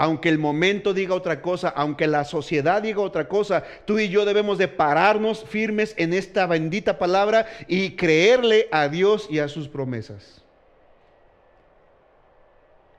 aunque 0.00 0.30
el 0.30 0.38
momento 0.38 0.94
diga 0.94 1.14
otra 1.14 1.42
cosa, 1.42 1.68
aunque 1.68 2.06
la 2.06 2.24
sociedad 2.24 2.80
diga 2.80 3.02
otra 3.02 3.28
cosa, 3.28 3.64
tú 3.84 3.98
y 3.98 4.08
yo 4.08 4.24
debemos 4.24 4.56
de 4.56 4.66
pararnos 4.66 5.44
firmes 5.44 5.94
en 5.98 6.14
esta 6.14 6.46
bendita 6.46 6.98
palabra 6.98 7.44
y 7.68 7.96
creerle 7.96 8.66
a 8.72 8.88
Dios 8.88 9.28
y 9.28 9.40
a 9.40 9.48
sus 9.48 9.68
promesas. 9.68 10.42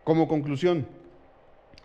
Como 0.04 0.28
conclusión, 0.28 0.86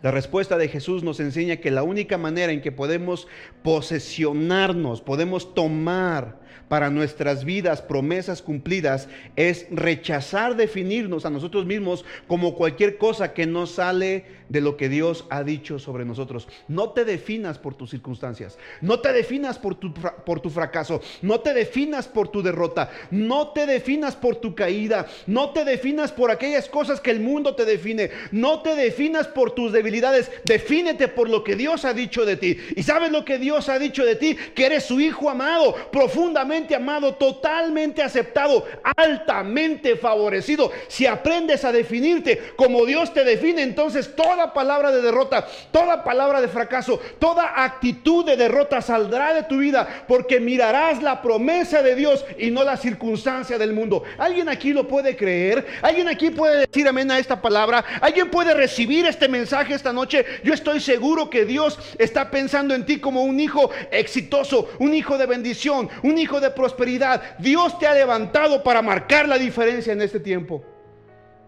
la 0.06 0.12
respuesta 0.12 0.56
de 0.56 0.68
Jesús 0.68 1.02
nos 1.02 1.18
enseña 1.18 1.56
que 1.56 1.72
la 1.72 1.82
única 1.82 2.16
manera 2.16 2.52
en 2.52 2.60
que 2.60 2.70
podemos 2.70 3.26
posesionarnos, 3.64 5.00
podemos 5.00 5.52
tomar 5.52 6.38
para 6.68 6.90
nuestras 6.90 7.44
vidas 7.44 7.82
promesas 7.82 8.42
cumplidas 8.42 9.08
es 9.36 9.66
rechazar 9.70 10.56
definirnos 10.56 11.26
a 11.26 11.30
nosotros 11.30 11.66
mismos 11.66 12.04
como 12.26 12.54
cualquier 12.54 12.98
cosa 12.98 13.32
que 13.32 13.46
no 13.46 13.66
sale 13.66 14.24
de 14.48 14.60
lo 14.60 14.76
que 14.76 14.88
Dios 14.88 15.26
ha 15.30 15.42
dicho 15.42 15.78
sobre 15.78 16.04
nosotros. 16.04 16.48
No 16.68 16.90
te 16.90 17.04
definas 17.04 17.58
por 17.58 17.74
tus 17.74 17.90
circunstancias, 17.90 18.58
no 18.80 19.00
te 19.00 19.12
definas 19.12 19.58
por 19.58 19.74
tu, 19.74 19.92
por 19.92 20.40
tu 20.40 20.50
fracaso, 20.50 21.00
no 21.22 21.40
te 21.40 21.52
definas 21.52 22.08
por 22.08 22.28
tu 22.28 22.42
derrota, 22.42 22.90
no 23.10 23.48
te 23.48 23.66
definas 23.66 24.16
por 24.16 24.36
tu 24.36 24.54
caída, 24.54 25.06
no 25.26 25.50
te 25.50 25.64
definas 25.64 26.12
por 26.12 26.30
aquellas 26.30 26.68
cosas 26.68 27.00
que 27.00 27.10
el 27.10 27.20
mundo 27.20 27.54
te 27.54 27.64
define, 27.64 28.10
no 28.30 28.62
te 28.62 28.74
definas 28.74 29.26
por 29.26 29.52
tus 29.52 29.72
debilidades, 29.72 29.95
defínete 30.44 31.08
por 31.08 31.28
lo 31.28 31.42
que 31.42 31.56
Dios 31.56 31.84
ha 31.84 31.92
dicho 31.92 32.24
de 32.24 32.36
ti. 32.36 32.58
¿Y 32.74 32.82
sabes 32.82 33.10
lo 33.10 33.24
que 33.24 33.38
Dios 33.38 33.68
ha 33.68 33.78
dicho 33.78 34.04
de 34.04 34.16
ti? 34.16 34.36
Que 34.54 34.66
eres 34.66 34.84
su 34.84 35.00
hijo 35.00 35.28
amado, 35.30 35.74
profundamente 35.90 36.74
amado, 36.74 37.14
totalmente 37.14 38.02
aceptado, 38.02 38.66
altamente 38.96 39.96
favorecido. 39.96 40.70
Si 40.88 41.06
aprendes 41.06 41.64
a 41.64 41.72
definirte 41.72 42.52
como 42.56 42.84
Dios 42.84 43.12
te 43.12 43.24
define, 43.24 43.62
entonces 43.62 44.14
toda 44.14 44.52
palabra 44.52 44.90
de 44.90 45.02
derrota, 45.02 45.46
toda 45.70 46.04
palabra 46.04 46.40
de 46.40 46.48
fracaso, 46.48 47.00
toda 47.18 47.64
actitud 47.64 48.24
de 48.24 48.36
derrota 48.36 48.80
saldrá 48.80 49.34
de 49.34 49.42
tu 49.44 49.58
vida 49.58 50.04
porque 50.08 50.40
mirarás 50.40 51.02
la 51.02 51.22
promesa 51.22 51.82
de 51.82 51.94
Dios 51.94 52.24
y 52.38 52.50
no 52.50 52.64
la 52.64 52.76
circunstancia 52.76 53.58
del 53.58 53.72
mundo. 53.72 54.02
¿Alguien 54.18 54.48
aquí 54.48 54.72
lo 54.72 54.86
puede 54.88 55.16
creer? 55.16 55.66
¿Alguien 55.82 56.08
aquí 56.08 56.30
puede 56.30 56.66
decir 56.66 56.86
amén 56.88 57.10
a 57.10 57.18
esta 57.18 57.40
palabra? 57.40 57.84
¿Alguien 58.00 58.30
puede 58.30 58.54
recibir 58.54 59.06
este 59.06 59.28
mensaje 59.28 59.74
esta 59.76 59.92
noche? 59.92 60.24
Yo 60.42 60.52
estoy 60.52 60.80
seguro 60.80 61.30
que 61.30 61.44
Dios 61.44 61.78
está 61.98 62.30
pensando 62.30 62.74
en 62.74 62.84
ti 62.84 62.98
como 62.98 63.22
un 63.22 63.38
hijo 63.38 63.70
exitoso, 63.90 64.68
un 64.80 64.94
hijo 64.94 65.16
de 65.16 65.26
bendición, 65.26 65.88
un 66.02 66.18
hijo 66.18 66.40
de 66.40 66.50
prosperidad. 66.50 67.38
Dios 67.38 67.78
te 67.78 67.86
ha 67.86 67.94
levantado 67.94 68.62
para 68.62 68.82
marcar 68.82 69.28
la 69.28 69.38
diferencia 69.38 69.92
en 69.92 70.02
este 70.02 70.20
tiempo. 70.20 70.64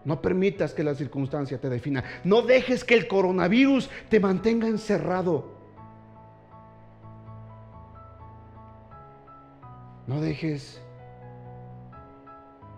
No 0.05 0.21
permitas 0.21 0.73
que 0.73 0.83
la 0.83 0.95
circunstancia 0.95 1.59
te 1.59 1.69
defina. 1.69 2.03
No 2.23 2.41
dejes 2.41 2.83
que 2.83 2.95
el 2.95 3.07
coronavirus 3.07 3.89
te 4.09 4.19
mantenga 4.19 4.67
encerrado. 4.67 5.59
No 10.07 10.21
dejes 10.21 10.81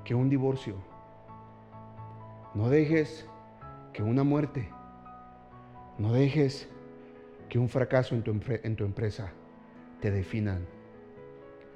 que 0.03 0.13
un 0.13 0.29
divorcio, 0.29 0.75
no 2.53 2.67
dejes 2.67 3.25
que 3.93 4.03
una 4.03 4.23
muerte. 4.25 4.69
No 6.01 6.13
dejes 6.13 6.67
que 7.47 7.59
un 7.59 7.69
fracaso 7.69 8.15
en 8.15 8.23
tu, 8.23 8.35
en 8.63 8.75
tu 8.75 8.85
empresa 8.85 9.33
te 9.99 10.09
definan. 10.09 10.65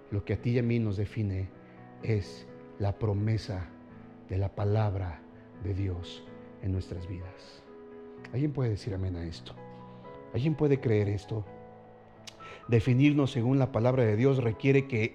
Lo 0.10 0.26
que 0.26 0.34
a 0.34 0.42
ti 0.42 0.50
y 0.50 0.58
a 0.58 0.64
mí 0.64 0.80
nos 0.80 0.98
define 0.98 1.48
es 2.02 2.48
la 2.80 2.98
promesa 2.98 3.68
de 4.28 4.40
la 4.40 4.50
palabra 4.50 5.22
de 5.64 5.76
Dios 5.76 6.26
en 6.64 6.72
nuestras 6.72 7.08
vidas. 7.08 7.64
¿Alguien 8.34 8.52
puede 8.52 8.72
decir 8.72 8.96
amén 8.96 9.16
a 9.16 9.24
esto? 9.24 9.54
¿Alguien 10.34 10.56
puede 10.56 10.80
creer 10.80 11.08
esto? 11.08 11.46
Definirnos 12.68 13.30
según 13.30 13.60
la 13.60 13.72
palabra 13.72 14.06
de 14.06 14.16
Dios 14.16 14.44
requiere 14.44 14.88
que 14.88 15.14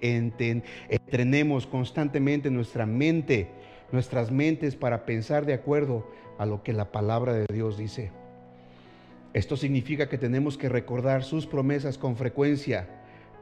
entrenemos 0.89 1.67
constantemente 1.67 2.49
nuestra 2.49 2.85
mente, 2.85 3.49
nuestras 3.91 4.31
mentes 4.31 4.77
para 4.77 5.05
pensar 5.05 5.45
de 5.45 5.53
acuerdo 5.53 6.09
a 6.37 6.45
lo 6.45 6.63
que 6.63 6.71
la 6.71 6.93
palabra 6.93 7.33
de 7.33 7.45
Dios 7.53 7.77
dice. 7.77 8.20
Esto 9.33 9.55
significa 9.55 10.09
que 10.09 10.17
tenemos 10.17 10.57
que 10.57 10.67
recordar 10.67 11.23
sus 11.23 11.47
promesas 11.47 11.97
con 11.97 12.17
frecuencia, 12.17 12.87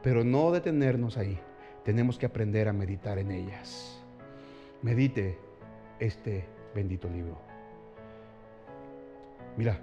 pero 0.02 0.22
no 0.22 0.52
detenernos 0.52 1.16
ahí. 1.16 1.38
Tenemos 1.84 2.16
que 2.16 2.26
aprender 2.26 2.68
a 2.68 2.72
meditar 2.72 3.18
en 3.18 3.32
ellas. 3.32 4.00
Medite 4.82 5.38
este 5.98 6.46
bendito 6.74 7.08
libro. 7.08 7.40
Mira, 9.56 9.80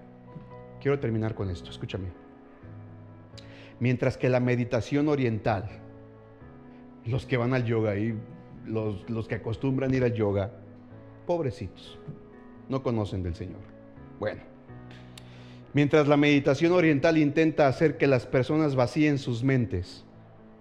quiero 0.79 0.99
terminar 0.99 1.35
con 1.35 1.49
esto, 1.49 1.69
escúchame. 1.69 2.07
Mientras 3.79 4.17
que 4.17 4.29
la 4.29 4.39
meditación 4.39 5.09
oriental, 5.09 5.69
los 7.05 7.25
que 7.25 7.37
van 7.37 7.53
al 7.53 7.65
yoga 7.65 7.95
y 7.97 8.17
los, 8.65 9.09
los 9.09 9.27
que 9.27 9.35
acostumbran 9.35 9.93
ir 9.93 10.03
al 10.03 10.13
yoga, 10.13 10.51
pobrecitos, 11.25 11.99
no 12.69 12.81
conocen 12.81 13.23
del 13.23 13.35
Señor. 13.35 13.61
Bueno, 14.19 14.41
mientras 15.77 16.07
la 16.07 16.17
meditación 16.17 16.71
oriental 16.71 17.19
intenta 17.19 17.67
hacer 17.67 17.97
que 17.97 18.07
las 18.07 18.25
personas 18.25 18.75
vacíen 18.75 19.19
sus 19.19 19.43
mentes, 19.43 20.03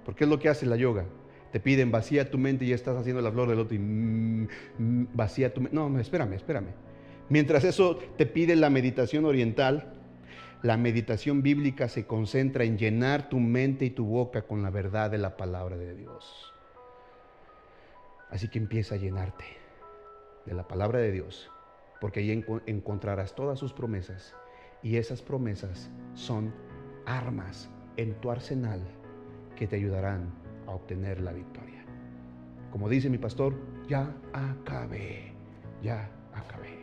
porque 0.04 0.24
es 0.24 0.30
lo 0.30 0.38
que 0.38 0.50
hace 0.50 0.66
la 0.66 0.76
yoga, 0.76 1.06
te 1.52 1.58
piden 1.58 1.90
vacía 1.90 2.30
tu 2.30 2.36
mente 2.36 2.66
y 2.66 2.72
estás 2.74 2.98
haciendo 2.98 3.22
la 3.22 3.32
flor 3.32 3.48
del 3.48 3.60
otro 3.60 3.74
y 3.74 3.78
mm, 3.78 4.48
mm, 4.76 5.06
vacía 5.14 5.54
tu 5.54 5.62
mente. 5.62 5.74
No, 5.74 5.98
espérame, 5.98 6.34
espérame. 6.34 6.68
Mientras 7.30 7.64
eso 7.64 7.98
te 8.18 8.26
pide 8.26 8.56
la 8.56 8.68
meditación 8.68 9.24
oriental, 9.24 9.94
la 10.60 10.76
meditación 10.76 11.40
bíblica 11.40 11.88
se 11.88 12.04
concentra 12.04 12.64
en 12.64 12.76
llenar 12.76 13.30
tu 13.30 13.40
mente 13.40 13.86
y 13.86 13.90
tu 13.90 14.04
boca 14.04 14.42
con 14.42 14.62
la 14.62 14.68
verdad 14.68 15.10
de 15.10 15.16
la 15.16 15.38
palabra 15.38 15.78
de 15.78 15.94
Dios. 15.94 16.52
Así 18.28 18.48
que 18.48 18.58
empieza 18.58 18.96
a 18.96 18.98
llenarte 18.98 19.46
de 20.44 20.52
la 20.52 20.68
palabra 20.68 20.98
de 20.98 21.10
Dios, 21.10 21.50
porque 22.02 22.20
ahí 22.20 22.44
encontrarás 22.66 23.34
todas 23.34 23.58
sus 23.58 23.72
promesas 23.72 24.34
y 24.86 24.98
esas 24.98 25.20
promesas 25.20 25.90
son 26.14 26.54
armas 27.06 27.68
en 27.96 28.14
tu 28.20 28.30
arsenal 28.30 28.80
que 29.56 29.66
te 29.66 29.74
ayudarán 29.74 30.30
a 30.68 30.70
obtener 30.70 31.20
la 31.20 31.32
victoria. 31.32 31.84
Como 32.70 32.88
dice 32.88 33.10
mi 33.10 33.18
pastor, 33.18 33.54
ya 33.88 34.14
acabé, 34.32 35.32
ya 35.82 36.08
acabé. 36.32 36.78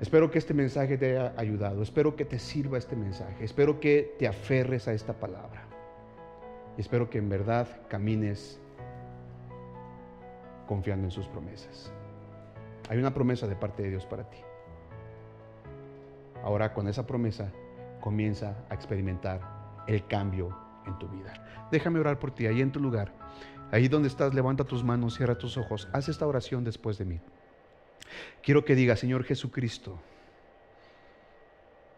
Espero 0.00 0.28
que 0.28 0.38
este 0.38 0.54
mensaje 0.54 0.98
te 0.98 1.12
haya 1.12 1.34
ayudado, 1.36 1.82
espero 1.82 2.16
que 2.16 2.24
te 2.24 2.40
sirva 2.40 2.78
este 2.78 2.96
mensaje, 2.96 3.44
espero 3.44 3.78
que 3.78 4.16
te 4.18 4.26
aferres 4.26 4.88
a 4.88 4.92
esta 4.92 5.12
palabra. 5.12 5.68
Y 6.76 6.80
espero 6.80 7.08
que 7.08 7.18
en 7.18 7.28
verdad 7.28 7.68
camines 7.86 8.60
confiando 10.66 11.04
en 11.04 11.12
sus 11.12 11.28
promesas. 11.28 11.92
Hay 12.88 12.98
una 12.98 13.14
promesa 13.14 13.46
de 13.46 13.54
parte 13.54 13.84
de 13.84 13.90
Dios 13.90 14.04
para 14.04 14.28
ti. 14.28 14.38
Ahora 16.46 16.72
con 16.72 16.86
esa 16.86 17.04
promesa 17.04 17.50
comienza 18.00 18.54
a 18.70 18.74
experimentar 18.74 19.40
el 19.88 20.06
cambio 20.06 20.56
en 20.86 20.96
tu 20.96 21.08
vida. 21.08 21.32
Déjame 21.72 21.98
orar 21.98 22.20
por 22.20 22.30
ti 22.30 22.46
ahí 22.46 22.62
en 22.62 22.70
tu 22.70 22.78
lugar. 22.78 23.12
Ahí 23.72 23.88
donde 23.88 24.06
estás, 24.06 24.32
levanta 24.32 24.62
tus 24.62 24.84
manos, 24.84 25.16
cierra 25.16 25.36
tus 25.36 25.56
ojos. 25.56 25.88
Haz 25.92 26.08
esta 26.08 26.24
oración 26.24 26.62
después 26.62 26.98
de 26.98 27.04
mí. 27.04 27.20
Quiero 28.44 28.64
que 28.64 28.76
diga, 28.76 28.94
Señor 28.94 29.24
Jesucristo, 29.24 29.98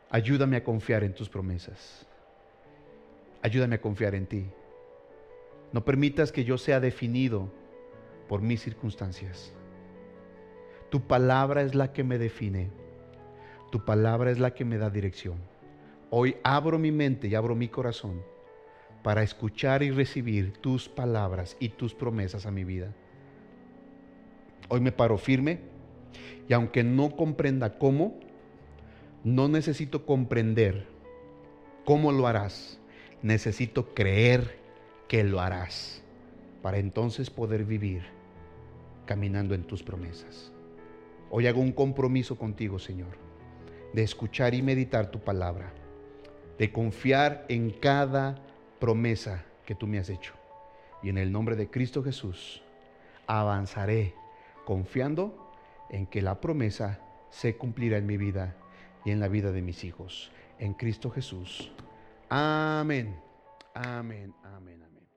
ayúdame 0.08 0.56
a 0.56 0.64
confiar 0.64 1.04
en 1.04 1.12
tus 1.12 1.28
promesas. 1.28 2.06
Ayúdame 3.42 3.74
a 3.74 3.82
confiar 3.82 4.14
en 4.14 4.24
ti. 4.24 4.46
No 5.72 5.84
permitas 5.84 6.32
que 6.32 6.44
yo 6.44 6.56
sea 6.56 6.80
definido 6.80 7.52
por 8.30 8.40
mis 8.40 8.62
circunstancias. 8.62 9.52
Tu 10.88 11.06
palabra 11.06 11.60
es 11.60 11.74
la 11.74 11.92
que 11.92 12.02
me 12.02 12.16
define. 12.16 12.87
Tu 13.70 13.84
palabra 13.84 14.30
es 14.30 14.38
la 14.38 14.54
que 14.54 14.64
me 14.64 14.78
da 14.78 14.90
dirección. 14.90 15.36
Hoy 16.10 16.36
abro 16.42 16.78
mi 16.78 16.90
mente 16.90 17.28
y 17.28 17.34
abro 17.34 17.54
mi 17.54 17.68
corazón 17.68 18.22
para 19.02 19.22
escuchar 19.22 19.82
y 19.82 19.90
recibir 19.90 20.54
tus 20.54 20.88
palabras 20.88 21.56
y 21.60 21.68
tus 21.70 21.94
promesas 21.94 22.46
a 22.46 22.50
mi 22.50 22.64
vida. 22.64 22.94
Hoy 24.68 24.80
me 24.80 24.92
paro 24.92 25.18
firme 25.18 25.60
y 26.48 26.52
aunque 26.52 26.82
no 26.82 27.14
comprenda 27.14 27.78
cómo, 27.78 28.18
no 29.22 29.48
necesito 29.48 30.06
comprender 30.06 30.86
cómo 31.84 32.12
lo 32.12 32.26
harás. 32.26 32.80
Necesito 33.22 33.94
creer 33.94 34.58
que 35.08 35.24
lo 35.24 35.40
harás 35.40 36.02
para 36.62 36.78
entonces 36.78 37.30
poder 37.30 37.64
vivir 37.64 38.02
caminando 39.06 39.54
en 39.54 39.64
tus 39.64 39.82
promesas. 39.82 40.52
Hoy 41.30 41.46
hago 41.46 41.60
un 41.60 41.72
compromiso 41.72 42.36
contigo, 42.36 42.78
Señor, 42.78 43.27
de 43.92 44.02
escuchar 44.02 44.54
y 44.54 44.62
meditar 44.62 45.10
tu 45.10 45.20
palabra, 45.20 45.72
de 46.58 46.72
confiar 46.72 47.44
en 47.48 47.70
cada 47.70 48.36
promesa 48.78 49.44
que 49.64 49.74
tú 49.74 49.86
me 49.86 49.98
has 49.98 50.08
hecho. 50.08 50.34
Y 51.02 51.08
en 51.08 51.18
el 51.18 51.32
nombre 51.32 51.56
de 51.56 51.70
Cristo 51.70 52.02
Jesús, 52.02 52.62
avanzaré 53.26 54.14
confiando 54.64 55.52
en 55.90 56.06
que 56.06 56.22
la 56.22 56.40
promesa 56.40 57.00
se 57.30 57.56
cumplirá 57.56 57.98
en 57.98 58.06
mi 58.06 58.16
vida 58.16 58.56
y 59.04 59.10
en 59.10 59.20
la 59.20 59.28
vida 59.28 59.52
de 59.52 59.62
mis 59.62 59.84
hijos. 59.84 60.30
En 60.58 60.74
Cristo 60.74 61.10
Jesús. 61.10 61.70
Amén. 62.28 63.16
Amén. 63.74 64.34
Amén. 64.42 64.82
Amén. 64.82 65.08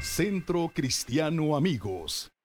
Centro 0.00 0.70
Cristiano 0.72 1.56
Amigos. 1.56 2.30